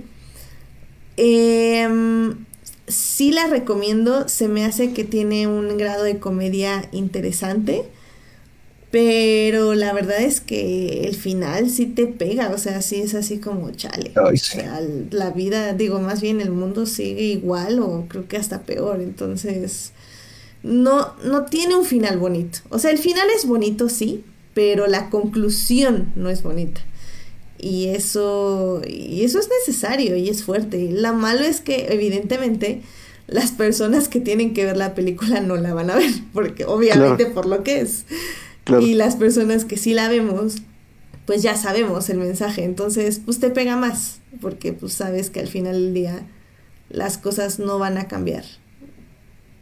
[1.18, 2.46] Em,
[2.88, 7.84] sí la recomiendo, se me hace que tiene un grado de comedia interesante,
[8.92, 13.40] pero la verdad es que el final sí te pega, o sea, sí es así
[13.40, 14.14] como chale.
[14.16, 18.62] O sea, la vida, digo, más bien el mundo sigue igual o creo que hasta
[18.62, 19.92] peor, entonces
[20.64, 22.60] no, no tiene un final bonito.
[22.70, 24.24] O sea, el final es bonito, sí,
[24.54, 26.82] pero la conclusión no es bonita.
[27.58, 30.90] Y eso, y eso es necesario y es fuerte.
[30.92, 32.82] La malo es que, evidentemente,
[33.28, 37.26] las personas que tienen que ver la película no la van a ver, porque obviamente
[37.28, 38.06] por lo que es.
[38.80, 40.58] Y las personas que sí la vemos,
[41.26, 42.64] pues ya sabemos el mensaje.
[42.64, 46.28] Entonces, pues te pega más, porque pues sabes que al final del día
[46.90, 48.44] las cosas no van a cambiar.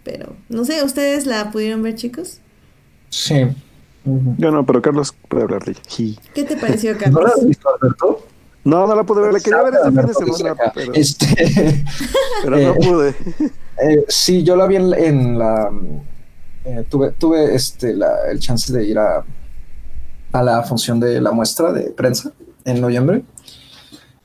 [0.03, 2.39] Pero, no sé, ¿ustedes la pudieron ver, chicos?
[3.09, 3.47] Sí.
[4.37, 6.21] Yo no, pero Carlos puede hablar de ella.
[6.33, 7.13] ¿Qué te pareció, Carlos?
[7.21, 8.25] ¿No la has visto, Alberto?
[8.63, 9.33] No, no la pude ver.
[9.33, 11.85] La quería ver este fin de semana, pero, este,
[12.43, 13.15] pero no pude.
[13.81, 15.71] Eh, sí, yo la vi en, la...
[16.65, 19.23] Eh, tuve tuve este, la, el chance de ir a,
[20.33, 22.33] a la función de la muestra de prensa
[22.65, 23.23] en noviembre.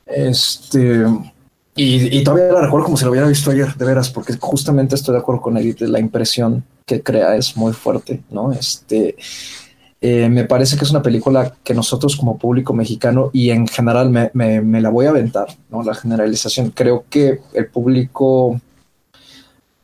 [0.07, 1.05] Este
[1.77, 5.15] y, todavía la recuerdo como si lo hubiera visto ayer, de veras, porque justamente estoy
[5.15, 8.53] de acuerdo con Edith, la impresión que crea es muy fuerte, ¿no?
[8.53, 9.17] Este,
[10.01, 14.11] eh, me parece que es una película que nosotros como público mexicano y en general
[14.11, 15.83] me, me, la voy a aventar, ¿no?
[15.83, 16.71] La generalización.
[16.71, 18.61] Creo que el público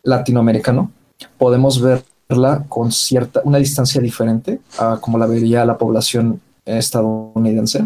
[0.03, 0.93] latinoamericano
[1.39, 7.85] podemos verla con cierta, una distancia diferente a como la vería la población estadounidense,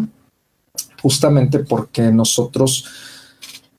[1.01, 2.85] justamente porque nosotros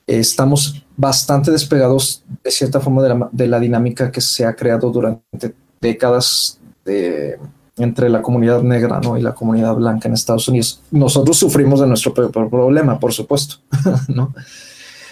[0.07, 6.59] estamos bastante despegados de cierta forma de la, dinámica que se ha creado durante décadas
[7.77, 10.81] entre la comunidad negra y la comunidad blanca en Estados Unidos.
[10.89, 13.57] Nosotros sufrimos de nuestro problema, por supuesto,
[14.07, 14.33] ¿no?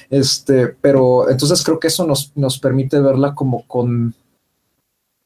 [0.09, 4.13] Este, pero entonces creo que eso nos, nos permite verla como con,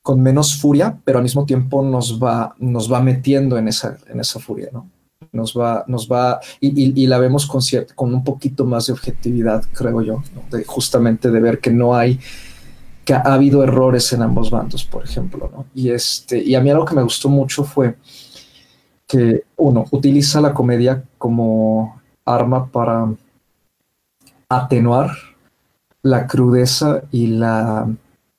[0.01, 4.19] con menos furia, pero al mismo tiempo nos va, nos va metiendo en esa, en
[4.19, 4.89] esa furia, ¿no?
[5.31, 7.61] Nos va, nos va, y, la vemos con,
[7.95, 12.19] con un poquito más de objetividad, creo yo, de, justamente de ver que no hay,
[13.06, 15.65] que ha habido errores en ambos bandos, por ejemplo, ¿no?
[15.73, 17.95] Y, este, y a mí algo que me gustó mucho fue
[19.07, 23.11] que, uno, utiliza la comedia como arma para
[24.47, 25.11] atenuar
[26.01, 27.88] la crudeza y la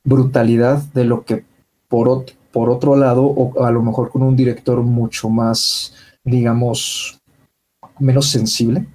[0.04, 1.44] brutalidad de lo que
[1.88, 5.94] por otro lado, o a lo mejor con un director mucho más
[6.24, 7.20] digamos,
[7.98, 8.86] menos sensible,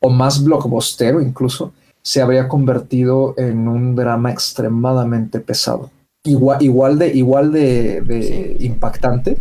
[0.00, 5.90] o más blockbustero incluso, se habría convertido en un drama extremadamente pesado.
[6.24, 9.38] Igual, igual de, igual de, impactante,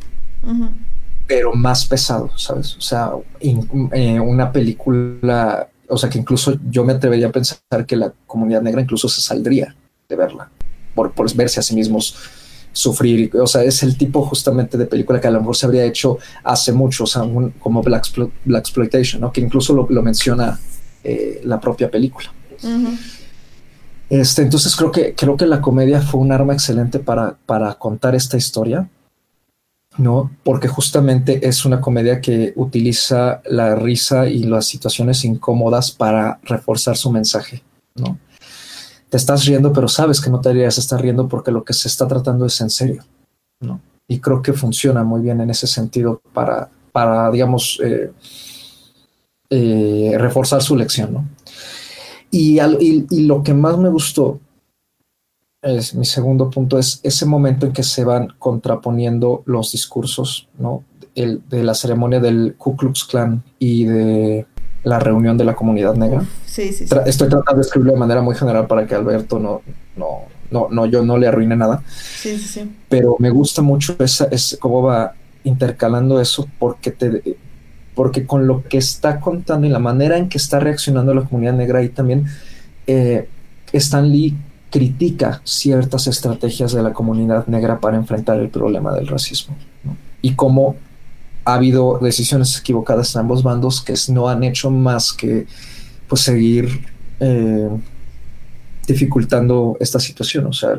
[1.26, 2.76] pero más pesado, ¿sabes?
[2.78, 7.96] O sea, eh, una película, o sea, que incluso yo me atrevería a pensar que
[7.96, 9.76] la comunidad negra incluso se saldría
[10.08, 10.50] de verla,
[10.96, 12.16] por, por verse a sí mismos
[12.78, 13.32] sufrir.
[13.38, 16.20] O sea, es el tipo justamente de película que a lo mejor se habría hecho
[16.44, 17.24] hace mucho, o sea,
[17.60, 18.06] como Black,
[18.46, 19.32] Exploitation, ¿no?
[19.32, 20.60] que incluso lo, menciona
[21.04, 22.32] eh, la propia película.
[24.10, 28.14] este, entonces creo que, creo que la comedia fue un arma excelente para, para contar
[28.14, 28.88] esta historia.
[29.98, 30.30] ¿no?
[30.44, 36.96] Porque justamente es una comedia que utiliza la risa y las situaciones incómodas para reforzar
[36.96, 37.64] su mensaje,
[37.96, 38.20] ¿no?
[39.10, 41.88] Te estás riendo, pero sabes que no te deberías estar riendo porque lo que se
[41.88, 43.04] está tratando es en serio,
[43.62, 43.80] ¿no?
[44.08, 48.12] Y creo que funciona muy bien en ese sentido para, para digamos, eh,
[49.50, 51.26] eh, reforzar su lección, ¿no?
[52.30, 54.40] Y, y, lo que más me gustó,
[55.62, 60.84] es mi segundo punto, es ese momento en que se van contraponiendo los discursos, ¿no?
[61.18, 64.46] el, de la ceremonia del Ku Klux Klan y de
[64.84, 66.22] la reunión de la comunidad negra.
[66.46, 66.94] Sí, sí, sí.
[66.94, 69.62] Tra- estoy tratando de escribirlo de manera muy general para que Alberto no,
[69.96, 70.22] no,
[70.52, 71.84] no, no, yo no le arruine nada.
[71.88, 72.72] Sí, sí, sí.
[72.90, 75.14] pero me gusta mucho esa, es cómo va
[75.44, 77.38] intercalando eso porque te
[77.96, 81.54] porque con lo que está contando y la manera en que está reaccionando la comunidad
[81.54, 82.28] negra y también
[82.86, 83.28] eh,
[83.74, 84.36] Stan Lee
[84.70, 89.98] critica ciertas estrategias de la comunidad negra para enfrentar el problema del racismo ¿no?
[90.22, 90.76] y cómo
[91.48, 95.48] ha habido decisiones equivocadas en ambos bandos que no han hecho más que
[96.08, 96.86] pues seguir
[97.22, 97.70] eh,
[98.86, 100.78] dificultando esta situación o sea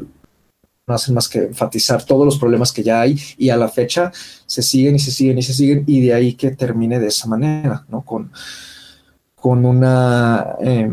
[0.86, 4.12] no hacen más que enfatizar todos los problemas que ya hay y a la fecha
[4.46, 7.28] se siguen y se siguen y se siguen y de ahí que termine de esa
[7.28, 8.00] manera, ¿no?
[8.00, 8.32] Con,
[9.34, 10.56] con una...
[10.60, 10.90] eh,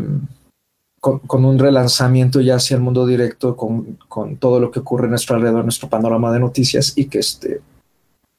[1.00, 5.10] con, un relanzamiento ya hacia el mundo directo, con, con, todo lo que ocurre a
[5.10, 7.60] nuestro alrededor, nuestro panorama de noticias y que, este,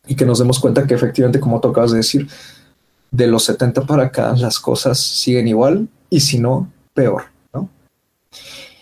[0.07, 2.27] y que nos demos cuenta que efectivamente, como tú acabas de decir,
[3.11, 7.23] de los 70 para acá las cosas siguen igual y si no, peor.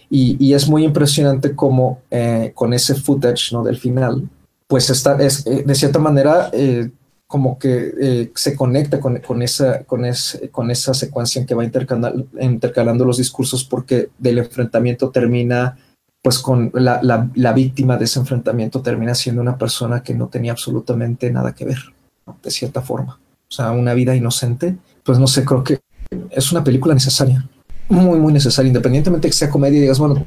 [0.08, 3.64] Y, y, es muy impresionante cómo eh, con ese footage ¿no?
[3.64, 4.30] del final,
[4.68, 6.92] pues está, es, eh, de cierta manera eh,
[7.28, 11.56] como que eh, se conecta con, con, esa, con, ese, con esa secuencia en que
[11.56, 15.78] va intercalando, intercalando los discursos porque del enfrentamiento termina
[16.26, 20.28] pues con la, la, la, víctima de ese enfrentamiento termina siendo una persona que no
[20.28, 21.78] tenía absolutamente nada que ver,
[22.42, 23.20] de cierta forma.
[23.48, 25.82] O sea, una vida inocente, pues no sé, creo que
[26.32, 27.48] es una película necesaria
[27.88, 30.26] muy, muy necesaria, independientemente que sea comedia y digas, bueno,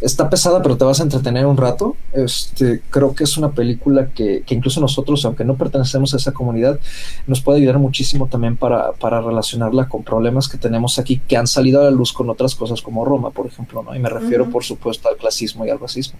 [0.00, 1.96] está pesada, pero te vas a entretener un rato.
[2.12, 6.32] Este, creo que es una película que, que, incluso nosotros, aunque no pertenecemos a esa
[6.32, 6.78] comunidad,
[7.26, 11.48] nos puede ayudar muchísimo también para, para relacionarla con problemas que tenemos aquí que han
[11.48, 13.94] salido a la luz con otras cosas como Roma, por ejemplo, ¿no?
[13.96, 14.52] Y me refiero, uh -huh.
[14.52, 16.18] por supuesto, al clasismo y al racismo.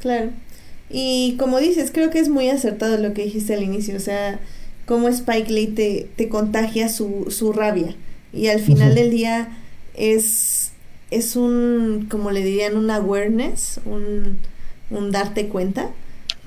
[0.00, 0.30] Claro.
[0.90, 4.40] Y como dices, creo que es muy acertado lo que dijiste al inicio, o sea,
[4.86, 7.94] cómo Spike Lee te, te contagia su, su rabia.
[8.32, 8.94] Y al final uh -huh.
[8.94, 9.48] del día
[9.98, 10.70] es,
[11.10, 14.38] es un, como le dirían, un awareness, un,
[14.90, 15.90] un, darte cuenta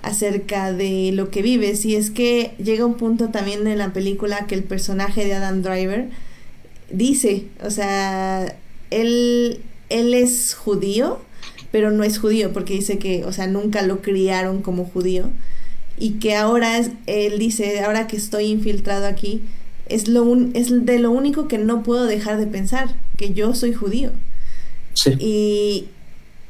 [0.01, 1.85] acerca de lo que vives.
[1.85, 5.61] Y es que llega un punto también en la película que el personaje de Adam
[5.61, 6.09] Driver
[6.89, 8.55] dice, o sea,
[8.89, 9.59] él,
[9.89, 11.19] él es judío,
[11.71, 15.29] pero no es judío, porque dice que, o sea, nunca lo criaron como judío.
[15.97, 19.43] Y que ahora, es, él dice, ahora que estoy infiltrado aquí,
[19.93, 23.53] es, lo un, es de lo único que no puedo dejar de pensar, que yo
[23.53, 24.11] soy judío.
[24.93, 25.11] Sí.
[25.19, 25.87] Y,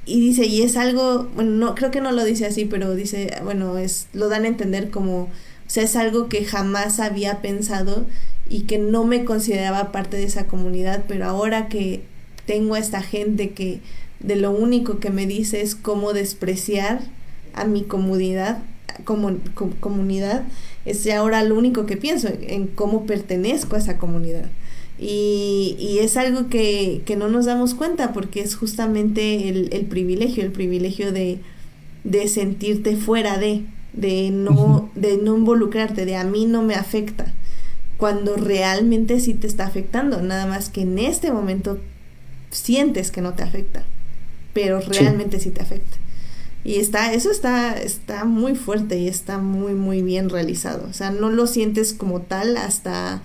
[0.06, 3.32] y dice, y es algo, bueno, no, creo que no lo dice así, pero dice,
[3.44, 5.30] bueno, es, lo dan a entender como, o
[5.68, 8.06] sea, es algo que jamás había pensado
[8.50, 12.02] y que no me consideraba parte de esa comunidad, pero ahora que
[12.46, 13.80] tengo a esta gente que
[14.20, 17.02] de lo único que me dice es cómo despreciar
[17.54, 18.60] a mi comunidad,
[19.06, 19.38] como,
[19.80, 20.44] comunidad,
[20.86, 24.46] es ahora lo único que pienso, en cómo pertenezco a esa comunidad.
[25.00, 29.86] Y, y es algo que, que, no nos damos cuenta porque es justamente el, el
[29.86, 31.40] privilegio, el privilegio de,
[32.04, 33.64] de, sentirte fuera de,
[33.94, 37.34] de no, de no involucrarte, de a mí no me afecta,
[37.98, 41.80] cuando realmente sí te está afectando, nada más que en este momento
[42.52, 43.84] sientes que no te afecta,
[44.54, 45.98] pero realmente sí, sí te afecta.
[46.64, 50.88] Y está, eso está, está muy fuerte y está muy, muy bien realizado.
[50.90, 53.24] O sea, no lo sientes como tal hasta,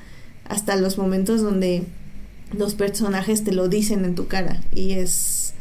[0.49, 1.85] hasta los momentos donde
[2.53, 4.63] los personajes te lo dicen en tu cara.
[4.75, 5.53] Y es,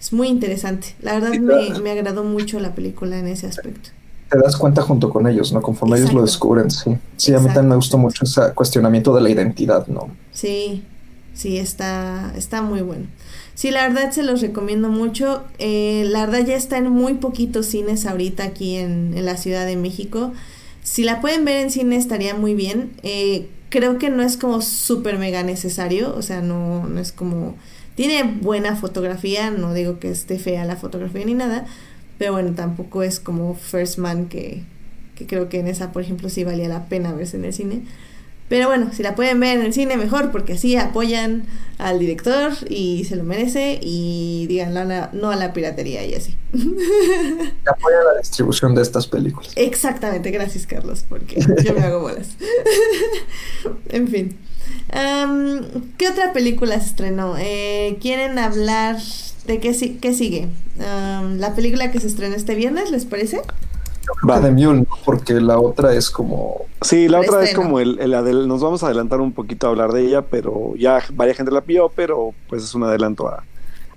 [0.00, 0.96] es muy interesante.
[1.00, 3.90] La verdad me, me, agradó mucho la película en ese aspecto.
[4.28, 5.62] Te das cuenta junto con ellos, ¿no?
[5.62, 6.10] Conforme Exacto.
[6.10, 6.96] ellos lo descubren, sí.
[7.16, 7.36] Sí, Exacto.
[7.36, 10.08] a mí también me gustó mucho ese cuestionamiento de la identidad, ¿no?
[10.32, 10.82] Sí,
[11.34, 13.06] sí, está, está muy bueno.
[13.54, 15.44] Sí, la verdad se los recomiendo mucho.
[15.58, 19.66] Eh, la verdad ya está en muy poquitos cines ahorita aquí en, en, la Ciudad
[19.66, 20.32] de México.
[20.82, 22.92] Si la pueden ver en cine estaría muy bien.
[23.02, 26.14] Eh, creo que no es como súper mega necesario.
[26.16, 27.56] O sea, no, no es como...
[27.94, 29.50] Tiene buena fotografía.
[29.50, 31.66] No digo que esté fea la fotografía ni nada.
[32.18, 34.62] Pero bueno, tampoco es como First Man que,
[35.14, 37.82] que creo que en esa, por ejemplo, sí valía la pena verse en el cine.
[38.52, 41.46] Pero bueno, si la pueden ver en el cine, mejor, porque así apoyan
[41.78, 44.74] al director y se lo merece y digan
[45.14, 46.36] no a la piratería y así.
[46.52, 49.52] Apoya la distribución de estas películas.
[49.56, 52.36] Exactamente, gracias Carlos, porque yo me hago bolas.
[53.88, 54.36] en fin.
[54.92, 55.62] Um,
[55.96, 57.36] ¿Qué otra película se estrenó?
[57.38, 58.98] Eh, ¿Quieren hablar
[59.46, 60.48] de qué, qué sigue?
[60.76, 63.40] Um, la película que se estrenó este viernes, ¿les parece?
[64.28, 66.62] Va de Mule, porque la otra es como.
[66.80, 69.70] Sí, la otra es como el, el adel nos vamos a adelantar un poquito a
[69.70, 73.44] hablar de ella, pero ya varias gente la vio, pero pues es un adelanto a,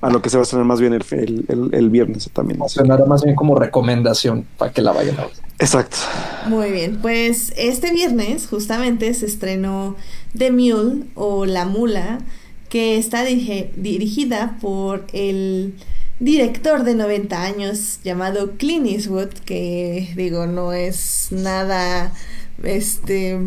[0.02, 2.60] a lo que se va a estrenar más bien el, el, el, viernes también.
[2.68, 5.32] Sonará más bien como recomendación para que la vayan a ver.
[5.60, 5.98] Exacto.
[6.48, 9.96] Muy bien, pues este viernes justamente se estrenó
[10.38, 12.20] The Mule o La Mula,
[12.70, 15.76] que está dirigida por el
[16.20, 22.14] director de 90 años llamado Clint Eastwood, que digo, no es nada,
[22.64, 23.38] este,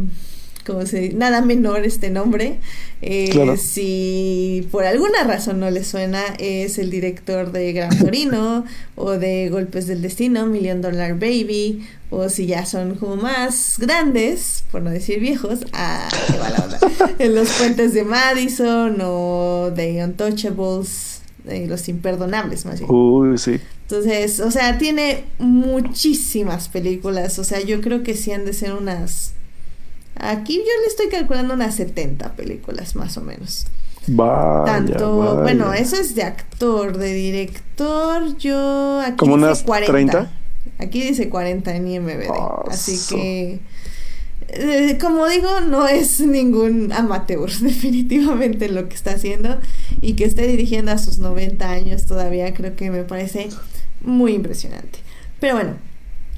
[0.66, 1.14] ¿cómo se dice?
[1.16, 2.58] Nada menor este nombre.
[3.00, 8.64] Eh, si por alguna razón no le suena, es el director de Gran Torino
[8.96, 14.64] o de Golpes del Destino, Million Dollar Baby, o si ya son como más grandes,
[14.70, 16.78] por no decir viejos, ah, qué onda.
[17.18, 21.17] en los puentes de Madison o de Untouchables
[21.66, 22.90] los imperdonables más bien.
[22.90, 23.60] Uy, sí.
[23.82, 27.38] Entonces, o sea, tiene muchísimas películas.
[27.38, 29.32] O sea, yo creo que sí han de ser unas.
[30.16, 33.66] Aquí yo le estoy calculando unas 70 películas más o menos.
[34.08, 39.92] Vaya, Tanto, bueno, eso es de actor, de director, yo aquí ¿Como unas 40.
[39.92, 40.30] 30?
[40.78, 42.30] Aquí dice 40 en IMBD.
[42.70, 43.60] así que
[44.48, 49.58] eh, como digo, no es ningún amateur, definitivamente lo que está haciendo
[50.00, 53.50] y que esté dirigiendo a sus 90 años todavía creo que me parece
[54.00, 55.00] muy impresionante.
[55.38, 55.76] Pero bueno,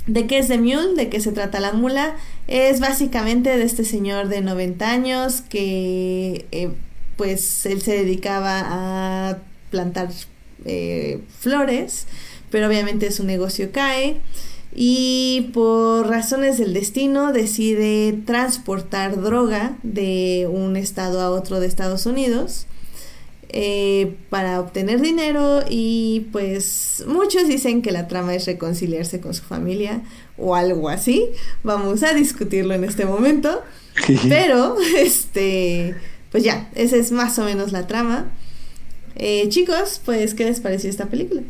[0.06, 0.94] ¿de qué es The Mule?
[0.96, 2.16] ¿De qué se trata la mula?
[2.48, 6.70] Es básicamente de este señor de 90 años que eh,
[7.16, 9.38] pues él se dedicaba a
[9.70, 10.10] plantar
[10.64, 12.06] eh, flores,
[12.50, 14.16] pero obviamente su negocio cae
[14.74, 22.06] y por razones del destino decide transportar droga de un estado a otro de Estados
[22.06, 22.66] Unidos
[23.52, 29.42] eh, para obtener dinero y pues muchos dicen que la trama es reconciliarse con su
[29.42, 30.02] familia
[30.38, 31.26] o algo así.
[31.64, 33.62] Vamos a discutirlo en este momento.
[34.28, 35.96] Pero, este,
[36.30, 38.30] pues ya, esa es más o menos la trama.
[39.16, 41.42] Eh, chicos, pues, ¿qué les pareció esta película?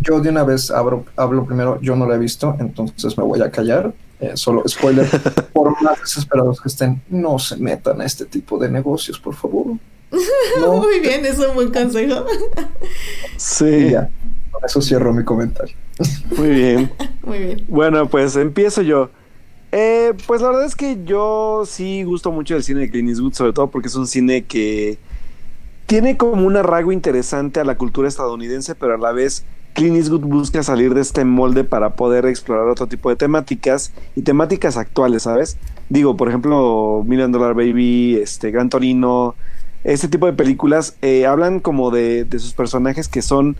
[0.00, 3.42] Yo de una vez abro, hablo primero, yo no la he visto, entonces me voy
[3.42, 3.92] a callar.
[4.20, 5.06] Eh, solo spoiler,
[5.52, 9.66] por más desesperados que estén, no se metan a este tipo de negocios, por favor.
[10.60, 12.24] Muy bien, es un buen consejo.
[13.36, 13.90] Sí.
[13.90, 14.10] Ya,
[14.50, 15.74] con eso cierro mi comentario.
[16.36, 16.92] Muy bien.
[17.22, 17.64] Muy bien.
[17.68, 19.08] Bueno, pues empiezo yo.
[19.72, 23.32] Eh, pues la verdad es que yo sí gusto mucho del cine de Clint Eastwood,
[23.32, 24.98] sobre todo porque es un cine que
[25.86, 29.44] tiene como un arraigo interesante a la cultura estadounidense, pero a la vez
[29.74, 34.22] Clint Eastwood busca salir de este molde para poder explorar otro tipo de temáticas y
[34.22, 35.56] temáticas actuales, ¿sabes?
[35.88, 39.34] Digo, por ejemplo, Million Dollar Baby, este, Gran Torino,
[39.84, 43.56] este tipo de películas eh, hablan como de, sus personajes que son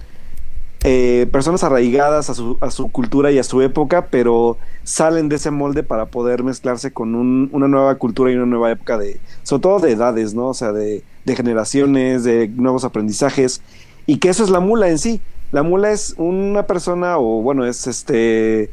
[0.85, 5.37] eh, personas arraigadas a su, a su, cultura y a su época, pero salen de
[5.37, 9.63] ese molde para poder mezclarse con una nueva cultura y una nueva época de, sobre
[9.63, 10.49] todo de edades, ¿no?
[10.49, 13.63] O sea, de, de generaciones, de nuevos aprendizajes,
[14.07, 15.21] y que eso es la mula en sí
[15.53, 18.71] la mula es una persona, o bueno, es este,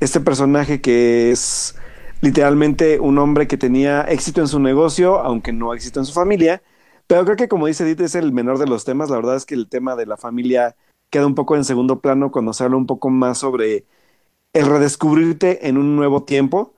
[0.00, 1.76] este personaje que es
[2.20, 6.62] literalmente un hombre que tenía éxito en su negocio, aunque no éxito en su familia.
[7.06, 9.10] Pero creo que como dice Edith, es el menor de los temas.
[9.10, 10.76] La verdad es que el tema de la familia
[11.10, 13.84] queda un poco en segundo plano cuando se habla un poco más sobre
[14.52, 16.74] el redescubrirte en un nuevo tiempo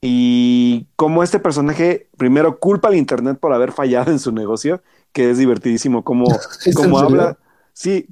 [0.00, 4.82] y cómo este personaje primero culpa al internet por haber fallado en su negocio,
[5.12, 6.26] que es divertidísimo, como,
[6.74, 7.38] como habla,
[7.74, 8.06] Sí,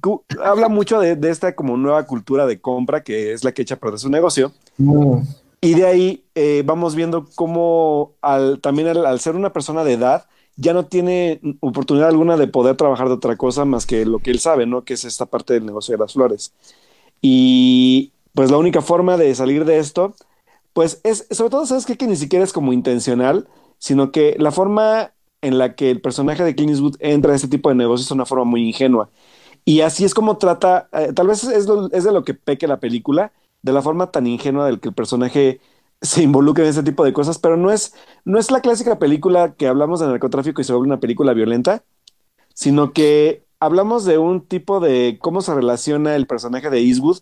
[0.44, 3.78] habla mucho de, esta como nueva cultura de compra que es la que echa a
[3.78, 4.52] perder su negocio.
[4.76, 5.18] Mm.
[5.60, 10.26] Y de ahí eh, vamos viendo cómo al, también al, ser una persona de edad
[10.56, 14.32] ya no tiene oportunidad alguna de poder trabajar de otra cosa más que lo que
[14.32, 14.84] él sabe, ¿no?
[14.84, 16.52] Que es esta parte del negocio de las flores.
[17.20, 20.14] Y pues la única forma de salir de esto,
[20.72, 21.96] pues es, sobre todo, ¿sabes qué?
[21.96, 23.46] Que ni siquiera es como intencional,
[23.78, 27.48] sino que la forma en la que el personaje de Clint Eastwood entra a este
[27.48, 29.08] tipo de negocios es una forma muy ingenua.
[29.64, 33.32] Y así es como trata, eh, tal vez es, de lo que peque la película,
[33.62, 35.60] de la forma tan ingenua del que el personaje
[36.00, 37.94] se involucra en ese tipo de cosas, pero no es,
[38.24, 41.84] no es la clásica película que hablamos de narcotráfico y se vuelve una película violenta,
[42.54, 47.18] sino que hablamos de un tipo de cómo se relaciona el personaje de Eastwood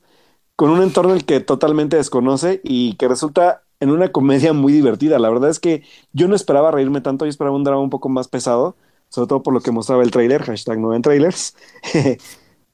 [0.56, 5.18] con un entorno el que totalmente desconoce y que resulta en una comedia muy divertida.
[5.18, 8.08] La verdad es que yo no esperaba reírme tanto, yo esperaba un drama un poco
[8.08, 8.76] más pesado,
[9.10, 11.54] sobre todo por lo que mostraba el trailer, hashtag no trailers.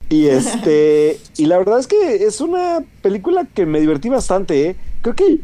[0.08, 4.76] y este, y la verdad es que es una película que me divertí bastante, ¿eh?
[5.02, 5.40] Creo que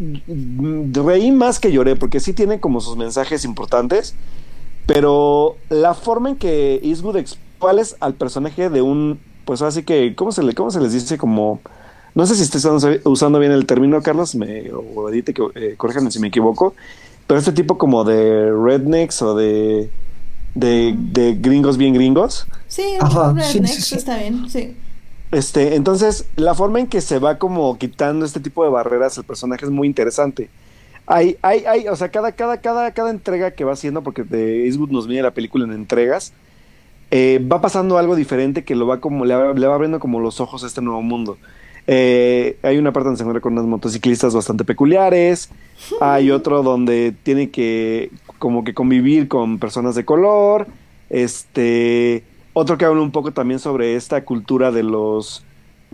[1.05, 4.15] reí más que lloré, porque sí tiene como sus mensajes importantes,
[4.87, 7.39] pero la forma en que Eastwood es
[8.01, 11.17] al personaje de un, pues así que, ¿cómo se, le, cómo se les dice?
[11.17, 11.61] Como,
[12.15, 12.61] no sé si estoy
[13.05, 15.77] usando, bien el término, Carlos, me, o edite, que, eh,
[16.11, 16.75] si me equivoco,
[17.27, 19.91] pero este tipo como de rednecks o de
[20.55, 22.47] de, de gringos bien gringos.
[22.69, 23.95] Sí, Ajá, sí, redneck, sí, sí.
[23.97, 24.77] está bien, sí.
[25.31, 29.25] Este, entonces, la forma en que se va como quitando este tipo de barreras el
[29.25, 30.51] personaje es muy interesante.
[31.07, 34.67] Hay, hay, hay, o sea, cada, cada, cada, cada entrega que va haciendo, porque de
[34.67, 36.33] Eastwood nos viene la película en entregas,
[37.11, 40.21] eh, va pasando algo diferente que lo va como, le va, le va abriendo como
[40.21, 41.39] los ojos a este nuevo mundo.
[41.87, 45.49] Eh, hay una parte donde se encuentra con unas motociclistas bastante peculiares.
[46.01, 48.11] Hay otro donde tiene que
[48.43, 50.67] como que convivir con personas de color.
[51.11, 52.25] Este,
[52.55, 55.45] otro que habla un poco también sobre esta cultura de los,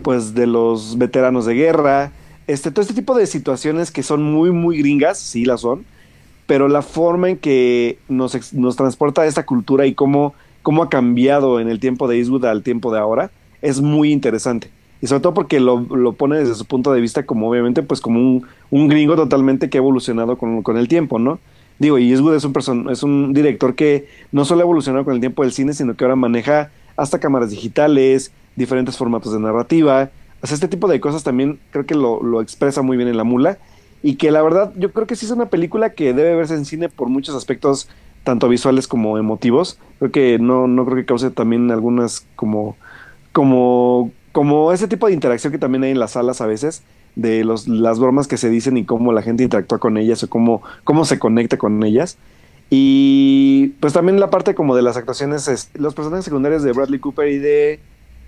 [0.01, 2.11] pues, de los veteranos de guerra.
[2.47, 5.85] Este, todo este tipo de situaciones que son muy, muy gringas, sí las son,
[6.47, 11.59] pero la forma en que nos, nos transporta esta cultura y cómo, cómo ha cambiado
[11.59, 13.29] en el tiempo de Eastwood al tiempo de ahora
[13.61, 14.71] es muy interesante.
[15.03, 18.01] Y sobre todo porque lo, lo pone desde su punto de vista como obviamente pues
[18.01, 21.39] como un, un gringo totalmente que ha evolucionado con, con el tiempo, ¿no?
[21.79, 25.13] Digo, y Eastwood es un, person es un director que no solo ha evolucionado con
[25.13, 30.11] el tiempo del cine, sino que ahora maneja hasta cámaras digitales, diferentes formatos de narrativa.
[30.41, 33.23] O sea, este tipo de cosas también creo que lo, expresa muy bien en La
[33.23, 33.57] Mula.
[34.01, 36.65] Y que la verdad yo creo que sí es una película que debe verse en
[36.65, 37.89] cine por muchos aspectos,
[38.23, 39.79] tanto visuales como emotivos.
[39.99, 42.77] Creo que no, no creo que cause también algunas como,
[43.31, 46.83] como, como ese tipo de interacción que también hay en las salas a veces,
[47.15, 50.29] de los, las bromas que se dicen y cómo la gente interactúa con ellas o
[50.29, 52.17] cómo, cómo se conecta con ellas.
[52.69, 56.99] Y pues también la parte como de las actuaciones, es- los personajes secundarios de Bradley
[56.99, 57.79] Cooper y de,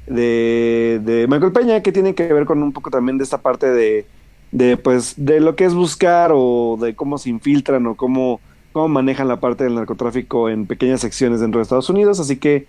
[0.07, 3.67] de, de Michael Peña, que tienen que ver con un poco también de esta parte
[3.69, 4.07] de,
[4.51, 8.41] de pues de lo que es buscar o de cómo se infiltran o cómo,
[8.71, 12.19] cómo manejan la parte del narcotráfico en pequeñas secciones dentro de Estados Unidos.
[12.19, 12.65] Así que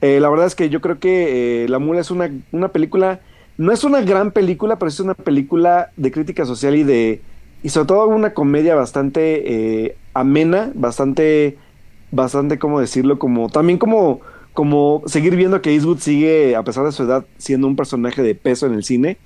[0.00, 3.20] eh, la verdad es que yo creo que eh, La Mula es una, una película,
[3.60, 7.20] no es una gran película, pero es una película de crítica social y de
[7.62, 11.58] y sobre todo una comedia bastante eh, amena, bastante,
[12.10, 13.18] bastante, ¿cómo decirlo?
[13.18, 14.22] Como también como,
[14.54, 18.34] como seguir viendo que Eastwood sigue, a pesar de su edad, siendo un personaje de
[18.34, 19.18] peso en el cine.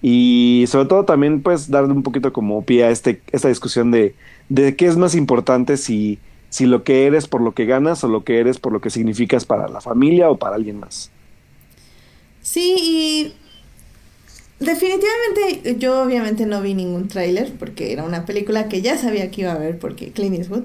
[0.00, 4.14] Y sobre todo también pues darle un poquito como pie a este, esta discusión de,
[4.48, 8.08] de qué es más importante si, si lo que eres por lo que ganas o
[8.08, 11.10] lo que eres por lo que significas para la familia o para alguien más.
[12.42, 13.34] Sí,
[14.62, 19.42] definitivamente yo obviamente no vi ningún tráiler porque era una película que ya sabía que
[19.42, 20.64] iba a ver porque Clint Eastwood.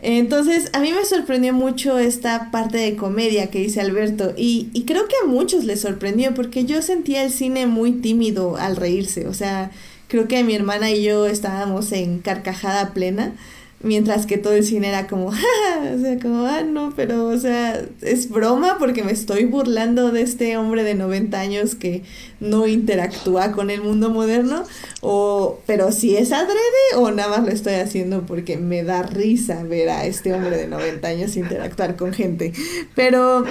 [0.00, 4.84] Entonces, a mí me sorprendió mucho esta parte de comedia que dice Alberto y, y
[4.84, 9.26] creo que a muchos les sorprendió porque yo sentía el cine muy tímido al reírse,
[9.26, 9.72] o sea,
[10.06, 13.34] creo que mi hermana y yo estábamos en carcajada plena,
[13.80, 17.26] mientras que todo el cine era como, "Ja, ja", o sea, como, ah, no, pero,
[17.28, 22.02] o sea, es broma porque me estoy burlando de este hombre de 90 años que
[22.40, 24.64] no interactúa con el mundo moderno,
[25.00, 26.56] o, pero si es adrede
[26.96, 30.66] o nada más lo estoy haciendo porque me da risa ver a este hombre de
[30.66, 32.52] 90 años interactuar con gente.
[32.94, 33.44] Pero,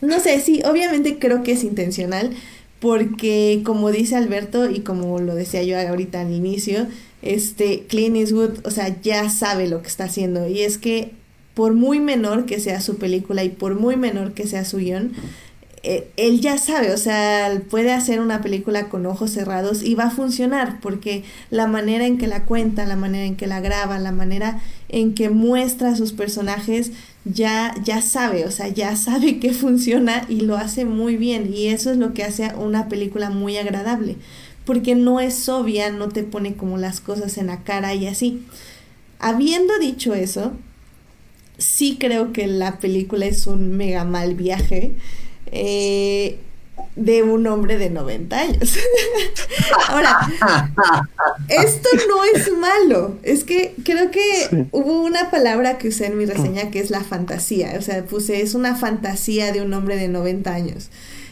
[0.00, 2.30] no sé, sí, obviamente creo que es intencional
[2.80, 6.86] porque como dice Alberto y como lo decía yo ahorita al inicio,
[7.22, 10.48] este Clint Eastwood, o sea, ya sabe lo que está haciendo.
[10.48, 11.12] Y es que
[11.54, 15.12] por muy menor que sea su película y por muy menor que sea su guion,
[15.82, 20.04] eh, él ya sabe, o sea, puede hacer una película con ojos cerrados y va
[20.04, 23.98] a funcionar porque la manera en que la cuenta, la manera en que la graba,
[23.98, 26.92] la manera en que muestra a sus personajes,
[27.24, 31.52] ya, ya sabe, o sea, ya sabe que funciona y lo hace muy bien.
[31.54, 34.16] Y eso es lo que hace una película muy agradable
[34.68, 38.44] porque no es obvia, no te pone como las cosas en la cara y así.
[39.18, 40.52] Habiendo dicho eso,
[41.56, 44.92] sí creo que la película es un mega mal viaje
[45.46, 46.38] eh,
[46.96, 48.74] de un hombre de 90 años.
[49.88, 50.18] Ahora,
[51.48, 54.20] esto no es malo, es que creo que
[54.50, 54.66] Sí.
[54.70, 58.42] hubo una palabra que usé en mi reseña que es la fantasía, o sea, puse
[58.42, 60.90] es una fantasía de un hombre de 90 años.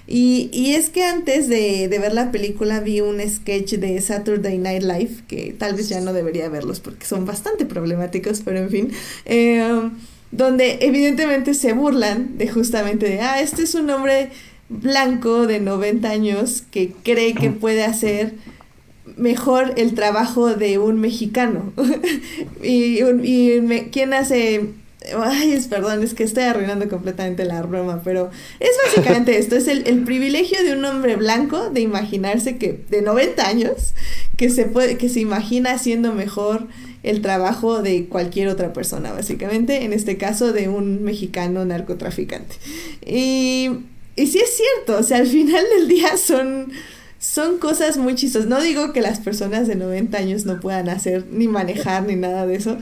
[0.09, 5.24] Y, es que antes de, ver la película vi un sketch de Saturday Night Live,
[5.27, 8.93] que tal vez ya no debería verlos porque son bastante problemáticos, pero en fin,
[9.24, 9.91] eh,
[10.31, 14.31] donde evidentemente se burlan de justamente de, ah, este es un hombre
[14.69, 18.35] blanco de 90 años que cree que puede hacer
[19.16, 21.73] mejor el trabajo de un mexicano.
[22.62, 23.01] y
[23.91, 24.73] ¿quién hace
[25.15, 28.31] Ay, es, perdón, es que estoy arruinando completamente la broma, pero
[28.61, 33.03] es básicamente esto, es el, el privilegio de un hombre blanco de imaginarse que, de
[33.03, 33.95] 90 años,
[34.37, 36.66] que se puede, que se imagina haciendo mejor
[37.03, 42.57] el trabajo de cualquier otra persona, básicamente, en este caso de un mexicano narcotraficante.
[43.05, 43.70] Y,
[44.16, 46.73] y sí es cierto, o sea, al final del día son,
[47.32, 48.48] son cosas muy chistosas.
[48.48, 52.47] No digo que las personas de 90 años no puedan hacer ni manejar ni nada
[52.47, 52.78] de eso,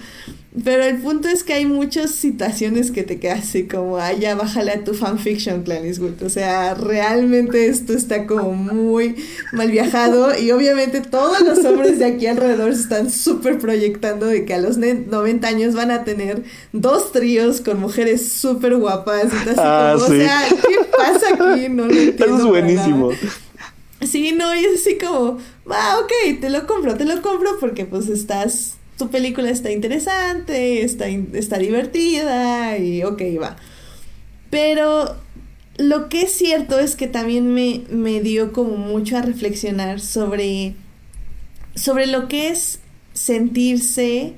[0.64, 4.34] pero el punto es que hay muchas situaciones que te quedas así como, ay, ya
[4.36, 6.22] bájale a tu fanfiction, Clan Eastwood.
[6.22, 9.16] O sea, realmente esto está como muy
[9.52, 14.44] mal viajado y obviamente todos los hombres de aquí alrededor se están súper proyectando de
[14.44, 16.42] que a los 90 años van a tener
[16.72, 19.24] dos tríos con mujeres súper guapas.
[19.32, 20.12] Y así Ah, como, sí.
[20.12, 21.68] O sea, ¿qué pasa aquí?
[21.70, 22.24] No lo entiendo.
[22.26, 23.10] Eso es buenísimo.
[23.10, 23.20] nada.
[24.04, 25.38] Sí, no, y es así como,
[25.70, 30.82] va, ok, te lo compro, te lo compro porque pues estás, tu película está interesante,
[30.82, 33.56] está, está divertida y ok, va.
[34.50, 35.16] Pero
[35.78, 40.74] lo que es cierto es que también me, me dio como mucho a reflexionar sobre,
[41.74, 42.80] sobre lo que es
[43.14, 44.34] sentirse,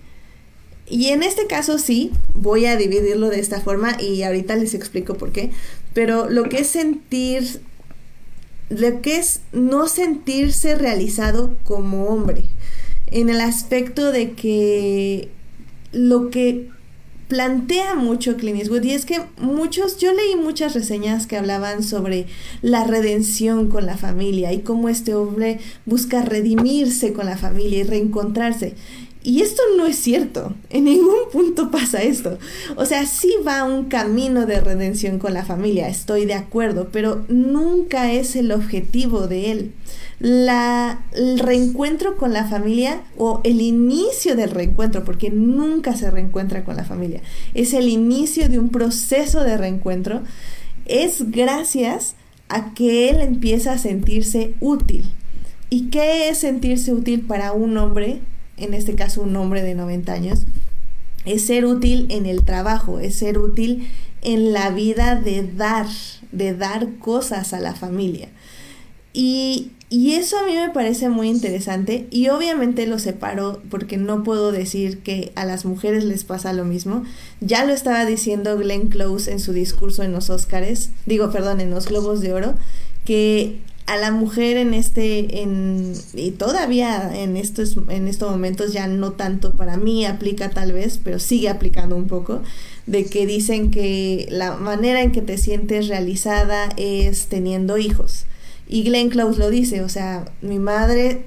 [0.89, 5.15] y en este caso sí, voy a dividirlo de esta forma y ahorita les explico
[5.15, 5.51] por qué,
[5.93, 7.61] pero lo que es sentir
[8.69, 12.47] lo que es no sentirse realizado como hombre,
[13.09, 15.31] en el aspecto de que
[15.93, 16.69] lo que
[17.29, 22.27] plantea mucho Clint Eastwood y es que muchos, yo leí muchas reseñas que hablaban sobre
[22.63, 27.83] la redención con la familia y cómo este hombre busca redimirse con la familia y
[27.85, 28.75] reencontrarse.
[29.27, 32.39] Y esto no es cierto, en ningún punto pasa esto.
[32.77, 37.25] O sea, sí va un camino de redención con la familia, estoy de acuerdo, pero
[37.27, 39.73] nunca es el objetivo de él.
[40.21, 46.65] La, el reencuentro con la familia o el inicio del reencuentro, porque nunca se reencuentra
[46.65, 47.21] con la familia,
[47.53, 50.23] es el inicio de un proceso de reencuentro,
[50.85, 52.15] es gracias
[52.49, 55.05] a que él empieza a sentirse útil.
[55.69, 58.21] ¿Y qué es sentirse útil para un hombre
[58.57, 60.41] en este caso un hombre de 90 años,
[61.25, 63.89] es ser útil en el trabajo, es ser útil
[64.23, 65.87] en la vida de dar,
[66.33, 68.29] de dar cosas a la familia.
[69.13, 74.23] Y, y eso a mí me parece muy interesante y obviamente lo separo porque no
[74.23, 77.05] puedo decir que a las mujeres les pasa lo mismo.
[77.41, 81.71] Ya lo estaba diciendo Glenn Close en su discurso en los Óscares, digo, perdón, en
[81.71, 82.55] los Globos de Oro,
[83.05, 88.89] que a la mujer en este en y todavía en estos en estos momentos ya
[88.89, 92.43] no tanto para mí aplica tal vez pero sigue aplicando un poco
[92.87, 98.25] de que dicen que la manera en que te sientes realizada es teniendo hijos.
[98.69, 101.23] Y Glenn Close lo dice o sea mi madre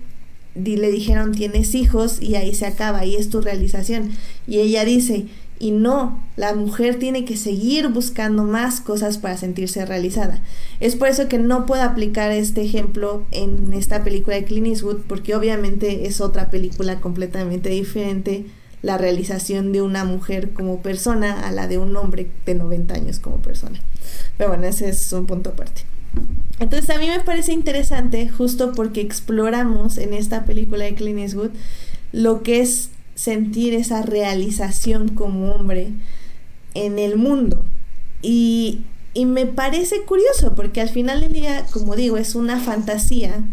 [0.55, 4.11] di- le dijeron tienes hijos y ahí se acaba y es tu realización
[4.47, 5.27] y ella dice
[5.59, 10.41] y no, la mujer tiene que seguir buscando más cosas para sentirse realizada.
[10.79, 15.01] Es por eso que no puedo aplicar este ejemplo en esta película de Clint Eastwood,
[15.07, 18.45] porque obviamente es otra película completamente diferente
[18.81, 23.19] la realización de una mujer como persona a la de un hombre de 90 años
[23.19, 23.81] como persona.
[24.37, 25.81] Pero bueno, ese es un punto aparte.
[26.59, 31.51] Entonces a mí me parece interesante justo porque exploramos en esta película de Clint Eastwood
[32.11, 35.89] lo que es sentir esa realización como hombre
[36.73, 37.65] en el mundo.
[38.21, 38.83] Y,
[39.13, 43.43] y me parece curioso porque al final del día, como digo, es una fantasía.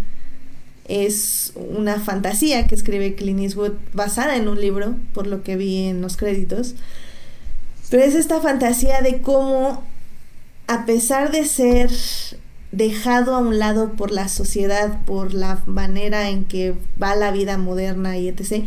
[0.87, 5.87] Es una fantasía que escribe Clint Eastwood basada en un libro, por lo que vi
[5.87, 6.77] en los créditos.
[7.91, 9.83] Pero es esta fantasía de cómo,
[10.69, 11.91] a pesar de ser
[12.71, 17.59] dejado a un lado por la sociedad, por la manera en que va la vida
[17.59, 18.65] moderna y etc.,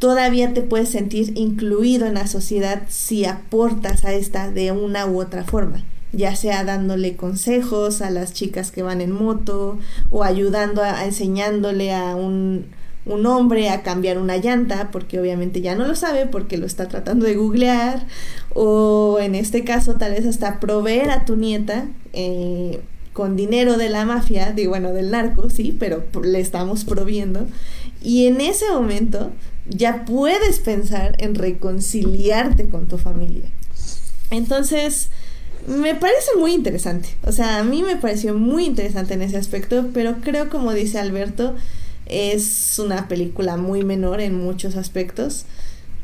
[0.00, 5.20] todavía te puedes sentir incluido en la sociedad si aportas a esta de una u
[5.20, 9.78] otra forma, ya sea dándole consejos a las chicas que van en moto
[10.10, 12.64] o ayudando a, enseñándole a un,
[13.04, 16.88] un hombre a cambiar una llanta, porque obviamente ya no lo sabe porque lo está
[16.88, 18.06] tratando de googlear,
[18.54, 22.80] o en este caso tal vez hasta proveer a tu nieta eh,
[23.12, 27.46] con dinero de la mafia, digo, bueno, del narco, sí, pero le estamos proviendo.
[28.02, 29.30] Y en ese momento
[29.70, 33.48] ya puedes pensar en reconciliarte con tu familia.
[34.30, 35.08] Entonces,
[35.66, 37.08] me parece muy interesante.
[37.24, 40.98] O sea, a mí me pareció muy interesante en ese aspecto, pero creo, como dice
[40.98, 41.54] Alberto,
[42.06, 45.44] es una película muy menor en muchos aspectos,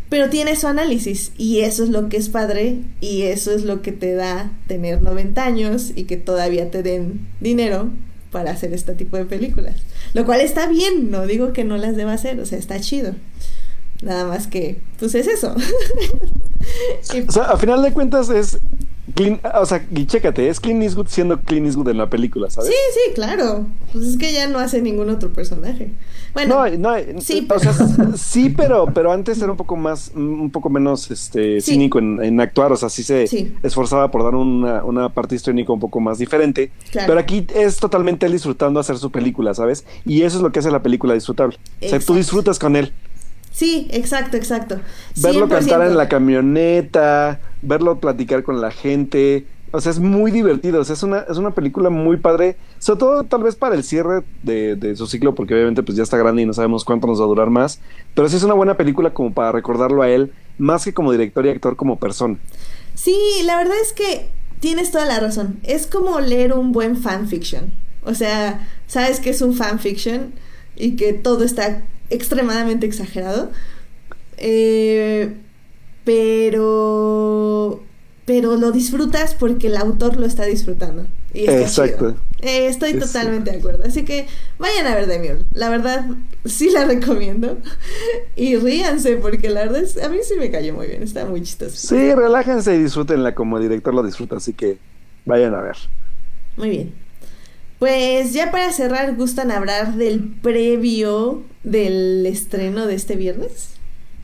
[0.09, 3.83] pero tiene su análisis y eso es lo que es padre y eso es lo
[3.83, 7.91] que te da tener 90 años y que todavía te den dinero
[8.37, 9.77] para hacer este tipo de películas.
[10.13, 13.15] Lo cual está bien, no digo que no las deba hacer, o sea, está chido.
[14.03, 15.57] Nada más que, pues es eso.
[17.29, 18.59] O sea, a final de cuentas es
[19.55, 22.71] o sea, y chécate, es Clint Eastwood siendo Clint Eastwood en la película, ¿sabes?
[22.71, 23.67] Sí, sí, claro.
[23.93, 25.93] Pues es que ya no hace ningún otro personaje.
[26.35, 27.73] Bueno, no, no, sí, o sea,
[28.17, 32.73] sí, pero, pero antes era un poco más, un poco menos este, cínico en, actuar,
[32.73, 33.25] o sea, sí se
[33.63, 36.71] esforzaba por dar una, una parte histórica un poco más diferente.
[36.93, 39.87] Pero aquí es totalmente él disfrutando hacer su película, ¿sabes?
[40.05, 41.57] Y eso es lo que hace la película disfrutable.
[41.83, 42.93] O sea, tú disfrutas con él.
[43.57, 44.81] Sí, exacto, exacto.
[45.17, 49.47] Verlo cantar en la camioneta, verlo platicar con la gente.
[49.73, 50.81] O sea, es muy divertido.
[50.81, 52.57] O sea, es una, es una película muy padre.
[52.79, 56.05] Sobre todo, tal vez para el cierre de, de, su ciclo, porque obviamente pues ya
[56.05, 57.81] está grande y no sabemos cuánto nos va a durar más.
[58.15, 61.45] Pero sí es una buena película como para recordarlo a él, más que como director
[61.45, 62.39] y actor, como persona.
[62.95, 64.31] Sí, la verdad es que
[64.61, 65.59] tienes toda la razón.
[65.63, 67.73] Es como leer un buen fanfiction.
[68.05, 70.33] O sea, sabes que es un fanfiction
[70.77, 73.51] y que todo está extremadamente exagerado.
[74.39, 75.35] Eh,
[76.07, 77.83] pero
[78.25, 81.07] pero lo disfrutas porque el autor lo está disfrutando.
[81.33, 82.17] Exacto.
[82.41, 83.85] Eh, estoy totalmente de acuerdo.
[83.85, 84.27] Así que
[84.59, 85.45] vayan a ver Demiurge.
[85.53, 86.07] La verdad,
[86.45, 87.59] sí la recomiendo.
[88.37, 91.03] Y ríanse, porque la verdad es, a mí sí me cayó muy bien.
[91.03, 91.77] Está muy chistoso.
[91.77, 94.37] Sí, relájense y disfrútenla como director lo disfruta.
[94.37, 94.79] Así que
[95.25, 95.77] vayan a ver.
[96.57, 96.95] Muy bien.
[97.79, 103.76] Pues ya para cerrar, ¿gustan hablar del previo del estreno de este viernes?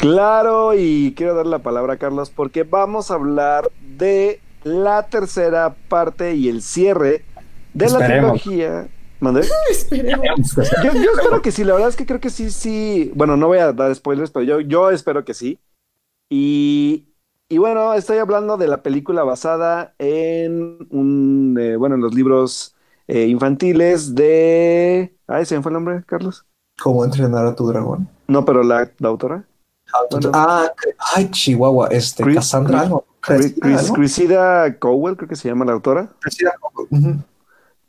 [0.03, 5.77] Claro, y quiero dar la palabra a Carlos porque vamos a hablar de la tercera
[5.89, 7.25] parte y el cierre
[7.73, 8.89] de la trilogía.
[9.21, 9.43] ¿Mandé?
[9.93, 13.13] Yo, yo, espero que sí, la verdad es que creo que sí, sí.
[13.15, 15.61] Bueno, no voy a dar spoilers, pero yo, yo espero que sí.
[16.29, 17.15] Y,
[17.49, 22.75] y bueno, estoy hablando de la película basada en un, eh, bueno, en los libros
[23.07, 25.17] eh, infantiles de...
[25.29, 26.45] Ay, ¿se me fue el nombre, Carlos?
[26.83, 28.09] ¿Cómo entrenar a tu dragón?
[28.27, 29.45] No, pero la, autora.
[30.33, 30.73] Ah,
[31.15, 32.89] ay, Chihuahua, este, Cassandra
[33.23, 36.09] Crisida Cowell, creo que se llama la autora.
[36.21, 37.19] Crisida Cowell.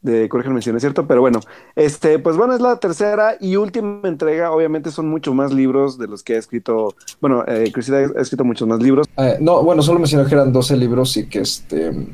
[0.02, 1.40] De Colegio Mención, es cierto, pero bueno,
[1.78, 4.52] este, pues bueno, es la tercera y última entrega.
[4.52, 6.94] Obviamente son muchos más libros de los que ha escrito.
[7.22, 9.08] Bueno, eh, Crisida ha escrito muchos más libros.
[9.16, 12.06] Eh, no, bueno, solo mencionó que eran 12 libros y que este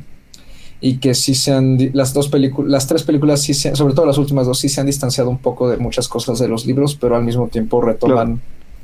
[0.81, 4.17] y que sí se han, las dos películas, las tres películas, sí sobre todo las
[4.17, 7.15] últimas dos, sí se han distanciado un poco de muchas cosas de los libros, pero
[7.15, 8.41] al mismo tiempo retoman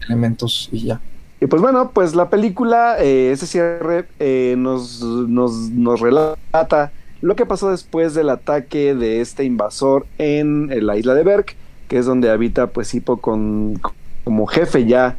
[0.08, 1.02] elementos y ya.
[1.42, 6.92] Y pues bueno, pues la película, eh, ese cierre eh, nos, nos, nos, relata
[7.22, 11.56] lo que pasó después del ataque de este invasor en, la isla de Berk,
[11.88, 13.82] que es donde habita pues Hippo con,
[14.24, 15.18] como jefe ya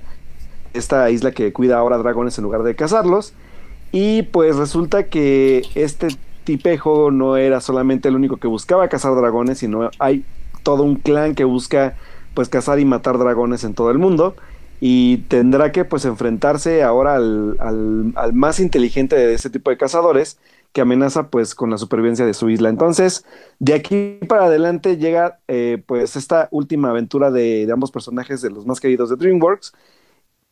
[0.73, 3.35] esta isla que cuida ahora dragones en lugar de cazarlos.
[3.93, 6.09] Y pues resulta que este
[6.45, 10.25] Tipejo no era solamente el único que buscaba cazar dragones, sino hay
[10.63, 11.95] todo un clan que busca
[12.35, 14.37] pues cazar y matar dragones en todo el mundo
[14.81, 20.39] y tendrá que pues enfrentarse ahora al, al, más inteligente de ese tipo de cazadores
[20.73, 22.69] que amenaza pues con la supervivencia de su isla.
[22.69, 23.25] Entonces,
[23.59, 28.51] de aquí para adelante llega eh, pues esta última aventura de, de, ambos personajes de
[28.51, 29.73] los más queridos de DreamWorks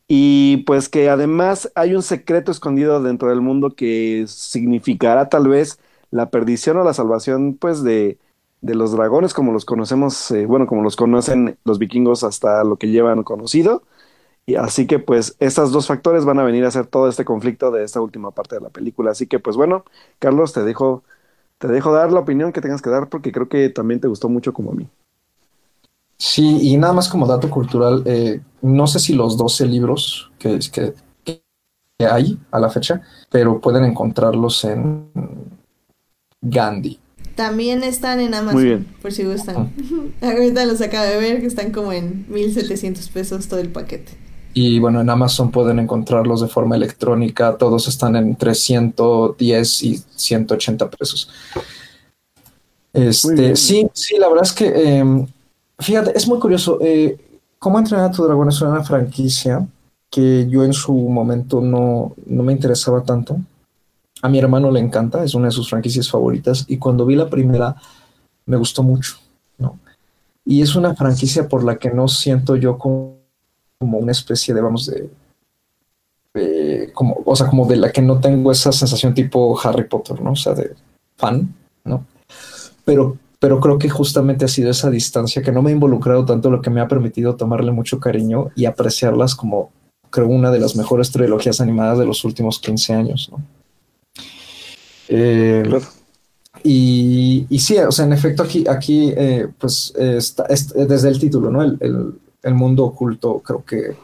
[0.08, 5.78] y pues que además hay un secreto escondido dentro del mundo que significará tal vez
[6.10, 8.18] la perdición o la salvación pues de,
[8.64, 12.76] de los dragones como los conocemos, eh, bueno, como los conocen los vikingos hasta lo
[12.76, 13.82] que llevan conocido.
[14.46, 17.70] Y así que pues estos dos factores van a venir a hacer todo este conflicto
[17.70, 19.12] de esta última parte de la película.
[19.12, 19.84] Así que pues bueno,
[20.18, 21.02] Carlos, te dejo,
[21.58, 24.28] te dejo dar la opinión que tengas que dar porque creo que también te gustó
[24.28, 24.88] mucho como a mí.
[26.16, 30.58] Sí, y nada más como dato cultural, eh, no sé si los 12 libros que,
[30.72, 30.94] que,
[31.24, 31.42] que,
[31.98, 35.10] hay a la fecha, pero pueden encontrarlos en
[36.40, 37.00] Gandhi.
[37.34, 39.72] También están en Amazon, por si gustan.
[40.22, 44.23] Ahorita los acabo de ver que están como en 1700 pesos todo el paquete.
[44.54, 47.56] Y bueno, en Amazon pueden encontrarlos de forma electrónica.
[47.58, 51.28] Todos están en 310 y 180 pesos.
[52.92, 55.26] Este, sí, sí, la verdad es que, em,
[55.80, 56.78] fíjate, es muy curioso.
[56.80, 57.18] Eh,
[57.58, 58.48] ¿Cómo entrenar a tu dragón?
[58.48, 59.66] Es una franquicia
[60.08, 63.36] que yo en su momento no, no me interesaba tanto.
[64.22, 66.64] A mi hermano le encanta, es una de sus franquicias favoritas.
[66.68, 67.74] Y cuando vi la primera,
[68.46, 69.16] me gustó mucho.
[69.58, 69.80] ¿no?
[70.44, 73.23] Y es una franquicia por la que no siento yo como
[73.84, 75.10] como una especie de, vamos, de,
[76.94, 80.32] como, o sea, como de la que no tengo esa sensación tipo Harry Potter, ¿no?
[80.32, 80.74] O sea, de
[81.18, 81.54] fan,
[81.84, 82.06] ¿no?
[82.86, 86.50] Pero, pero creo que justamente ha sido esa distancia que no me ha involucrado tanto,
[86.50, 89.70] lo que me ha permitido tomarle mucho cariño y apreciarlas como,
[90.08, 93.42] creo, una de las mejores trilogías animadas de los últimos 15 años, ¿no?
[95.08, 95.62] Eh,
[96.62, 101.50] y, y, sí, o sea, en efecto, aquí, aquí eh, pues, está, desde el título,
[101.50, 101.62] ¿no?
[101.62, 102.14] el, el
[102.52, 103.96] mundo oculto, creo que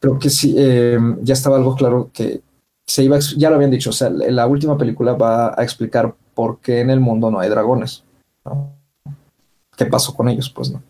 [0.00, 2.42] creo que sí, eh, ya estaba algo claro que,
[2.86, 6.58] se iba, ya lo habían dicho, o sea, la última película va a explicar por
[6.60, 8.04] qué en el mundo no hay dragones.
[9.76, 10.50] ¿Qué pasó con ellos?
[10.50, 10.82] Pues no.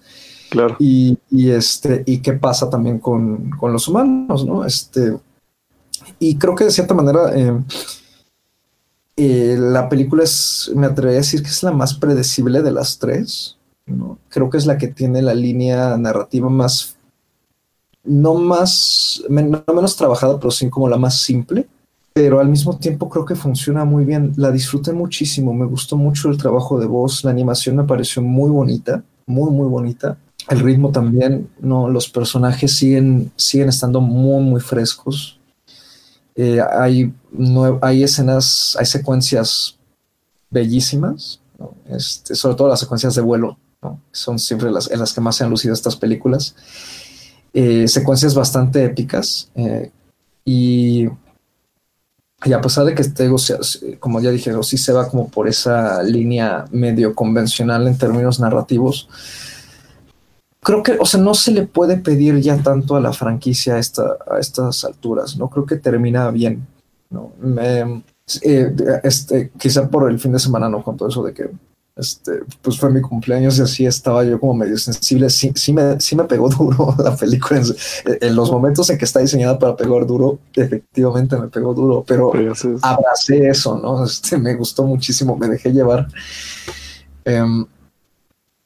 [0.51, 0.77] Claro.
[0.79, 4.65] Y, este, y qué pasa también con, los humanos, ¿no?
[4.65, 5.17] Este,
[6.19, 7.57] y creo que de cierta manera eh,
[9.17, 12.99] eh, la película es, me atrevería a decir que es la más predecible de las
[12.99, 13.57] tres.
[14.29, 16.97] Creo que es la que tiene la línea narrativa más,
[18.03, 21.67] no más, no menos trabajada, pero sí como la más simple
[22.15, 24.33] pero al mismo tiempo creo que funciona muy bien.
[24.37, 28.51] La disfruté muchísimo, me gustó mucho el trabajo de voz, la animación me pareció muy
[28.51, 30.17] bonita, muy, muy bonita.
[30.49, 35.41] El ritmo también, no, los personajes siguen, siguen estando muy, muy frescos.
[36.37, 37.13] Eh, hay,
[37.83, 39.77] hay escenas, hay secuencias
[40.51, 41.41] bellísimas,
[41.89, 43.59] este, sobre todo las secuencias de vuelo,
[44.13, 46.57] son siempre las, en las que más se han lucido estas películas.
[47.53, 49.91] Eh, secuencias bastante épicas eh,
[50.45, 51.09] y
[52.45, 53.31] y a pesar de que este
[53.99, 59.09] como ya dije, sí se va como por esa línea medio convencional en términos narrativos,
[60.61, 63.79] creo que, o sea, no se le puede pedir ya tanto a la franquicia a,
[63.79, 65.49] esta, a estas alturas, ¿no?
[65.49, 66.67] Creo que termina bien,
[67.09, 67.33] ¿no?
[67.61, 68.03] Eh,
[69.03, 70.83] este, quizá por el fin de semana, ¿no?
[70.83, 71.51] Con todo eso de que
[71.97, 75.31] este, pues fue mi cumpleaños y así estaba yo como medio sensible.
[75.31, 77.63] Sí, sí, me, sí me pegó duro la película.
[78.21, 82.33] En, los momentos en que está diseñada para pegar duro, efectivamente me pegó duro, pero
[82.83, 84.05] abracé eso, ¿no?
[84.15, 86.09] Este, me gustó muchísimo, me dejé llevar.
[87.25, 87.65] Em,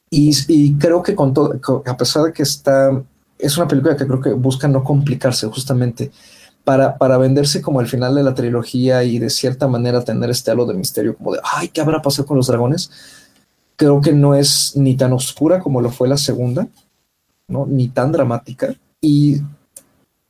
[0.09, 3.01] y, creo que con todo, a pesar de que está,
[3.37, 6.11] es una película que creo que busca no complicarse justamente.
[6.63, 10.51] Para, para, venderse como el final de la trilogía y de cierta manera tener este
[10.51, 12.91] halo de misterio, como de, ay, ¿qué habrá pasado con los dragones?
[13.79, 16.67] Creo que no es ni tan oscura como lo fue la segunda,
[17.47, 17.65] ¿no?
[17.65, 19.37] Ni tan dramática y,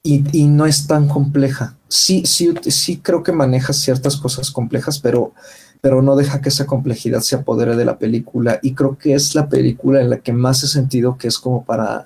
[0.03, 1.75] y, no es tan compleja.
[1.87, 5.33] Sí, sí, sí creo que maneja ciertas cosas complejas, pero,
[5.81, 9.33] pero no deja que esa complejidad se apodere de la película y creo que es
[9.33, 12.05] la película en la que más he sentido que es como para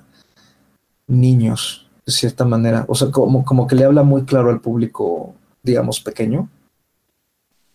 [1.06, 2.86] niños, de cierta manera.
[2.88, 6.48] O sea, como, como que le habla muy claro al público, digamos, pequeño.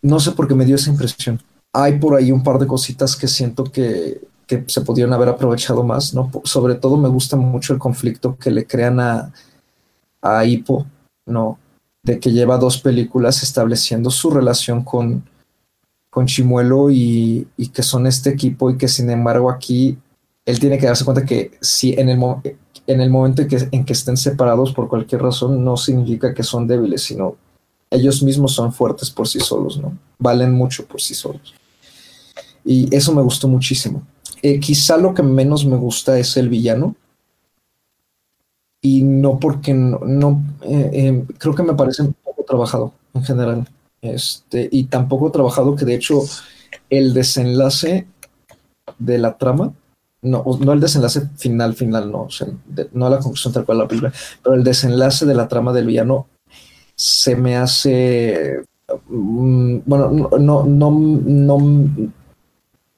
[0.02, 1.40] No sé por qué me dio esa impresión
[1.72, 4.28] hay por ahí un par de cositas que siento que,
[4.66, 6.28] se podrían haber aprovechado más, ¿no?
[6.42, 9.32] Sobre todo me gusta mucho el conflicto que le crean a,
[10.20, 10.86] a Hippo,
[11.24, 11.56] ¿no?
[12.02, 15.22] De que lleva dos películas estableciendo su relación con,
[16.10, 19.96] con Chimuelo y, que son este equipo y que sin embargo aquí
[20.44, 22.18] él tiene que darse cuenta que si en el,
[22.88, 26.42] en el momento en que, en que estén separados por cualquier razón no significa que
[26.42, 27.36] son débiles, sino
[27.88, 29.96] ellos mismos son fuertes por sí solos, ¿no?
[30.18, 31.54] Valen mucho por sí solos.
[32.64, 34.02] Y eso me gustó muchísimo.
[34.42, 36.94] Eh, quizá lo que menos me gusta es el villano.
[38.82, 43.68] Y no porque no, eh, eh, creo que me parece un poco trabajado en general.
[44.00, 46.22] Este, y tampoco trabajado que de hecho
[46.88, 48.06] el desenlace
[48.98, 49.74] de la trama,
[50.22, 52.28] no, no el desenlace final, final, no,
[52.92, 54.12] no la conclusión tal cual la película,
[54.42, 56.26] pero el desenlace de la trama del villano
[56.94, 58.62] se me hace
[59.08, 62.12] mm, bueno, no, no, no, no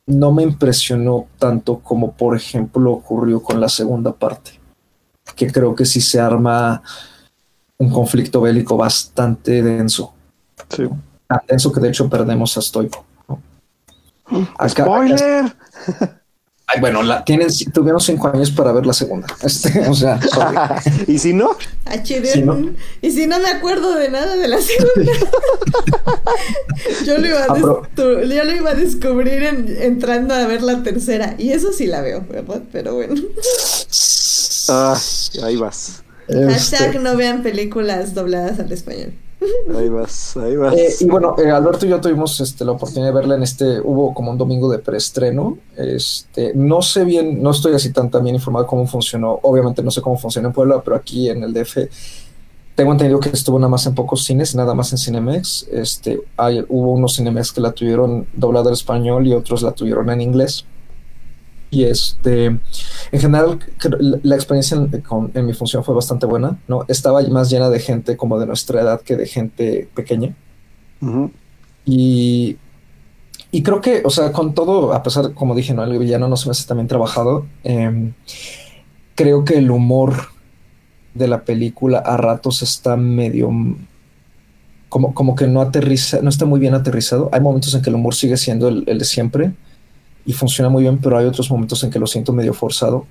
[0.06, 4.58] me impresionó tanto como por ejemplo ocurrió con la segunda parte,
[5.36, 6.82] que creo que sí se arma
[7.78, 10.12] un conflicto bélico bastante denso.
[10.68, 10.88] Sí.
[11.26, 13.04] Tan denso que de hecho perdemos a Stoico.
[14.68, 15.56] ¡Spoiler!
[16.80, 19.26] Bueno, la, tienen, tuvieron cinco años para ver la segunda.
[19.42, 20.18] Este, o sea,
[21.06, 21.56] ¿y si no?
[23.00, 25.12] Y si no me acuerdo de nada de la segunda.
[27.04, 29.42] yo, lo iba a yo lo iba a descubrir
[29.80, 31.34] entrando a ver la tercera.
[31.38, 32.62] Y eso sí la veo, ¿verdad?
[32.72, 33.14] Pero bueno.
[34.68, 34.98] Ah,
[35.42, 36.02] ahí vas.
[36.28, 36.98] Hashtag este.
[37.00, 39.12] no vean películas dobladas al español.
[39.76, 40.74] Ahí vas, ahí vas.
[40.74, 43.80] Eh, y bueno, eh, Alberto y yo tuvimos este, la oportunidad de verla en este,
[43.80, 45.58] hubo como un domingo de preestreno.
[45.76, 49.38] Este, no sé bien, no estoy así tan, bien informado cómo funcionó.
[49.42, 51.78] Obviamente no sé cómo funciona en Puebla, pero aquí en el DF
[52.74, 55.68] tengo entendido que estuvo nada más en pocos cines, nada más en Cinemex.
[55.70, 56.20] Este,
[56.68, 60.64] hubo unos Cinemex que la tuvieron doblada al español y otros la tuvieron en inglés.
[61.72, 62.60] Y este, en
[63.18, 63.58] general,
[64.22, 66.84] la experiencia en, mi función fue bastante buena, ¿no?
[66.86, 70.36] Estaba más llena de gente como de nuestra edad que de gente pequeña.
[71.86, 72.58] Y,
[73.50, 75.82] y creo que, o sea, con todo, a pesar, como dije, ¿no?
[75.82, 77.46] El villano no se me hace también trabajado.
[77.64, 78.12] Em,
[79.14, 80.12] creo que el humor
[81.14, 83.48] de la película a ratos está medio
[84.90, 87.30] como, como que no aterriza, no está muy bien aterrizado.
[87.32, 89.54] Hay momentos en que el humor sigue siendo el de siempre,
[90.24, 93.06] y funciona muy bien, pero hay otros momentos en que lo siento medio forzado.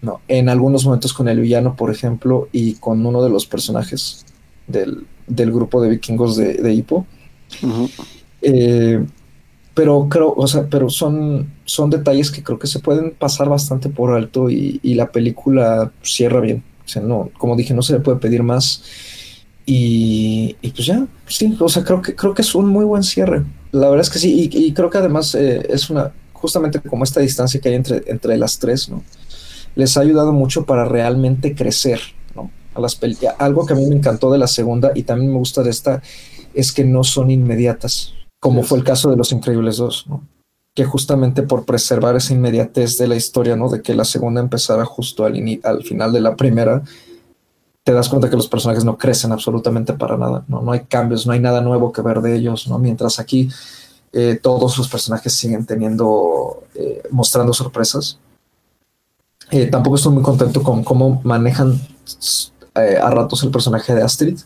[0.00, 4.24] No, en algunos momentos con el villano, por ejemplo, y con uno de los personajes
[4.66, 7.06] del, del grupo de vikingos de, de Hippo.
[8.42, 9.04] Eh,
[9.74, 13.88] pero creo, o sea, pero son, son detalles que creo que se pueden pasar bastante
[13.88, 16.62] por alto y, y, la película cierra bien.
[16.84, 18.82] O sea, no, como dije, no se le puede pedir más.
[19.66, 23.02] Y, y pues ya, sí, o sea, creo que, creo que es un muy buen
[23.02, 23.44] cierre.
[23.72, 27.04] La verdad es que sí, y, y creo que además eh, es una, justamente como
[27.04, 29.02] esta distancia que hay entre, entre las tres, ¿no?
[29.74, 32.00] Les ha ayudado mucho para realmente crecer,
[32.34, 32.50] ¿no?
[32.74, 32.98] A las
[33.38, 36.02] algo que a mí me encantó de la segunda y también me gusta de esta
[36.54, 40.26] es que no son inmediatas, como fue el caso de Los Increíbles 2, ¿no?
[40.74, 43.68] Que justamente por preservar esa inmediatez de la historia, ¿no?
[43.68, 46.82] De que la segunda empezara justo al, al final de la primera,
[47.88, 50.60] te das cuenta que los personajes no crecen absolutamente para nada, ¿no?
[50.60, 52.78] No hay cambios, no hay nada nuevo que ver de ellos, ¿no?
[52.78, 53.48] Mientras aquí
[54.12, 58.18] eh, todos los personajes siguen teniendo, eh, mostrando sorpresas.
[59.50, 61.80] Eh, tampoco estoy muy contento con cómo manejan
[62.74, 64.38] a ratos el personaje de Astrid,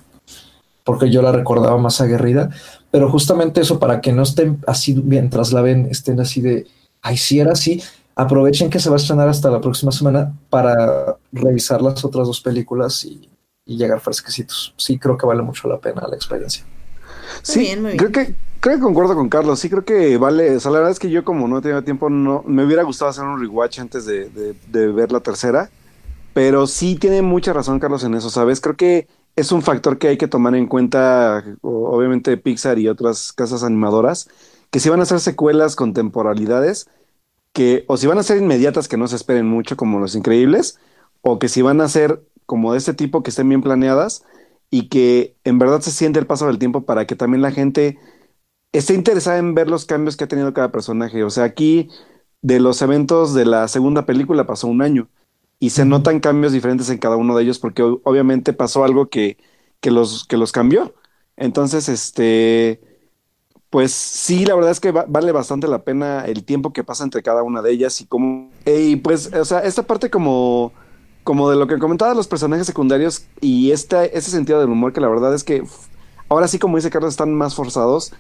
[0.85, 2.49] porque yo la recordaba más aguerrida,
[2.93, 6.69] pero justamente eso para que no estén así mientras la ven, estén así de,
[7.01, 7.83] ay, si era así,
[8.15, 12.41] aprovechen que se va a estrenar hasta la próxima semana para revisar las otras dos
[12.41, 13.32] películas y,
[13.65, 14.75] y llegar fresquecitos.
[14.77, 16.65] Sí, creo que vale mucho la pena la experiencia.
[17.43, 17.99] Sí, muy bien, muy bien.
[17.99, 19.59] creo que creo que concuerdo con Carlos.
[19.59, 20.57] Sí, creo que vale.
[20.57, 22.85] O sea, la verdad es que yo, como no he tenido tiempo, no me hubiera
[22.85, 25.71] gustado hacer un rewatch antes de, de, de, ver la tercera.
[26.33, 28.61] Pero sí tiene mucha razón, Carlos, en eso, ¿sabes?
[28.61, 33.33] Creo que es un factor que hay que tomar en cuenta, obviamente, Pixar y otras
[33.33, 34.29] casas animadoras,
[34.71, 36.89] que si van a hacer secuelas con temporalidades,
[37.53, 40.79] que o si van a ser inmediatas, que no se esperen mucho, como Los Increíbles,
[41.21, 42.23] o que si van a ser
[42.53, 44.27] como de este tipo, que estén bien planeadas
[44.69, 47.99] y que en verdad se siente el paso del tiempo para que también la gente
[48.73, 51.25] esté interesada en ver los cambios que ha tenido cada personaje.
[51.25, 51.89] O sea, aquí
[52.43, 55.09] de los eventos de la segunda película pasó un año
[55.61, 59.39] y se notan cambios diferentes en cada uno de ellos porque obviamente pasó algo que,
[59.81, 60.95] que, los, que los cambió.
[61.39, 62.83] Entonces, este,
[63.71, 67.03] pues sí, la verdad es que va, vale bastante la pena el tiempo que pasa
[67.03, 68.51] entre cada una de ellas y cómo...
[68.67, 70.75] Y pues, o sea, esta parte como
[71.25, 75.01] como de lo que comentaba los personajes secundarios y este, ese sentido del humor que
[75.01, 75.63] la verdad es que
[76.29, 78.13] ahora sí, como dice Carlos, están más forzados.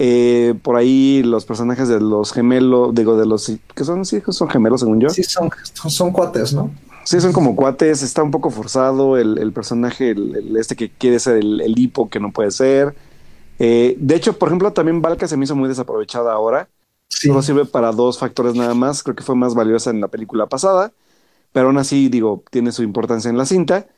[0.00, 4.48] Eh, por ahí los personajes de los gemelos, digo, de los que son, sí, son
[4.48, 5.10] gemelos según yo.
[5.10, 6.70] Sí, son, son cuates, ¿no?
[7.04, 11.18] Sí, son como cuates, está un poco forzado el, el personaje, el, este que quiere
[11.18, 12.94] ser el, el, hipo que no puede ser.
[13.58, 16.68] Eh, de hecho, por ejemplo, también Valka se me hizo muy desaprovechada ahora.
[17.08, 17.28] Sí.
[17.28, 19.02] Solo sirve para dos factores nada más.
[19.02, 20.92] Creo que fue más valiosa en la película pasada
[21.52, 23.88] pero aún así, digo, tiene su importancia en la cinta.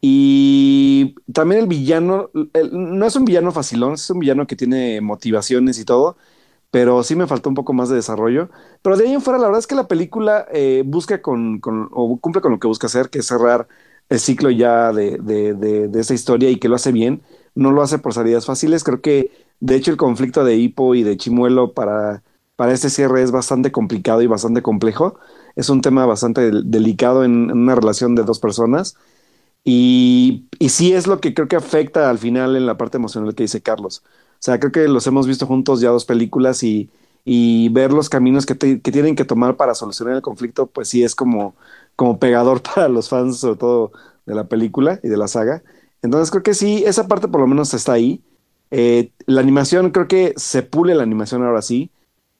[0.00, 2.30] Y también el villano,
[2.72, 6.16] no es un villano facilón, es un villano que tiene motivaciones y todo,
[6.70, 8.50] pero sí me faltó un poco más de desarrollo.
[8.82, 11.88] Pero de ahí en fuera, la verdad es que la película eh, busca con, con,
[11.92, 13.68] o cumple con lo que busca hacer, que es cerrar
[14.08, 17.22] el ciclo ya de, de, de, de esa historia y que lo hace bien.
[17.54, 18.84] No lo hace por salidas fáciles.
[18.84, 19.30] Creo que,
[19.60, 22.22] de hecho, el conflicto de Hippo y de Chimuelo para,
[22.56, 25.18] para este cierre es bastante complicado y bastante complejo
[25.56, 28.96] es un tema bastante delicado en, una relación de dos personas.
[29.64, 33.34] Y, y sí es lo que creo que afecta al final en la parte emocional
[33.34, 34.02] que dice Carlos.
[34.06, 36.90] O sea, creo que los hemos visto juntos ya dos películas y,
[37.24, 40.88] y ver los caminos que, te, que, tienen que tomar para solucionar el conflicto, pues
[40.88, 41.54] sí es como,
[41.96, 43.92] como pegador para los fans, sobre todo
[44.26, 45.62] de la película y de la saga.
[46.02, 48.22] Entonces creo que sí, esa parte por lo menos está ahí.
[48.70, 51.90] Eh, la animación, creo que se pule la animación ahora sí.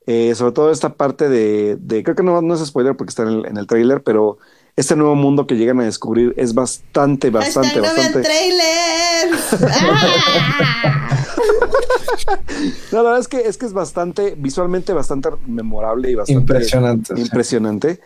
[0.06, 3.22] Eh, sobre todo esta parte de, de creo que no, no, es spoiler porque está
[3.22, 4.38] en el, en el trailer, pero
[4.74, 8.18] este nuevo mundo que llegan a descubrir es bastante, bastante, bastante.
[8.18, 9.30] No trailer!
[12.92, 17.20] no, la verdad es que es que es bastante, visualmente bastante memorable y bastante impresionante.
[17.20, 17.94] Impresionante.
[17.94, 18.00] Sí.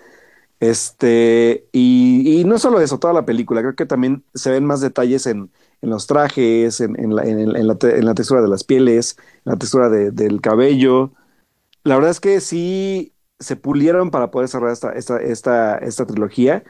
[0.58, 4.80] Este, y, y, no solo eso, toda la película, creo que también se ven más
[4.80, 5.50] detalles en,
[5.82, 9.52] en los trajes, en, en, la, en, la, en, la, textura de las pieles, en
[9.52, 11.12] la textura de, del cabello
[11.86, 16.64] la verdad es que sí se pulieron para poder cerrar esta, esta, esta, esta trilogía.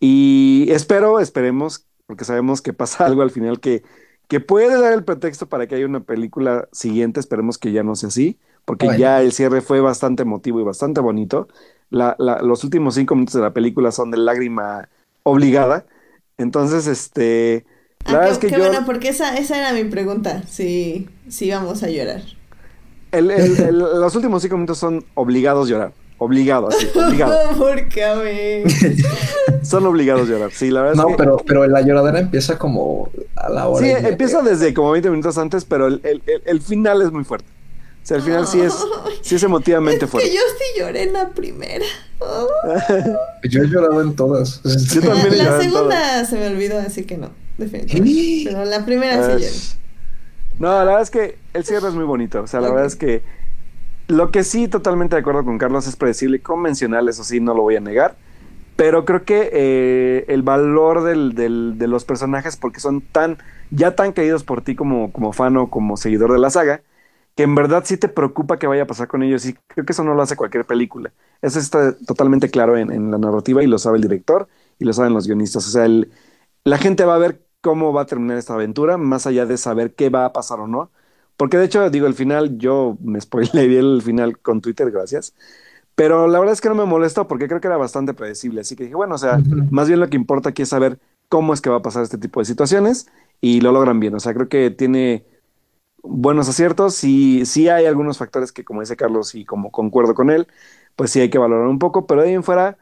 [0.00, 3.82] Y espero, esperemos, porque sabemos que pasa algo al final que,
[4.28, 7.20] que puede dar el pretexto para que haya una película siguiente.
[7.20, 9.00] Esperemos que ya no sea así, porque bueno.
[9.00, 11.48] ya el cierre fue bastante emotivo y bastante bonito.
[11.88, 14.90] La, la, los últimos cinco minutos de la película son de lágrima
[15.22, 15.86] obligada.
[16.36, 17.64] Entonces, este.
[18.04, 18.68] La ah, verdad qué, es que qué yo...
[18.68, 20.42] bueno, porque esa, esa era mi pregunta.
[20.42, 22.20] Si, si vamos a llorar.
[23.12, 25.92] El, el, el, los últimos cinco minutos son obligados a llorar.
[26.22, 27.56] Obligados, sí, obligados.
[27.58, 28.70] ¿Por qué a mí?
[29.62, 31.22] son obligados a llorar, sí, la verdad no, es que...
[31.22, 33.86] pero, pero la lloradera empieza como a la hora.
[33.86, 37.46] Sí, empieza desde como 20 minutos antes, pero el, el, el, final es muy fuerte.
[38.02, 38.74] O sea, el final sí es,
[39.22, 40.28] sí es emotivamente es fuerte.
[40.28, 41.86] Que yo sí lloré en la primera.
[43.44, 44.60] yo he llorado en todas.
[44.62, 46.28] Yo también he la llorado segunda en todas.
[46.28, 47.30] se me olvidó, así que no.
[47.56, 48.42] definitivamente.
[48.44, 49.76] Pero la primera sí, Es-
[50.60, 52.42] No, la verdad es que el cierre es muy bonito.
[52.42, 53.22] O sea, la verdad es que
[54.08, 57.54] lo que sí, totalmente de acuerdo con Carlos, es predecible y convencional, eso sí, no
[57.54, 58.16] lo voy a negar.
[58.76, 63.38] Pero creo que eh, el valor de los personajes, porque son tan,
[63.70, 66.82] ya tan queridos por ti como, como fan o como seguidor de la saga,
[67.36, 69.46] que en verdad sí te preocupa que vaya a pasar con ellos.
[69.46, 71.10] Y creo que eso no lo hace cualquier película.
[71.40, 74.46] Eso está totalmente claro en, la narrativa y lo sabe el director
[74.78, 75.66] y lo saben los guionistas.
[75.66, 75.88] O sea,
[76.64, 79.94] la gente va a ver cómo va a terminar esta aventura, más allá de saber
[79.94, 80.90] qué va a pasar o no.
[81.36, 85.34] Porque de hecho, digo, el final, yo me spoileé vi el final con Twitter, gracias.
[85.94, 88.62] Pero la verdad es que no me molestó porque creo que era bastante predecible.
[88.62, 91.52] Así que dije, bueno, o sea, más bien lo que importa aquí es saber cómo
[91.54, 93.08] es que va a pasar este tipo de situaciones
[93.40, 94.14] y lo logran bien.
[94.14, 95.26] O sea, creo que tiene
[96.02, 96.94] buenos aciertos.
[96.94, 100.48] Sí, sí hay algunos factores que, como dice Carlos, y como concuerdo con él,
[100.96, 102.06] pues sí hay que valorar un poco.
[102.06, 102.78] Pero de ahí en fuera,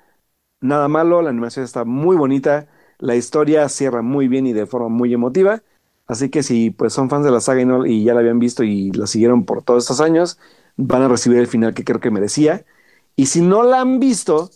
[0.61, 1.23] nada malo.
[1.23, 2.69] La animación está muy bonita.
[2.99, 5.63] La historia cierra muy bien y de forma muy emotiva.
[6.07, 8.39] Así que si pues son fans de la saga y, no- y ya la habían
[8.39, 10.39] visto y la siguieron por todos estos años,
[10.77, 12.65] van a recibir el final que creo que merecía.
[13.17, 14.51] Y si no la han visto,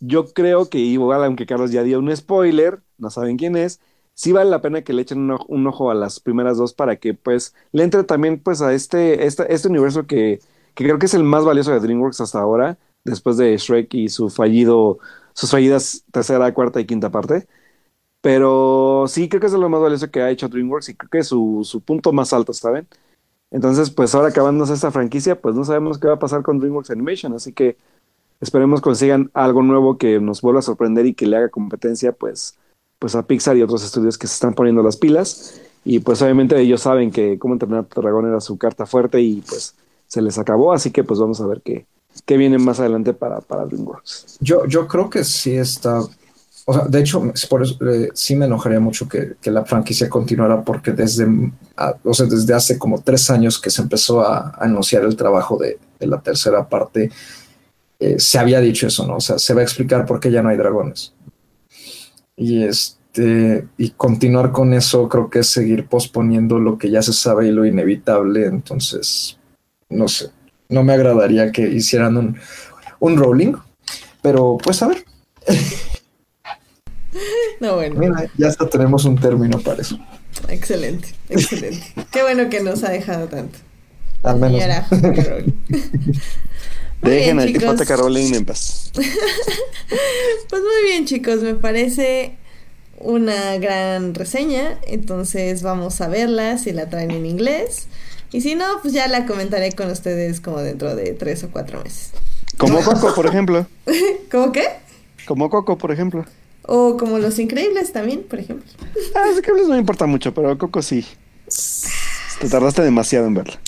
[0.00, 3.80] yo creo que igual, aunque Carlos ya dio un spoiler, no saben quién es,
[4.14, 7.14] sí vale la pena que le echen un ojo, a las primeras dos para que
[7.14, 10.40] pues le entre también pues a este, este, este universo que,
[10.74, 14.08] que creo que es el más valioso de DreamWorks hasta ahora, después de Shrek y
[14.08, 14.98] su fallido,
[15.34, 17.46] sus fallidas tercera, cuarta y quinta parte.
[18.20, 21.18] Pero sí, creo que es lo más valioso que ha hecho DreamWorks y creo que
[21.18, 22.86] es su, su punto más alto, ¿saben?
[23.50, 26.90] Entonces, pues ahora acabándose esta franquicia, pues no sabemos qué va a pasar con DreamWorks
[26.90, 27.76] Animation, así que
[28.40, 32.58] esperemos consigan algo nuevo que nos vuelva a sorprender y que le haga competencia, pues,
[32.98, 35.60] pues a Pixar y otros estudios que se están poniendo las pilas.
[35.84, 39.40] Y pues obviamente ellos saben que cómo entrenar a dragón era su carta fuerte y
[39.42, 39.76] pues
[40.08, 41.86] se les acabó, así que pues vamos a ver qué,
[42.24, 44.38] qué viene más adelante para, para DreamWorks.
[44.40, 46.00] Yo, yo creo que sí está.
[46.68, 50.08] O sea, de hecho, por eso, eh, sí me enojaría mucho que, que la franquicia
[50.10, 51.26] continuara porque desde,
[51.76, 55.14] a- o sea, desde hace como tres años que se empezó a, a anunciar el
[55.14, 57.10] trabajo de, de la tercera parte,
[58.00, 59.16] eh, se había dicho eso, ¿no?
[59.16, 61.14] O sea, se va a explicar por qué ya no hay dragones.
[62.36, 67.12] Y este, y continuar con eso creo que es seguir posponiendo lo que ya se
[67.12, 68.44] sabe y lo inevitable.
[68.46, 69.38] Entonces,
[69.88, 70.30] no sé,
[70.68, 72.36] no me agradaría que hicieran un,
[72.98, 73.54] un rolling,
[74.20, 75.04] pero pues a ver.
[77.60, 79.98] No, bueno, Mira, ya hasta tenemos un término para eso.
[80.48, 81.84] excelente, excelente.
[82.10, 83.58] Qué bueno que nos ha dejado tanto.
[84.22, 84.60] Al menos.
[84.60, 84.86] Señora
[87.02, 87.64] Dejen bien, a chicos.
[87.78, 87.96] J.K.
[87.96, 88.90] Rowling en paz.
[88.94, 92.36] Pues muy bien, chicos, me parece
[92.98, 94.78] una gran reseña.
[94.86, 97.86] Entonces vamos a verla si la traen en inglés.
[98.32, 101.82] Y si no, pues ya la comentaré con ustedes como dentro de tres o cuatro
[101.82, 102.10] meses.
[102.56, 103.66] Como Coco, por ejemplo.
[104.30, 104.64] ¿Cómo qué?
[105.26, 106.24] Como Coco, por ejemplo.
[106.66, 108.70] O como Los Increíbles también, por ejemplo.
[109.14, 111.06] Ah, es que no me importa mucho, pero Coco sí.
[112.40, 113.58] Te tardaste demasiado en verla.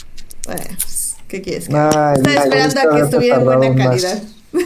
[0.47, 1.69] Bueno, pues, ¿qué quieres?
[1.69, 2.13] que Ay, haga?
[2.15, 4.23] Estaba ya, esperando a que estuviera en buena calidad.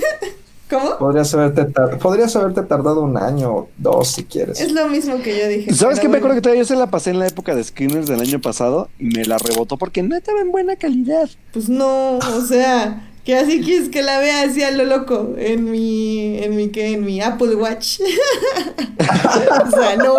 [0.70, 0.96] ¿Cómo?
[0.98, 4.58] Podrías haberte, tar- podrías haberte tardado un año o dos si quieres.
[4.58, 5.74] Es lo mismo que yo dije.
[5.74, 6.08] ¿Sabes qué?
[6.08, 8.40] Me acuerdo que todavía yo se la pasé en la época de Screamers del año
[8.40, 11.28] pasado y me la rebotó porque no estaba en buena calidad.
[11.52, 15.70] Pues no, o sea, que así quieres que la vea así a lo loco en
[15.70, 16.92] mi, en mi, ¿qué?
[16.92, 18.00] En mi Apple Watch.
[19.66, 20.16] o sea, no.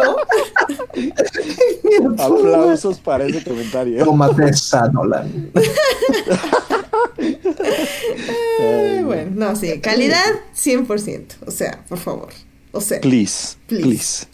[2.24, 4.06] Aplausos para ese comentario.
[4.06, 5.52] Tómate esa, Nolan.
[8.60, 10.24] Eh, bueno, no, sí, calidad
[10.56, 11.26] 100%.
[11.46, 12.30] O sea, por favor.
[12.72, 13.84] O sea, Please, Please.
[13.84, 14.28] please.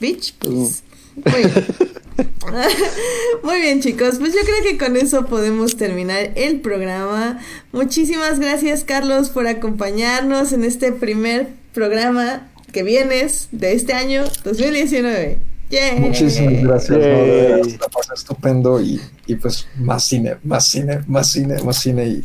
[0.00, 0.82] bitch, please.
[1.16, 1.66] Muy bien.
[3.42, 4.16] Muy bien, chicos.
[4.18, 7.40] Pues yo creo que con eso podemos terminar el programa.
[7.72, 15.38] Muchísimas gracias, Carlos, por acompañarnos en este primer programa que vienes de este año 2019.
[15.70, 16.00] ¡Yay!
[16.00, 16.90] Muchísimas gracias.
[16.90, 17.30] no, Yay.
[17.30, 22.06] veras, la pasé estupendo y, y pues más cine, más cine, más cine, más cine
[22.06, 22.24] y,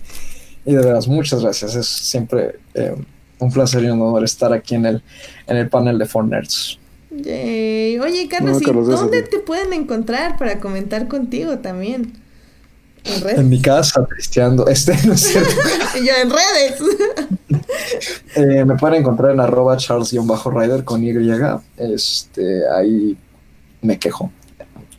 [0.66, 1.76] y de veras, muchas gracias.
[1.76, 2.96] Es siempre eh,
[3.40, 5.04] un placer y un honor estar aquí en el,
[5.48, 6.79] en el panel de Four Nerds.
[7.12, 8.00] Yay.
[8.00, 12.14] Oye, Carlos, No, ¿y Carlos, dónde te pueden encontrar para comentar contigo también?
[13.04, 13.40] En redes.
[13.40, 14.68] En mi casa, tristeando.
[14.68, 15.50] Este, no es cierto.
[16.00, 16.80] Y yo en redes.
[18.36, 21.12] Eh, me pueden encontrar en arroba charles-rider con Y.
[21.78, 23.18] Este, ahí
[23.82, 24.32] me quejo.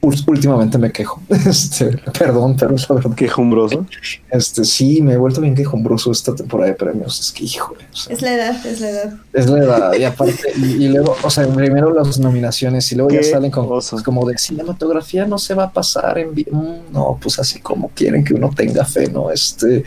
[0.02, 1.20] Últimamente me quejo.
[1.51, 1.86] Este,
[2.18, 3.14] perdón, pero es la verdad.
[3.14, 3.86] Quejumbroso.
[4.31, 7.20] Este, sí, me he vuelto bien quejumbroso esta temporada de premios.
[7.20, 7.85] Es que, híjole.
[7.93, 9.14] o sea, Es la edad, es la edad.
[9.32, 9.94] es la edad.
[9.94, 13.66] Y aparte, y, y luego, o sea, primero las nominaciones y luego ya salen con
[13.68, 17.90] cosas como de cinematografía no se va a pasar en Mm, No, pues así como
[17.90, 19.31] quieren que uno tenga fe, ¿no?
[19.31, 19.85] Este,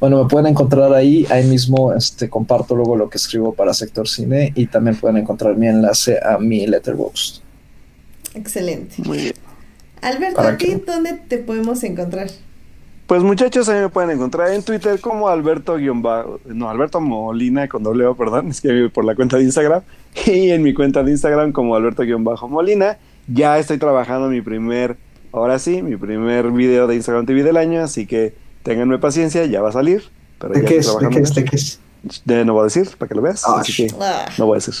[0.00, 4.08] bueno, me pueden encontrar ahí, ahí mismo este, comparto luego lo que escribo para Sector
[4.08, 7.40] Cine y también pueden encontrar mi enlace a mi Letterboxd.
[8.34, 8.96] Excelente.
[9.04, 9.34] Muy bien.
[10.02, 10.76] Alberto, ¿Para ¿a ti qué?
[10.86, 12.28] dónde te podemos encontrar?
[13.06, 17.82] Pues muchachos, a mí me pueden encontrar en Twitter como Alberto no, Alberto Molina con
[17.84, 19.82] doble O, perdón, es que por la cuenta de Instagram
[20.26, 22.02] y en mi cuenta de Instagram como Alberto
[22.48, 22.98] Molina.
[23.28, 24.96] Ya estoy trabajando mi primer,
[25.32, 29.62] ahora sí, mi primer video de Instagram TV del año, así que ténganme paciencia, ya
[29.62, 30.04] va a salir.
[30.38, 30.86] Pero ¿De ya qué estoy es?
[30.86, 31.34] ¿De trabajando qué es?
[31.34, 31.80] ¿De qué es?
[32.24, 34.54] De- no voy a decir para que lo veas, Ah, así que Ah, no voy
[34.56, 34.74] a decir.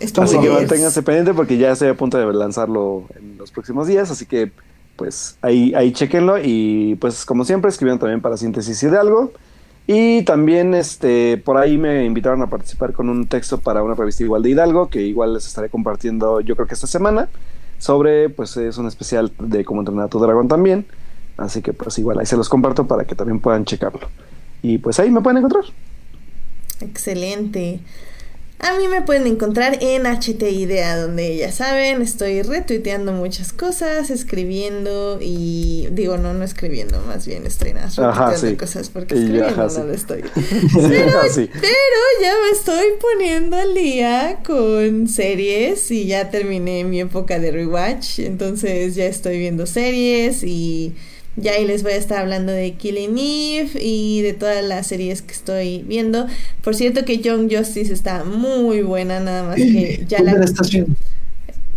[0.00, 3.86] Esto Así que manténganse pendiente porque ya estoy a punto de lanzarlo en los próximos
[3.86, 4.50] días, así que
[4.96, 9.32] pues ahí, ahí chequenlo y pues como siempre escribieron también para síntesis y de algo.
[9.86, 14.24] Y también este por ahí me invitaron a participar con un texto para una revista
[14.24, 17.28] igual de Hidalgo, que igual les estaré compartiendo yo creo que esta semana,
[17.78, 20.86] sobre pues es un especial de cómo entrenar a tu dragón también.
[21.36, 24.08] Así que pues igual ahí se los comparto para que también puedan checarlo.
[24.62, 25.64] Y pues ahí me pueden encontrar.
[26.80, 27.80] Excelente.
[28.58, 34.10] A mí me pueden encontrar en HT Idea, donde ya saben, estoy retuiteando muchas cosas,
[34.10, 38.56] escribiendo y digo, no, no escribiendo, más bien estoy nada, retuiteando sí.
[38.56, 39.80] cosas porque escribiendo ajá, no sí.
[39.80, 40.22] lo estoy.
[41.24, 41.50] Así.
[41.52, 47.50] Pero ya me estoy poniendo al día con series y ya terminé mi época de
[47.50, 50.94] rewatch, entonces ya estoy viendo series y
[51.36, 55.22] ya ahí les voy a estar hablando de Killing Eve y de todas las series
[55.22, 56.26] que estoy viendo.
[56.62, 60.38] Por cierto que Young Justice está muy buena, nada más que ya ¿Dónde la...
[60.38, 60.94] la estás viendo?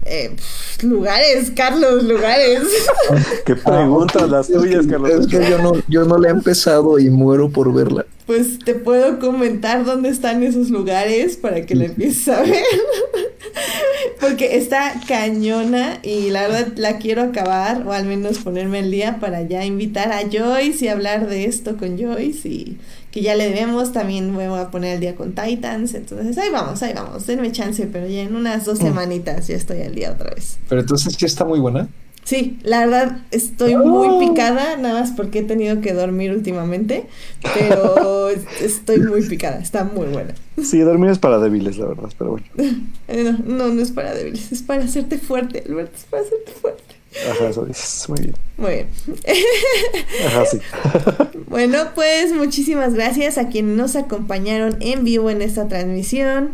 [0.05, 2.63] eh, pff, lugares, Carlos, lugares.
[3.45, 4.31] Qué preguntas Ah, ok.
[4.31, 5.11] las tuyas, Carlos.
[5.11, 8.05] Es que yo no, yo no la he empezado y muero por verla.
[8.25, 12.63] Pues te puedo comentar dónde están esos lugares para que la empieces a ver.
[14.29, 19.17] Porque está cañona y la verdad la quiero acabar o al menos ponerme al día
[19.19, 22.77] para ya invitar a Joyce y hablar de esto con Joyce y
[23.09, 23.91] que ya le debemos.
[23.91, 25.95] También me voy a poner al día con Titans.
[25.95, 27.25] Entonces ahí vamos, ahí vamos.
[27.25, 30.59] Denme chance, pero ya en unas dos semanitas ya estoy al día otra vez.
[30.69, 31.89] Pero entonces sí está muy buena.
[32.23, 37.05] Sí, la verdad estoy muy picada, nada más porque he tenido que dormir últimamente,
[37.55, 38.29] pero
[38.61, 40.35] estoy muy picada, está muy buena.
[40.61, 42.45] Sí, dormir es para débiles, la verdad, pero bueno.
[43.07, 46.99] No, no, no es para débiles, es para hacerte fuerte, Alberto, es para hacerte fuerte.
[47.29, 48.05] Ajá, eso dices.
[48.07, 48.35] Muy bien.
[48.57, 48.87] Muy bien.
[50.27, 50.59] Ajá, sí.
[51.49, 56.51] Bueno, pues muchísimas gracias a quienes nos acompañaron en vivo en esta transmisión.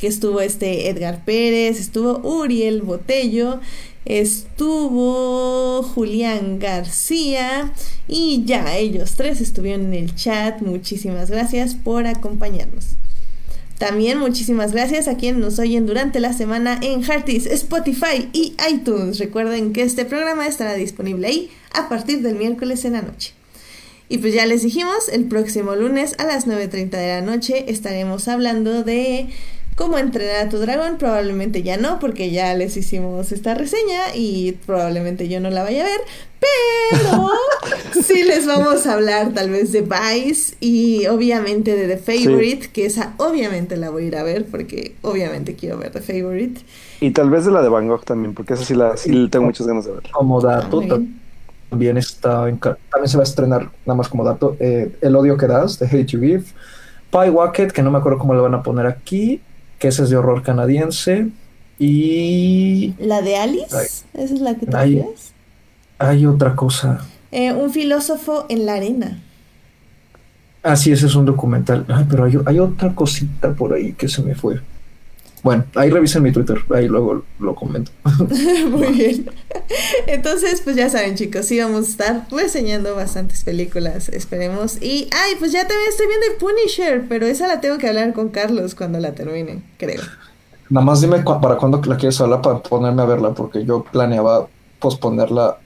[0.00, 3.60] Que estuvo este Edgar Pérez, estuvo Uriel Botello,
[4.04, 7.72] estuvo Julián García
[8.08, 10.60] y ya ellos tres estuvieron en el chat.
[10.62, 12.96] Muchísimas gracias por acompañarnos.
[13.80, 19.18] También muchísimas gracias a quienes nos oyen durante la semana en Heartis, Spotify y iTunes.
[19.18, 23.32] Recuerden que este programa estará disponible ahí a partir del miércoles en la noche.
[24.10, 28.28] Y pues ya les dijimos, el próximo lunes a las 9.30 de la noche estaremos
[28.28, 29.28] hablando de
[29.80, 30.98] cómo entrenar a tu dragón.
[30.98, 35.84] Probablemente ya no, porque ya les hicimos esta reseña y probablemente yo no la vaya
[35.84, 36.00] a ver.
[36.38, 37.30] Pero
[38.04, 42.84] sí les vamos a hablar tal vez de Vice y obviamente de The Favorite, que
[42.84, 46.60] esa obviamente la voy a ir a ver porque obviamente quiero ver The Favorite.
[47.00, 49.46] Y tal vez de la de Van Gogh también, porque esa sí la sí tengo
[49.46, 50.02] muchas ganas de ver.
[50.12, 51.18] Como dato, bien.
[51.70, 55.38] también está en también se va a estrenar, nada más como dato, eh, El odio
[55.38, 56.44] que das, de Hate You Give,
[57.10, 59.40] Pie Wacket, que no me acuerdo cómo lo van a poner aquí,
[59.80, 61.28] que ese es de horror canadiense,
[61.80, 63.74] y ¿La de Alice?
[63.74, 63.86] Ay.
[64.22, 64.96] ¿Esa es la que te Ay.
[64.96, 65.32] refieres?
[65.98, 67.04] hay otra cosa.
[67.32, 69.18] Eh, un filósofo en la arena.
[70.62, 71.86] Ah, sí, ese es un documental.
[71.88, 74.60] Ay, pero hay, hay otra cosita por ahí que se me fue.
[75.42, 77.90] Bueno, ahí revisen mi Twitter, ahí luego lo comento.
[78.70, 79.30] Muy bien.
[80.06, 84.76] Entonces, pues ya saben, chicos, sí vamos a estar reseñando bastantes películas, esperemos.
[84.82, 88.28] Y, ay, pues ya también estoy viendo Punisher, pero esa la tengo que hablar con
[88.28, 90.02] Carlos cuando la termine, creo.
[90.68, 93.82] Nada más dime cu- para cuándo la quieres hablar para ponerme a verla, porque yo
[93.84, 94.46] planeaba
[94.78, 95.56] posponerla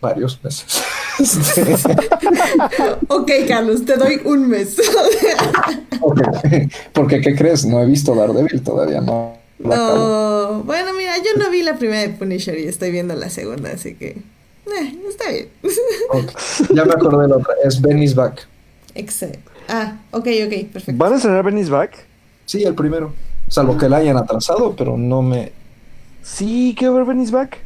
[0.00, 0.80] varios meses.
[3.08, 4.76] Ok, Carlos, te doy un mes.
[6.00, 6.20] ok.
[6.92, 7.64] Porque, ¿qué crees?
[7.64, 9.36] No he visto Daredevil todavía, no.
[9.58, 13.70] no, bueno, mira, yo no vi la primera de Punisher y estoy viendo la segunda,
[13.70, 15.48] así que, eh, está bien.
[16.10, 16.32] Ok.
[16.74, 18.46] Ya me acordé de la otra, es Benny's Back.
[18.94, 19.40] Excelente.
[19.68, 20.92] Ah, ok, ok, perfecto.
[20.96, 22.04] ¿Van a estrenar Benny's Back?
[22.46, 23.12] Sí, el primero.
[23.48, 25.52] Salvo que la hayan atrasado, pero no me.
[26.22, 27.63] Sí, quiero ver Benny's Back.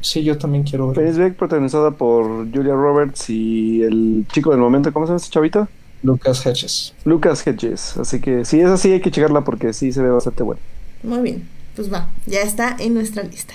[0.00, 1.12] Sí, yo también quiero ver.
[1.12, 5.68] Back protagonizada por Julia Roberts y el chico del momento, ¿cómo se llama este chavito?
[6.02, 6.94] Lucas Hedges.
[7.04, 7.96] Lucas Hedges.
[7.96, 10.60] Así que sí, esa sí hay que checarla porque sí se ve bastante bueno.
[11.02, 13.54] Muy bien, pues va, ya está en nuestra lista.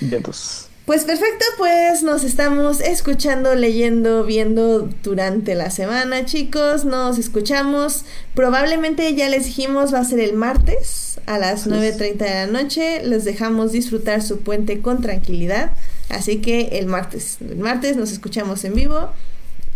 [0.00, 0.69] Y entonces.
[0.90, 6.84] Pues perfecto, pues nos estamos escuchando, leyendo, viendo durante la semana, chicos.
[6.84, 8.04] Nos escuchamos.
[8.34, 13.04] Probablemente ya les dijimos, va a ser el martes a las 9.30 de la noche.
[13.04, 15.70] Les dejamos disfrutar su puente con tranquilidad.
[16.08, 19.10] Así que el martes, el martes nos escuchamos en vivo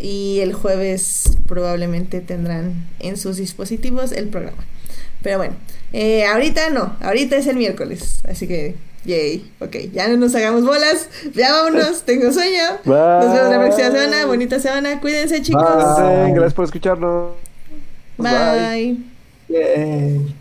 [0.00, 4.64] y el jueves probablemente tendrán en sus dispositivos el programa.
[5.22, 5.54] Pero bueno,
[5.92, 8.74] eh, ahorita no, ahorita es el miércoles, así que
[9.04, 12.62] yay, ok, ya no nos hagamos bolas, ya vámonos, tengo sueño.
[12.84, 15.62] Nos vemos la próxima semana, bonita semana, cuídense chicos.
[15.62, 16.32] Bye.
[16.32, 17.32] Gracias por escucharnos.
[18.16, 18.98] Bye.
[19.48, 20.34] Yay.